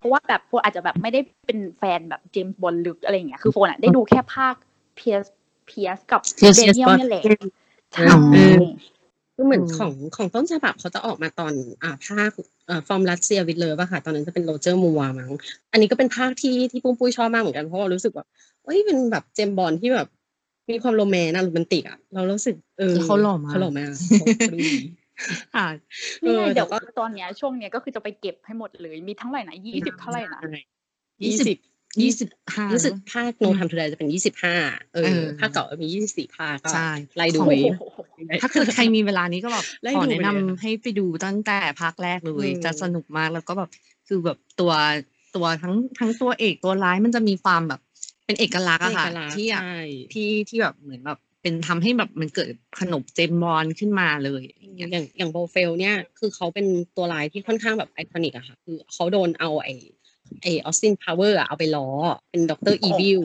[0.00, 4.54] เพราะว่าแบบโฟนอาจจะแบบไม่ได้เป็นแฟนแบบเจมส์บอลลึกอะไรอย่างเงี้ยคือโฟนอะได้ดูแค่ภาค
[4.96, 5.24] เพียส
[5.66, 7.22] เพียสกับ Pierce เดเนียล Brosnan เนี่ยแหละ
[7.92, 8.64] ใช่อืม
[9.34, 12.30] คือเหมือนอืมของของต้นฉบับเขาจะออกมาตอนอ่าภาค
[12.66, 15.32] เอ่อฟอร์มรัสเซียวิดเลยป่ะค่ะ ตอนนั้นจะเป็นโรเจอร์มัวมั้ง
[15.72, 18.24] อันนี้ก็เป็นภาคที่ที่ปุ้มปุ้ยชอบมากเหมือนกันเพราะว่ารู้สึกว่า
[18.64, 20.08] เอ้ยเป็นแบบเจมส์บอลที่แบบ
[20.70, 24.78] มีความโรแมนต์อะโรแมนติกอะเรารู้สึกเออเขาหล่อมากเขาหล่อมากเขาดูดี
[25.56, 25.66] ค่ะ
[26.24, 30.40] นี่ไงเออเดี๋ยวแต่ก็ตอนเนี้ยช่วงเนี้ยก็คือจะไปเก็บให้หมดเลย มีเท่าไหร่นะยี่สิบเท่าไหร่นะ
[31.22, 31.60] ยี่ยี่สิสิบบ
[32.02, 34.54] ยี่สิบห้ารู้สึกภาคโนทำทูไดจะเป็นยี่สิบห้า
[34.94, 37.98] เอเอออภาคเก่ามียี่สิบสี่ภาคก็ใช่ไล่ดูโอ้ไว้โห
[38.42, 43.70] ถ้าเกิดใครมีเวลานี้ก็แบบไล่ขอดูแนะไปนำเลยให้ไปดูตั้งแต่ภาคแรกเลยอืมจะสนุกมากแล้วก็แบบ
[44.08, 44.72] คือแบบตัว
[45.36, 47.80] ตัวทั้งทั้งตัวเอกตัวร้ายมันจะมีความแบบ
[48.26, 49.80] เป็นเอกลักษณ์อะค่ะเอกลักษณ์ที่อะใช่
[50.12, 52.48] ที่ที่แบบเหมือนแบบ เป็นทำให้แบบมันเกิด
[52.80, 56.66] ขนมเจมส์บอลขึ้นมาเลยอย่างเงี้ยอย่างอย่างโบเฟลเนี่ยคือเขาเป็น
[56.96, 59.68] ตัวร้ายที่ค่อนข้างแบบไอคอนิกอะค่ะคือเขาโดนเอาไอ
[60.42, 61.88] ไอออสตินพาวเวอร์อะเอาไปล้อ
[62.30, 63.22] เป็นด็อกเตอร์อีวิล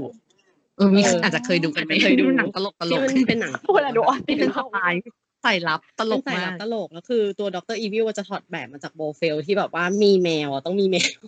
[0.77, 4.99] เออมีเออออาจจะเคยดูกันอาจจะเคยดูหนังตลกตลที่กมันเป็นหนังพูดอะไรดูออสติที่นเป็นสพาวไตล์
[5.43, 11.19] ใส่ลับตลเป็นกสายมาลับกตลกแล้วคือตัวด็อกเตอร์อีวิลจะถอดแบบมาจากโบเฟลที่แบบว่ามีแมวอะต้องมีแมว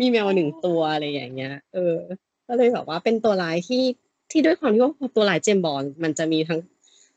[0.00, 1.96] มีแมวหนึ่งตัวอะไรอย่างเงี้ย เออ
[2.48, 3.82] ก็เลยแบบว่าเป็นตัวร้ายที่
[4.30, 6.60] ที่ด้วยความที่ว่าตัวร้ายเจมส์บอนด์มันจะมีทั้ง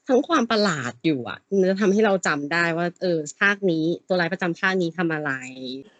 [0.08, 5.32] ทั้งความประหลาดอยู่อะมันจะทำให้เราจำได้ว่า เออภาคนี้ตัวร้ายประจำภาคนี้ทำอะไร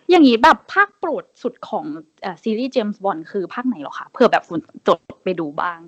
[0.10, 1.86] อย่างนี้แบบภาคโปรดสุดของ
[2.22, 5.80] เอ่อซีรีส์เจมส์บอนด์คือภาคไหนเหรอคะเผื่อแบบฝุ่นจดไปดูบ้าง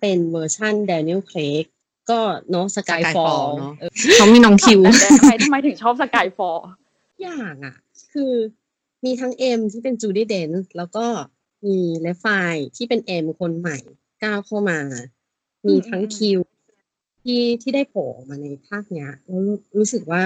[0.00, 1.66] เป็นเวอร์ชัน Daniel Craig ก
[2.10, 2.20] ก็
[2.50, 3.72] เนาะสกายฟอ Skyfall ลเนอะ
[4.14, 6.66] เขามีน้องคิวแต่ทำไมทำไมถึงชอบสกายฟอร์
[7.22, 7.76] อย่างอะ
[8.12, 8.32] คือ
[9.04, 11.04] มีทั้ง M ที่เป็น Judi Dench แล้วก็
[11.66, 12.26] มี Ralph Fiennes
[12.76, 13.78] ที่เป็น M คนใหม่
[14.24, 14.78] ก้าวเข้ามา
[15.68, 16.40] มีทั้ง Q
[17.22, 20.22] ที่ที่ได้โผล่ออกมาในภาคเนี้ยแล้วรู้รู้สึกว่า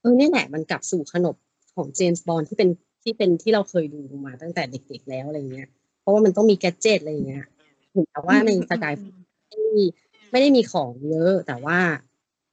[0.00, 1.36] เออเนี่ยแหละมันกลับสู่ขนบ
[1.74, 2.68] ของ James Bond ที่เป็น
[3.02, 5.68] ที่เป็นที่เราเคยดูมาตั้งแต่เด็กๆแล้วอะไรเงี้ย
[6.00, 7.46] เพราะว่ามันต้องมี gadget อะไรเงี้ย
[7.94, 9.84] ถึงแต่ว่าใน Sky ไม่ได้มี
[10.30, 11.78] ไม่ได้มีของเยอะ แต่ว่า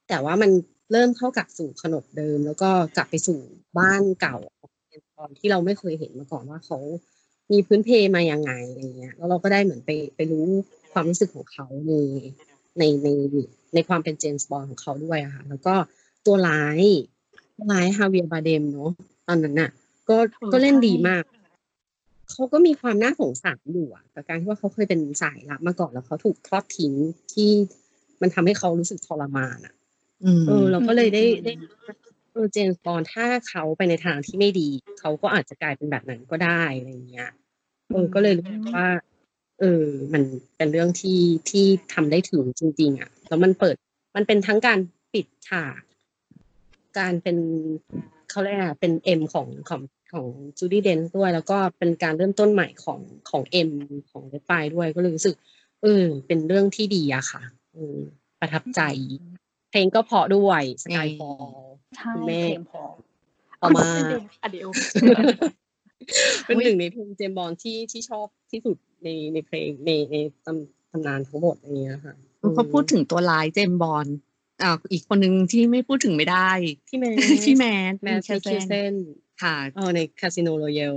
[0.08, 0.50] แต่ว่ามัน
[0.92, 3.38] เริ่มเข้ากับสู่ขนบเดิม แล้วก็กลับไปสู่
[3.78, 6.78] บ้านเก่าของเจมส์บอลที่เราไม่เคยเห็นมาก่อนว่าเขา
[7.50, 10.46] มีพื้นเพมายังไงอะไรเงี้ยแล้วเราก็ได้เหมือนไปไปรู้
[10.92, 11.92] ความรู้สึกของเขาใน
[12.78, 13.08] ในใน
[13.74, 15.74] ในความเป็นเจมส์บอลของเขาด้วยอะค่ะแล้วก็
[16.26, 16.80] ตัวร้าย
[17.56, 18.90] ตัวร้ายฮาเวียร์บาเดมเนาะ
[19.28, 19.70] ตอนนั้นน่ะ
[20.08, 20.16] ก็
[20.52, 21.24] ก็เล่นดีมาก
[22.30, 26.92] เขาก็มีความน่าสงสารอยู่อะกับการที่ว่าเขาเคยเป็นสายลับมาก่อนแล้วเขาถูกทอดทิ้ง
[27.32, 27.50] ที่
[28.20, 29.74] มันทำให้เขารู้สึกทรมานอะ
[30.24, 31.52] อืมเออเราก็เลยได้อืมได้
[32.32, 34.68] เออเจมส์บอลถ้าเขาไปในทางที่ไม่ดี
[34.98, 37.30] เขาก็อาจจะกลายเป็นแบบนั้นก็ได้อะไรอย่างเงี้ย
[37.88, 38.88] เออก็เลยรู้สึกว่า
[39.60, 40.22] เออ มัน
[40.56, 41.20] เป็นเรื่องที่
[41.50, 43.76] ที่ทำได้ถึงจริง ๆ อะ แล้วมันเปิด
[44.16, 44.78] มันเป็นทั้งการ
[45.12, 45.80] ปิดฉาก
[46.98, 47.36] การเป็น
[48.30, 50.26] เขาเรียกอะไรเป็นเอ็มของของของ
[50.58, 53.00] จูดี้เดนด้วย แล้วก็เป็นการเริ่มต้นใหม่ของ
[53.30, 53.70] ของ M
[54.10, 55.36] ของ Ralph Fiennes ด้วยก็เลยรู้สึก
[55.82, 57.96] เออเป็นเรื่องที่ดีอะค่ะเออ
[58.40, 58.80] ประทับใจ
[59.70, 61.44] เพลงก็เพราะด้วย Skyfall
[61.96, 62.82] ใช่ไหมเพลงพอ
[63.58, 63.88] เอามา
[64.42, 64.68] อเดียว
[66.44, 72.14] เป็นหนึ่งในเพลง James Bond ที่ที่ชอบที่สุดในในเพลงในในตำตำนานทั้งหมดอะไรเงี้ยค่ะ
[72.54, 74.06] เขาพูดถึงตัวร้าย James Bond
[74.62, 76.50] อ่าอีกคนหนึ่งที่ไม่พูดถึงไม่ได้
[76.88, 78.94] พี่ Mads พี่ Mads Mads Mikkelsen
[79.42, 80.94] ค่ะเออในคาสิโนโรเยล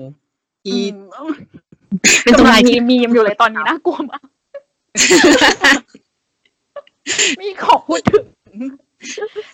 [0.66, 1.32] อืที่ม
[2.24, 4.24] เป็นตัวร้ายกำลังที่มีมีมอยู่เลยตอนนี้น่ากลัวมาก
[7.40, 8.24] มีขอพูดถึง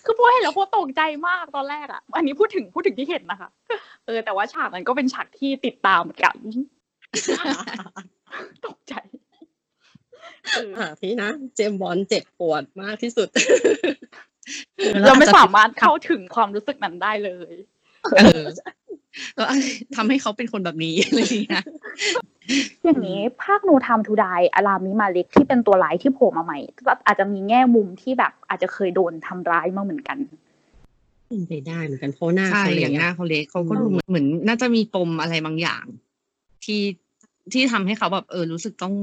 [0.05, 3.49] คือพวกเห็นแล้วพวกตกใจมากตอนแรกอะ อันนี้พูดถึงพูดถึงที่เห็นนะคะ
[4.05, 6.37] เออ แต่ว่าฉากนั้นก็เป็นฉากที่ติดตามกัน
[8.65, 8.93] ตกใจ
[10.53, 13.27] เอออะพี่นะ เจมส์บอลเจ็บปวดมากที่สุด
[15.05, 17.53] เราไม่สามารถเข้าถึงความรู้สึกนั้นได้เลย
[18.15, 18.43] เออ
[19.37, 19.43] ก็
[19.95, 21.65] ทำให้เขาเป็นคนแบบนี้อะไรอย่างเงี้ย
[22.83, 24.25] อย่างนี้ภาคนูทามทูได
[24.55, 30.17] อารามิมาเล็กที่เป็นตัวร้ายที่โผล่มาใหม่ก็อาจจะมีแง่มุมที่แบบอาจจะเคยโดนทำร้ายมาเหมือนกัน
[31.27, 35.85] เป็นไปได้เหมือนกันเพราะหน้าใช่เขาอเล็ย่ากงหน้าอะเขาเล็กเขาก็ดูเหมือนเหมือน น่าจะมีปมอะไรบางอย่าง
[36.63, 36.81] ที่
[37.53, 38.93] ที่ทำให้เขาแบบเออรู้สึกต้อง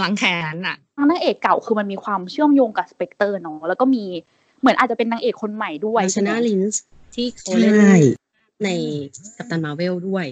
[0.00, 0.76] ล้างแค้นอะ
[1.10, 4.04] นางเอกเก่าคือมันมีความเชื่อมโยงกับ Spectre เนาะแล้วก็มี
[4.60, 6.82] เหมือนอาจจะเป็นนางเอกคนใหม่ด้วยใช่ไหมนะ Lynch
[7.14, 7.74] ที่เขาเล่น
[8.64, 8.68] ใน
[9.36, 10.26] Captain Marvel ด้วย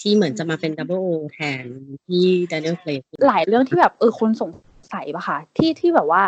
[0.00, 1.64] ที่เหมือนจะมาเป็นดับเบิลโอแทน
[2.06, 4.50] ที่ด a น i e l เ a ล g หลายเรื่องที่แบบเออคนสง
[4.94, 6.22] สัยปะค่ะ ที่ที่แบบว่า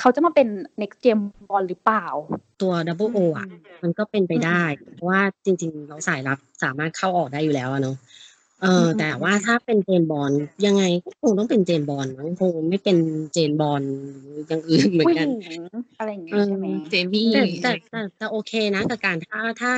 [0.00, 0.48] เขาจะมาเป็น
[0.80, 2.06] next James Bond หรือเปล่า
[2.60, 3.48] ตัว double-O อะ
[3.82, 4.62] มันก็เป็นไปได้
[4.94, 7.96] เพราะว่าจริงๆ เราสายลับสามารถเข้าออกได้อยู่แล้วอะเนาะ
[8.62, 10.32] เอออืมแต่ว่าถ้าเป็นเจนบอล
[10.66, 12.96] ยังไงก็คงต้องเป็นเจนบอลมั้งคงไม่เป็น
[13.32, 13.82] Jane Bond
[14.22, 15.62] หรืออย่างอื่นเหมือผู้นหกันญิง
[15.98, 19.72] อะไรอย่างเงี้เอยอใช่ไหมเจมี่แต่แต่แต่แต่โอเคนะกับการถ้าถ้า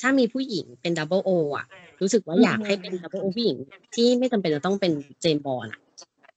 [0.00, 1.66] ถ้ามีผู้หญิงเป็น double-O อะ
[2.02, 3.56] รู้สึกว่าอืมอยากให้เป็น double-O ผู้หญิง
[3.94, 5.80] ที่ไม่จำเป็นจะต้องเป็นเจนบอลอะ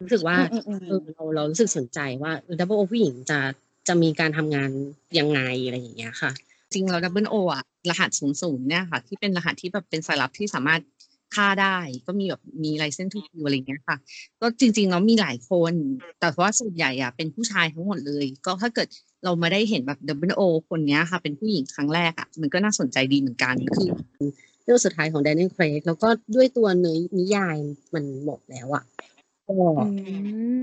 [0.02, 3.40] รู้สึกว่าอืมอืมเออือมเราเรารู้สึกสนใจว่า double-O ผู้หญิงจะ
[3.88, 4.70] จะมีการทำงาน
[5.20, 6.32] ยังไงอะไรอย่างเงี้ยค่ะ
[6.74, 10.82] จริงแล้ว double-O อะรหัสศูนย์ศูนย์เนี่ยค่ะ ที่เป็นรหัสที่แบบเป็นสายลับที่สามารถ
[11.36, 13.98] ฆ่าได้ก็มีแบบมี license to kill อะไรเงี้ยค่ะ
[14.42, 15.74] ก็จริงๆแล้วมีหลายคน
[16.20, 18.88] แต่ว่าส่วนใหญ่อะเป็นผู้ชายทั้งหมดเลย ก็ถ้าเกิด
[19.24, 23.90] เรามาได้เห็นแบบ double-O คนเนี้ยค่ะ เป็นผู้หญิงครั้งแรกอะมันก็น่าสนใจดีเหมือนกันคือ
[24.70, 27.58] เรื่องสุดท้ายของแดน i e l เครกแล้วก็ด้วยตัวเนื้อนิยาย
[27.94, 28.84] มันหมดแล้วอะ
[29.48, 29.88] ก็อื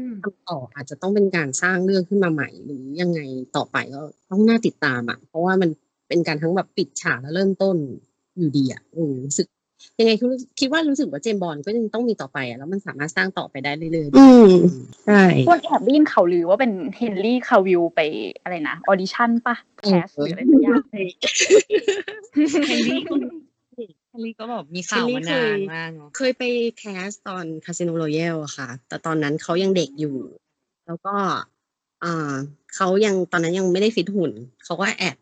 [0.07, 3.21] มทำต่ออาจจะต้องเป็นการสร้างเรื่องขึ้นมาใหม่ หรือยังไง
[3.57, 4.01] ต่อไปก็
[4.31, 5.71] ต้องน่าติดตามอะเพราะว่ามัน
[6.09, 7.77] เป็นการทั้งแบบปิดฉากแล้วเริ่มต้น
[8.39, 9.47] อยู่ดีอะอืมรู้สึก
[9.99, 14.53] ยังไงคิดว่าคิดว่ารู้สึกว่า James Bond ก็ยังต้องมีต่อไปอะแล้วมันสามารถสร้างต่อไปได้เรื่อยๆอืม
[15.07, 18.01] ใช่พวกแอบได้ยินข่าวลือว่าเป็น Henry Cavill ไป
[18.43, 20.83] อะไรนะ audition ปะ cast หรืออะไรสักอย่าง
[22.67, 23.01] เฮนรี่
[24.17, 26.43] ก็เฮนรี่ก็แบบมีข่าวมานานมากเนาะเคยไป
[26.79, 30.17] cast ตอน Casino Royale อะค่ะ แต่ตอนนั้นเขายังเด็กอยู่
[30.87, 31.15] แล้วก็
[32.05, 32.35] อ่า
[32.75, 34.33] เขายังตอนนั้นยังไม่ได้ฟิตหุ่น
[34.65, 35.17] เขาก็แอบ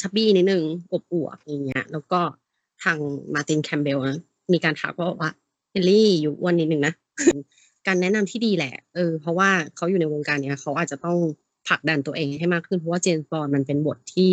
[0.00, 2.20] chubby นิดนึงอบอวบอย่างเงี้ย แล้วก็
[2.82, 2.98] ทาง
[3.34, 4.18] Martin Campbell นะ
[4.52, 5.30] มีการทักว่าว่า
[5.70, 6.94] เฮนรี่อยู่อ้วนนิดนึงนะ
[7.86, 11.18] การแนะนำที่ดีแหละ เออ เพราะว่าเขาอยู่ในวงการเนี้ยเขาอาจจะต้อง
[11.68, 14.32] ผลักดันตัวเองให้มากขึ้น เพราะว่า James Bond มันเป็นบทที่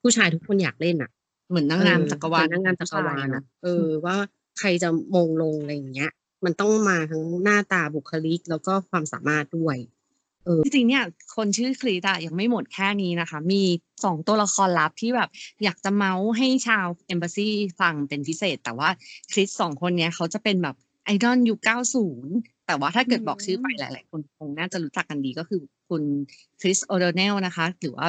[0.00, 1.10] ผู้ชายทุกคนอยากเล่นอะ
[1.48, 4.16] เหมือนนางงามจักรวาลเออเป็นนางงามจักรวาลผู้ชยอะเออว่า
[4.58, 6.10] ใครจะมงลงอะไรอย่างเงี้ย
[6.44, 9.76] มันต้องมาทั้งหน้าตาบุคลิกแล้วก็ความสามารถด้วย
[10.64, 11.04] จริงๆเนี่ย
[11.36, 13.62] คนชื่อคริสอะยังไม่หมดแค่นี้นะคะ มี
[14.04, 15.28] สองตัวละครลับที่แบบ
[15.64, 17.48] อยากจะเมาส์ให้ชาวเอมบ s ซี
[17.80, 18.88] ฟังเป็นพิเศษ แต่ว่า
[19.32, 21.58] คริสสองคนเนี้ยเขาจะเป็นแบบไอดอลยุค
[22.12, 26.02] 90 แต่ว่าถ้าเกิดบอกชื่อไปหลาย ๆ คนคงน่าจะรู้จักกันดีก็คือคุณ
[26.60, 28.06] คริสโอโดเนลนะคะ หรือว่า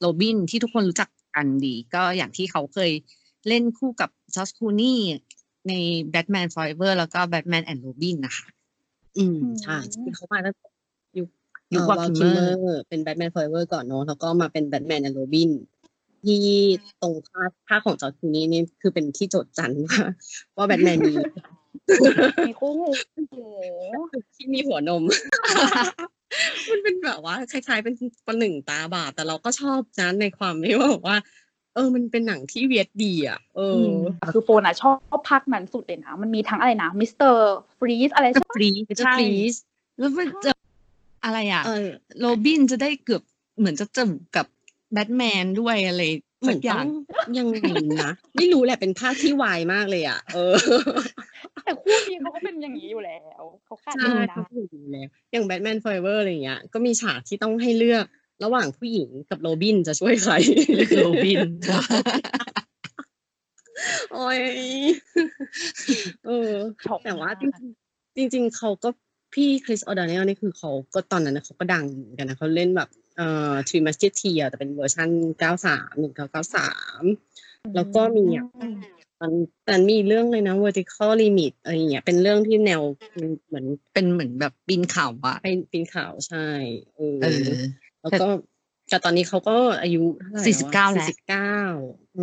[0.00, 2.90] โรบินที่ทุกคนรู้จัก กันดี ก็อย่างที่เขาเคย
[3.48, 5.00] เล่นคู่กับ George Clooney
[5.68, 5.72] ใน
[6.12, 8.46] Batman Forever แล้วก็ Batman and Robin นะคะ
[9.18, 10.68] อืมอืมใช่ที่เขามาตั้งแต่
[11.18, 11.28] ยุค
[11.74, 15.50] ยุควอล Joaquin คิมเมอร์เป็น Batman Forever ก่อนเนาะแล้วก็มาเป็น Batman and Robin
[16.24, 16.42] ที่
[17.02, 20.00] ตรงภาคภาคของ George Clooney นี่คือเป็นที่โจทย์จันทร์ว่า
[20.56, 21.12] ว่าแบทแมนมี
[22.48, 23.34] มีคู่หูโอ้โห
[24.34, 25.02] ที่มีหัวนม
[26.70, 27.94] มันเป็นแบบว่าคล้ายๆเป็น
[28.26, 31.18] ประหนึ่งตาบาปแต่เราก็ชอบนะในความที่ว่าแบบว่า
[31.74, 33.78] เออ มันเป็นหนังที่เวียดดีอะเออ
[34.22, 37.40] อคือโฟนอะชอบภาคนั้นสุดเลยนะมันมีทั้งอะไรนะมิสเตอร์
[37.78, 39.54] ฟรีสอะไรก็ใช่ปะฟรีจะใช่ฟรีส
[39.98, 40.52] แล้วมันจะ
[41.24, 43.22] อะไรอะเออโรบินจะได้เกือบ
[43.58, 44.46] เหมือนจะจบกับ
[44.92, 46.02] แบทแมนด้วยอะไร
[46.40, 46.88] เหมืสัอนกอต้ย่าองง
[47.38, 47.58] ยังไง
[48.02, 50.54] นะไม่รู้แหละเป็นภาคที่วายมากเลยอะ เออ
[51.64, 58.04] แต่คู่นี้เขาก็เป็นอย่างนี้อยู่แล้วเขาขาดใช่ไม่เขาได้ถูกอยู่แล้วอย่างแบทแมนฟอร์เวอร์อะไรอย่างเงี้ยก็มีฉากที่ต้องให้เลือก
[58.44, 60.34] ระหว่างผู้หญิงกับโรบินจะช่วยใคร
[60.96, 61.40] โรบิน
[64.12, 64.40] โอ้ย
[66.26, 66.50] เออ
[66.84, 68.88] ช็อกแต่ว่ามกจริงๆจริงๆเขาก็
[69.34, 77.02] พี่ Chris O'Donnell นี่คือเขาก็ตอนนั้นนะเขาก็ดังเหมือนกันนะเขาเล่นแบบ เอ่อ Three Musketeers แต่เป็นเวอร์ชันเก้าสามหนึ่งเก้าเก้าสาม
[77.74, 78.46] แล้วก็มีอะ
[79.20, 79.32] มัน
[79.68, 82.82] มันมีเรื่องเลยนะ Vertical Limit อะไรอย่างเงี้ยเป็นเรื่องที่แนว
[83.14, 86.48] เหมือนเป็นเหมือนแบบปีนเขาอะไปปีนเขาใช่
[86.96, 87.48] เออเออ
[88.02, 88.26] แล้วก็
[88.90, 91.54] แต่ตอนนี้เขาก็อายุเท่าไหร่สี่สิบเก้าแล้วสี่สิบเก้า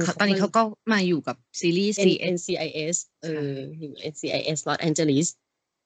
[0.01, 0.61] เขาตอนนี้เขาก็
[0.93, 5.27] มาอยู่กับซีรีส์ N CS NCIS เอออยู่ NCIS Los Angeles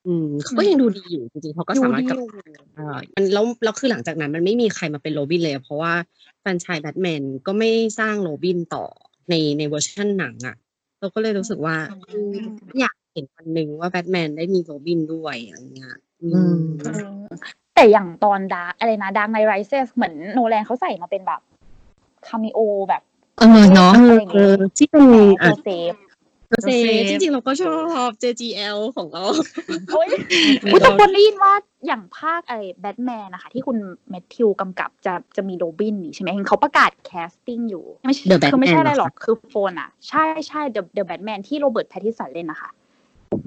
[0.06, 2.28] อืมเขาก็ยังดูดีอยู่จริงๆเขาก็ดูสามารถดีกับอยู่
[2.74, 5.92] เอ่อมันแล้วแล้วคือหลังจากนั้น มันไม่มีใครมาเป็นโรบินเลยอะเพราะว่า
[6.40, 8.84] แฟรนไชายแบทแมนก็ไม่สร้างโรบินต่อ
[9.28, 10.56] ในในเวอร์ชันหนังอะ
[11.00, 11.76] เราก็เลยรู้สึกว่า
[12.10, 12.34] อืม
[12.80, 16.58] อยากเห็นวันหนึ่งว่าแบทแมนได้มีโรบินด้วยอะไรเงี้ยอือืม
[17.22, 17.24] ม
[17.74, 21.40] แต่อย่างตอน Dark อะไรนะ Dark Knight Rises เหมือนโนแลนเขาใส่มาเป็นแบบ
[22.26, 23.02] cameo แบบ
[23.38, 25.04] เออเนาะอะไรอย่างเอเงี้ยอที่เป็น
[25.40, 25.94] โจอะเซฟ
[26.62, 27.76] เซเซฟจริงๆเราก็ชอ
[28.08, 29.24] บ JGL ของเรา
[29.92, 30.08] โอ้ย
[30.72, 31.52] อุ๊ยแต่คนได้ยินว่า
[31.86, 33.76] อย่างภาคไอ้แบทแมนนะคะ ที่คุณ
[34.08, 41.58] Matt Reeves กำกับจะจะมีโรบินนี่ใช่ไหมเห็นเขาประกาศ casting อยู่ ไม่ใช่ The คือไม่ใช่ Batman อะไรหรอกเหรอคะคือโฟนอะ ใช่ใช่ The The Batman ที่
[41.60, 42.70] Robert Pattinson เล่นนะคะ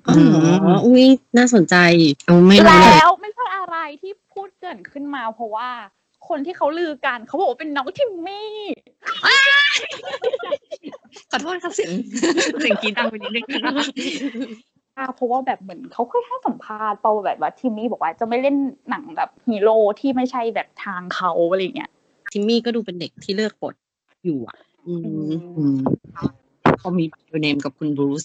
[0.08, 0.14] อ๋
[0.74, 1.06] ออุ้ย
[1.38, 1.76] น่าสนใจ
[2.26, 5.70] เอาไม่รู้เลยแล้วไม่ใช่อะไรที่พูดเกรินขึ้นมาเพราะว่า
[6.28, 8.52] คนที่เขาลือกันเขาบอกว่าเป็นน้องทิมมี่
[11.32, 11.92] ขอโทษครับเสียง
[12.62, 13.46] เสียงกรีดดังไปนิดนึง
[14.98, 18.58] อ่าเพราะว่าแบบเหมือนเขาเคยให้สัมภาษณ์เปาแบบว่าทิมมี่บอกว่าจะไม่เล่น
[18.90, 21.90] หนังแบบฮีโร่ที่ไม่ใช่แบบทางเขาอะไรอย่างเงี้ย
[22.32, 23.76] ทิมมี่ก็ดูเป็นเด็กที่เลือกบท
[24.26, 24.58] อยู่อะ
[24.88, 24.94] อื
[25.30, 25.78] มอืม
[26.80, 28.24] เขามีบัตรเนมกับคุณบรูซ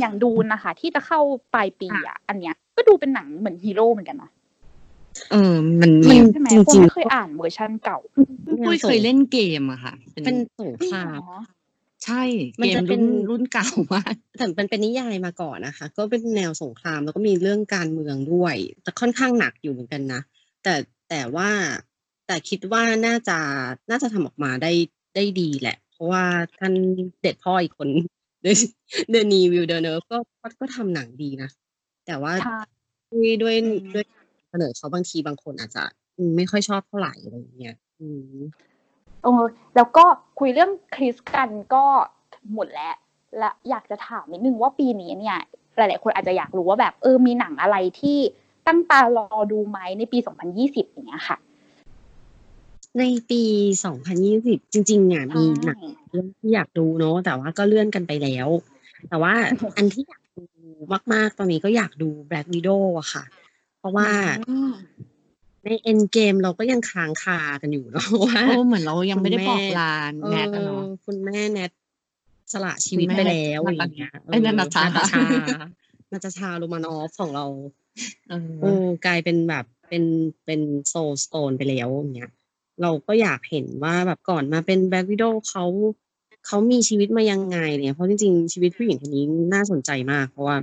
[0.00, 1.20] อย่างดูนนะคะ ที่จะเข้า
[1.54, 4.30] ปลายปีอะ อันเนี้ยก็ดูเป็นหนังเหมือนฮีโร่เหมือนกันนะ
[5.30, 7.98] เออ มันมัมีนใช่ไหมจริงๆพวกไม่เคยอ่านเวอร์ชันเก่า
[8.46, 11.38] ปุ้ยเคยเล่นเกมอะค่ะ เป็นสงครามอ๋อ
[12.04, 12.22] ใช่
[12.60, 20.20] มันเกจะมเป็นรุ่นรุ่นเก่ามากแต่มันเป็นนิยายมาก่อนนะคะ ก็เป็นแนวสงครามแล้วก็มีเรื่องการเมืองด้วย แต่ค่อนข้างหนักอยู่เหมือนกันนะ
[20.62, 20.74] แต่
[21.10, 21.50] แต่ว่า
[22.26, 23.38] แต่คิดว่าน่าจะ
[23.90, 24.72] น่าจะทำออกมาได้
[25.14, 26.24] ได้ดีแหละ เพราะว่า
[26.58, 26.74] ท่าน
[27.20, 27.88] เด็ดพ่ออีกคน
[28.42, 31.50] เดนีวิลเดอร์เนฟก็ก็ก็ทำหนังดีนะ
[32.06, 32.56] แต่ว่าใช่
[33.12, 34.06] ด้วยด้วยอืมด้วย
[34.54, 35.84] เสนอเขาบางทีบางคนอาจจะ
[36.16, 38.40] อืมไม่ค่อยชอบเท่าไหร่อะไรอย่างเงี้ยอืม
[39.22, 39.44] เออ
[39.76, 40.04] แล้วก็
[40.38, 41.84] คุยเรื่องคริสกันก็
[42.52, 42.94] หมดแล้ว
[43.38, 45.38] และอยากจะถามนิดนึงว่าปีนี้เนี่ย
[45.76, 48.18] หลาย ๆ คนอาจจะอยากรู้ว่าแบบเออมีหนังอะไรที่
[48.66, 50.18] ตั้งตารอดูไหมในปี
[50.56, 51.36] 2020 อย่างเงี้ยค่ะ
[52.98, 53.42] ในปี
[54.12, 58.48] 2020 จริง ๆ อะมีหนังใช่เรื่องที่อยากดูเนาะแต่ว่าก็เลื่อนกันไปแล้ว
[59.08, 59.32] แต่ว่า
[59.76, 60.44] อันที่อยากดู
[61.12, 63.43] มาก ๆ ตอนนี้ก็อยากดู Black Widow อะค่ะเพ
[63.84, 64.08] ราะว่า
[64.50, 64.72] อืม
[65.64, 71.70] ใน End Game เราก็ยังค้างคากันอยู่เนาะว่าโอ้เหมือนเรายังไม่ได้คุณแม่บอกลาเอแนทอะเนาะอคุณแม่แนท
[72.52, 75.24] สละชีวิตคุณไปแม่แล้วนาอตาย่างเงี้ยไอ้นั่นนาตานาตาชา
[76.12, 77.46] นาตาชาโรมานอฟของเรา
[78.28, 80.04] เออเออกลายเป็นแบบเป็น
[80.44, 82.32] เป็น Soul Stone ไปแล้วอย่างเงี้ย
[82.82, 85.64] เราก็อยากเห็นว่าแบบก่อนมาเป็นแบ็กวิด o w เขา
[86.46, 89.24] เขามีชีวิตมายังไงเนี่ยเพราะจริงๆชีวิตผู้หญิงคนนี้
[89.54, 90.56] น่าสนใจมากเพราะว่า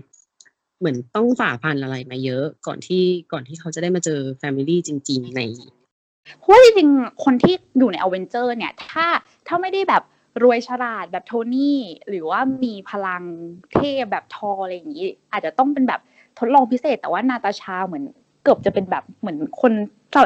[0.82, 5.42] เหมือนต้องฝ่าฟันอะไรมาเยอะ ก่อนที่ก่อนที่เขาจะได้มาเจอ family จริง ๆ ใน
[6.40, 9.06] เพราะว่าจริงๆ คนที่อยู่ในอเวนเจอร์เนี่ย ถ้า
[9.48, 10.04] ถ้าไม่ได้แบบ
[10.44, 11.80] รวยฉลาดแบบโทนี่
[12.10, 13.24] หรือว่ามีพลัง
[13.74, 16.02] เทพแบบทออะไรอย่างนี้ อาจจะต้องเป็นแบบ
[16.40, 18.04] ทดลองพิเศษ แต่ว่านาตาชาเหมือน
[18.44, 19.74] เกือบจะเป็นแบบเหมือนคน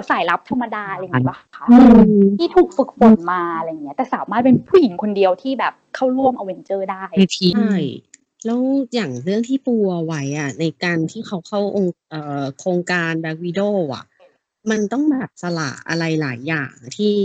[0.09, 7.75] สายลับธรรมดาอะไรอย่างเงี้ยป่ะคะอืมที่ถูกฝึกฝนมาอะไรอย่างเงี้ย แต่สามารถเป็นผู้หญิงคนเดียวที่แบบเข้าร่วมอเวนเจอร์ได้ในทีมใช่
[8.45, 8.59] แล้ว
[8.93, 11.93] อย่างเรื่องที่ปูเอาไว้อะในการที่เขาเข้าองค์
[12.59, 14.05] โครงการแบ็กวิดออะ
[14.71, 17.15] มันต้องแบบสละอะไรหลายอย่างที่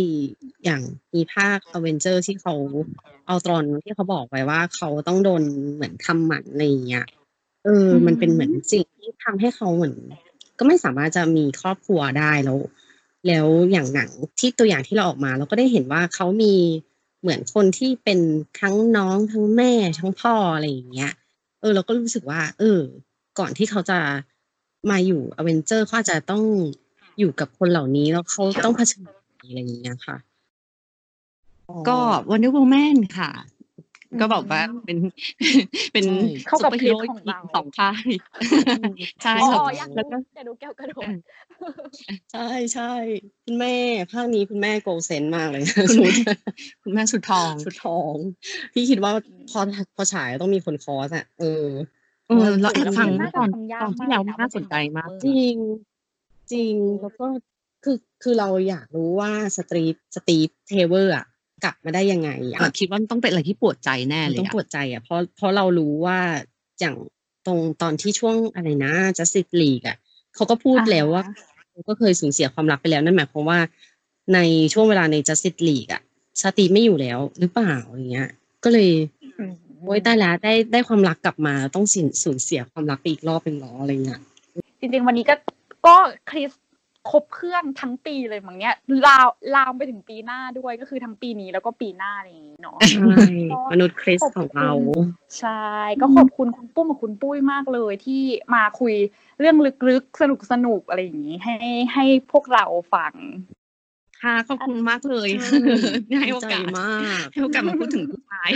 [0.64, 0.82] อย่าง
[1.14, 2.54] มีภาคอเวนเจอร์ที่เขา
[3.26, 5.42] เอาตรอนที่เขาบอกไว้ว่าเขาต้องโดน
[5.74, 7.06] เหมือนทำหมันอะไรอย่างเงี้ย
[7.64, 9.94] เออมมันเป็นเหมือนสิ่งที่ทำให้เขาเหมือน
[10.58, 12.58] ก็ไม่สามารถจะมีครอบครัวได้แล้ว
[13.26, 16.54] แล้วอย่างหนังที่ตัวอย่างที่เราออกมา เราก็ได้เห็นว่าเขามี
[17.20, 18.20] เหมือนคนที่เป็น
[18.60, 21.12] ทั้งน้องทั้งแม่ทั้งพ่ออะไรอย่างเงี้ย
[21.60, 22.80] เออเราก็รู้สึกว่า เออ
[23.38, 23.98] ก่อนที่เขาจะ
[24.90, 26.42] มาอยู่ Avenger เขาอาจจะต้อง
[27.18, 29.08] อยู่กับคนเหล่านี้แล้วเขาต้องเผชิญ
[29.46, 30.16] อะไรอย่างเงี้ยค่ะ
[31.88, 31.98] ก็
[32.28, 33.30] Wonder Woman ค่ะ
[34.20, 34.98] ก็บอกว่าอืมเป็น
[35.92, 38.08] เป็นใช่เข้ากับซุปปอร์ฮีโร่คลิปของเราสองค่าย
[39.22, 41.12] ใช่อ๋ค่ะออยากแล้วดูก็อยากดูแก้วกระโดด
[42.32, 42.92] ใช่ใช่
[43.44, 43.74] คุณแม่
[44.12, 46.12] ภาคนี้คุณแม่ Gold Saint มากเลยคุณชุด
[46.82, 48.14] คุณแม่สุดทองชุดทอง
[48.72, 49.12] พี่คิดว่า
[49.50, 49.61] พอ
[49.96, 51.66] พอฉายต้องมีคน cos อะเออ
[52.28, 55.56] เออเราแอบฟังน่าจะตอนทำยากตอนที่มากแล้วเลยนะน่าสนใจมาก จริง
[56.52, 57.26] จริงแล้วก็
[57.84, 61.26] คือคือเราอยากรู้ว่า Steve Steve Trevor อะ
[61.64, 66.18] กลับมาได้ยังไงอะแบบคิดว่ามันต้องเป็นอะไรที่ปวดใจแน่มันเลยต้องอะปวดใจอะเพราะเพราะเรารู้ว่า
[66.80, 66.94] อย่าง
[67.46, 69.96] ตรงตอนที่ช่วงอะไรนะจัสติ e ลีกอะ
[70.34, 71.24] เขาก็พูดอ่าแล้วว่า
[71.70, 73.61] เขาก็เคยสูญเสียความรักไปแล้วนั่นหมายความว่า
[74.34, 74.38] ใน
[74.72, 76.02] ช่วงเวลาในจัสติ e ลีกอะ
[76.42, 78.28] สตีฟไม่อยู่แล้วหรือเปล่าอย่างเงี้ย
[78.64, 78.90] ก็เลย
[79.38, 84.20] อืมโอ้ยตายแล้วได้ได้ความรักกลับมาต้องสูญสูญเสียความรักไปอีกรอบเป็นหรออะไรเงี้ย
[84.80, 85.34] จริง ๆ วันนี้ก็
[85.86, 85.96] ก็
[86.30, 86.50] คริส
[87.11, 88.74] ครบเครื่องทั้งปีเลยมั้งเนี้ย
[89.07, 93.22] ลาวลามไปถึงปีหน้าด้วยก็คือทั้งปีนี้แล้วก็ปีหน้าอะไรอย่างงี้เนาะใช่
[93.72, 94.72] มนุษย์คริสของเรา
[95.38, 95.64] ใช่
[96.01, 98.22] ก็ขอบคุณคุณปุ้มกับคุณปุ้ยมากเลยที่
[98.55, 98.94] มาคุย
[99.38, 99.57] เรื่อง
[99.88, 100.22] ลึกๆ
[100.53, 101.57] สนุกๆอะไรอย่างนี้ ให้
[101.94, 103.14] ให้พวกเราฟัง
[104.22, 105.59] ค่ะขอบคุณมากเลยใช่
[106.20, 108.51] ให้โอกาสดีใจมากให้โอกาสมาพูดถึงผู้ชาย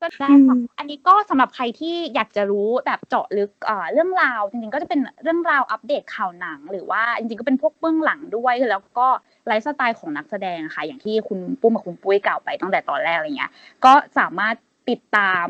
[0.00, 9.06] ก็ได้ค่ะอันนี้ก็สำหรับใครที่อยากจะรู้แบบเจาะลึกเอ่อเรื่องราวจริงๆก็จะเป็นเรื่องราวอัปเดตข่าวหนัง หรือว่าจริงๆก็เป็นพวกเบื้องหลังด้วยแล้วก็
[9.46, 13.52] ไลฟ์สไตล์ของนักแสดงอะค่ะ อย่างที่คุณปุ้มกับคุณปุ้ยกล่าวไปตั้งแต่ตอนแรกอะไรเงี้ย
[13.84, 14.54] ก็สามารถ
[14.90, 15.46] ติดตาม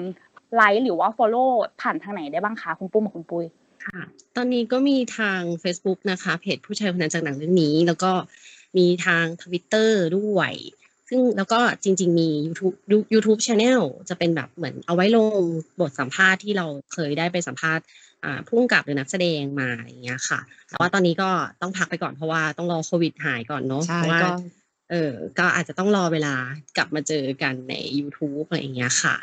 [0.57, 3.45] ไลฟ์หรือว่า follow ผ่านทางไหนได้บ้างคะคุณปุ้มกับคุณปุ้ย
[3.87, 4.01] ค่ะ
[4.37, 8.13] ตอนนี้ก็มีทาง Facebook นะคะ เพจผู้ชายคนนั้นจากหนังเรื่องนี้ แล้วก็
[8.79, 10.53] มีทางทวิตเตอร์ด้วย
[11.09, 12.77] ซึ่งแล้วก็จริง ๆ มี YouTube
[13.13, 15.43] YouTube Channel จะเป็นแบบเหมือนเอาไว้ลง
[15.81, 17.85] บทสัมภาษณ์ที่เราเคยได้ไปสัมภาษณ์
[18.25, 21.31] อ่าผู้กำกับหรือนักแสดงมาอย่างเงี้ยค่ะ แต่ว่าตอนนี้ก็
[21.63, 24.31] ต้องพักไปก่อนเพราะว่าต้องรอโควิดหายก่อนเนาะใช่เพราะว่าก็
[24.91, 26.35] เออก็อาจจะต้องรอเวลา
[26.77, 29.17] กลับมาเจอกันใน YouTube อะไรอย่างเงี้ยค่ะ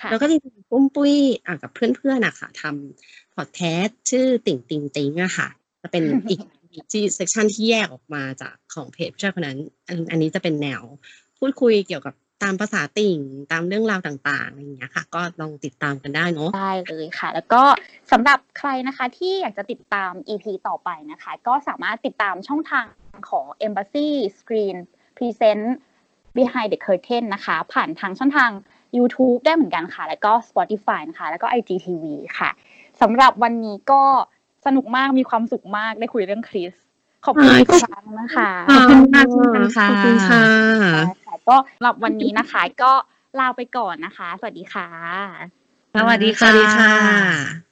[0.00, 1.12] ค่ะแล้วก็จริงๆปุ้มปุ้ย
[1.46, 5.48] อะกับเพื่อนๆอะค่ะทำพอดแคสต์ชื่อติ่งติ่งติงอะค่ะ
[5.82, 6.61] จะเป็นอีกอีก
[6.92, 9.58] ที่เซกชันที่แยกออกมาจากของเพจผู้ชายคนนั้น
[9.88, 10.82] อันอันนี้จะเป็นแนว
[11.38, 13.18] พูดคุยเกี่ยวกับตามภาษาติ่ง
[13.52, 17.62] ตามเรื่องราวต่างๆอะไรอย่างเงี้ยค่ะ ก็ลองติดตามกันได้เนาะได้เลยค่ะ แล้วก็
[18.12, 22.86] สำหรับใครนะคะที่อยากจะติดตาม EP ต่อไปนะคะ ก็สามารถติดตามช่องทาง
[23.30, 24.08] ของ Embassy
[24.38, 24.76] Screen
[25.16, 25.64] Present
[26.36, 28.50] Behind the Curtain นะคะ ผ่านทางช่องทาง
[28.96, 32.04] YouTube ได้เหมือนกันค่ะ แล้วก็ Spotify นะคะ แล้วก็ IGTV
[32.38, 32.50] ค่ะ
[33.00, 34.02] สำหรับวันนี้ก็
[34.66, 36.72] สนุกมากมีความสุขมากได้คุยเรื่องคริส
[37.24, 40.44] ขอบคุณใช่อีกครั้งนะคะขอบคุณมากเช่นกันค่ะขอบคุณค่ะ
[41.26, 42.92] ค่ะก็สำหรับวันนี้นะคะ ก็
[43.40, 44.88] ลาไปก่อนนะคะ สวัสดีค่ะ
[45.94, 47.71] สวัสดีสวัสดีค่ะ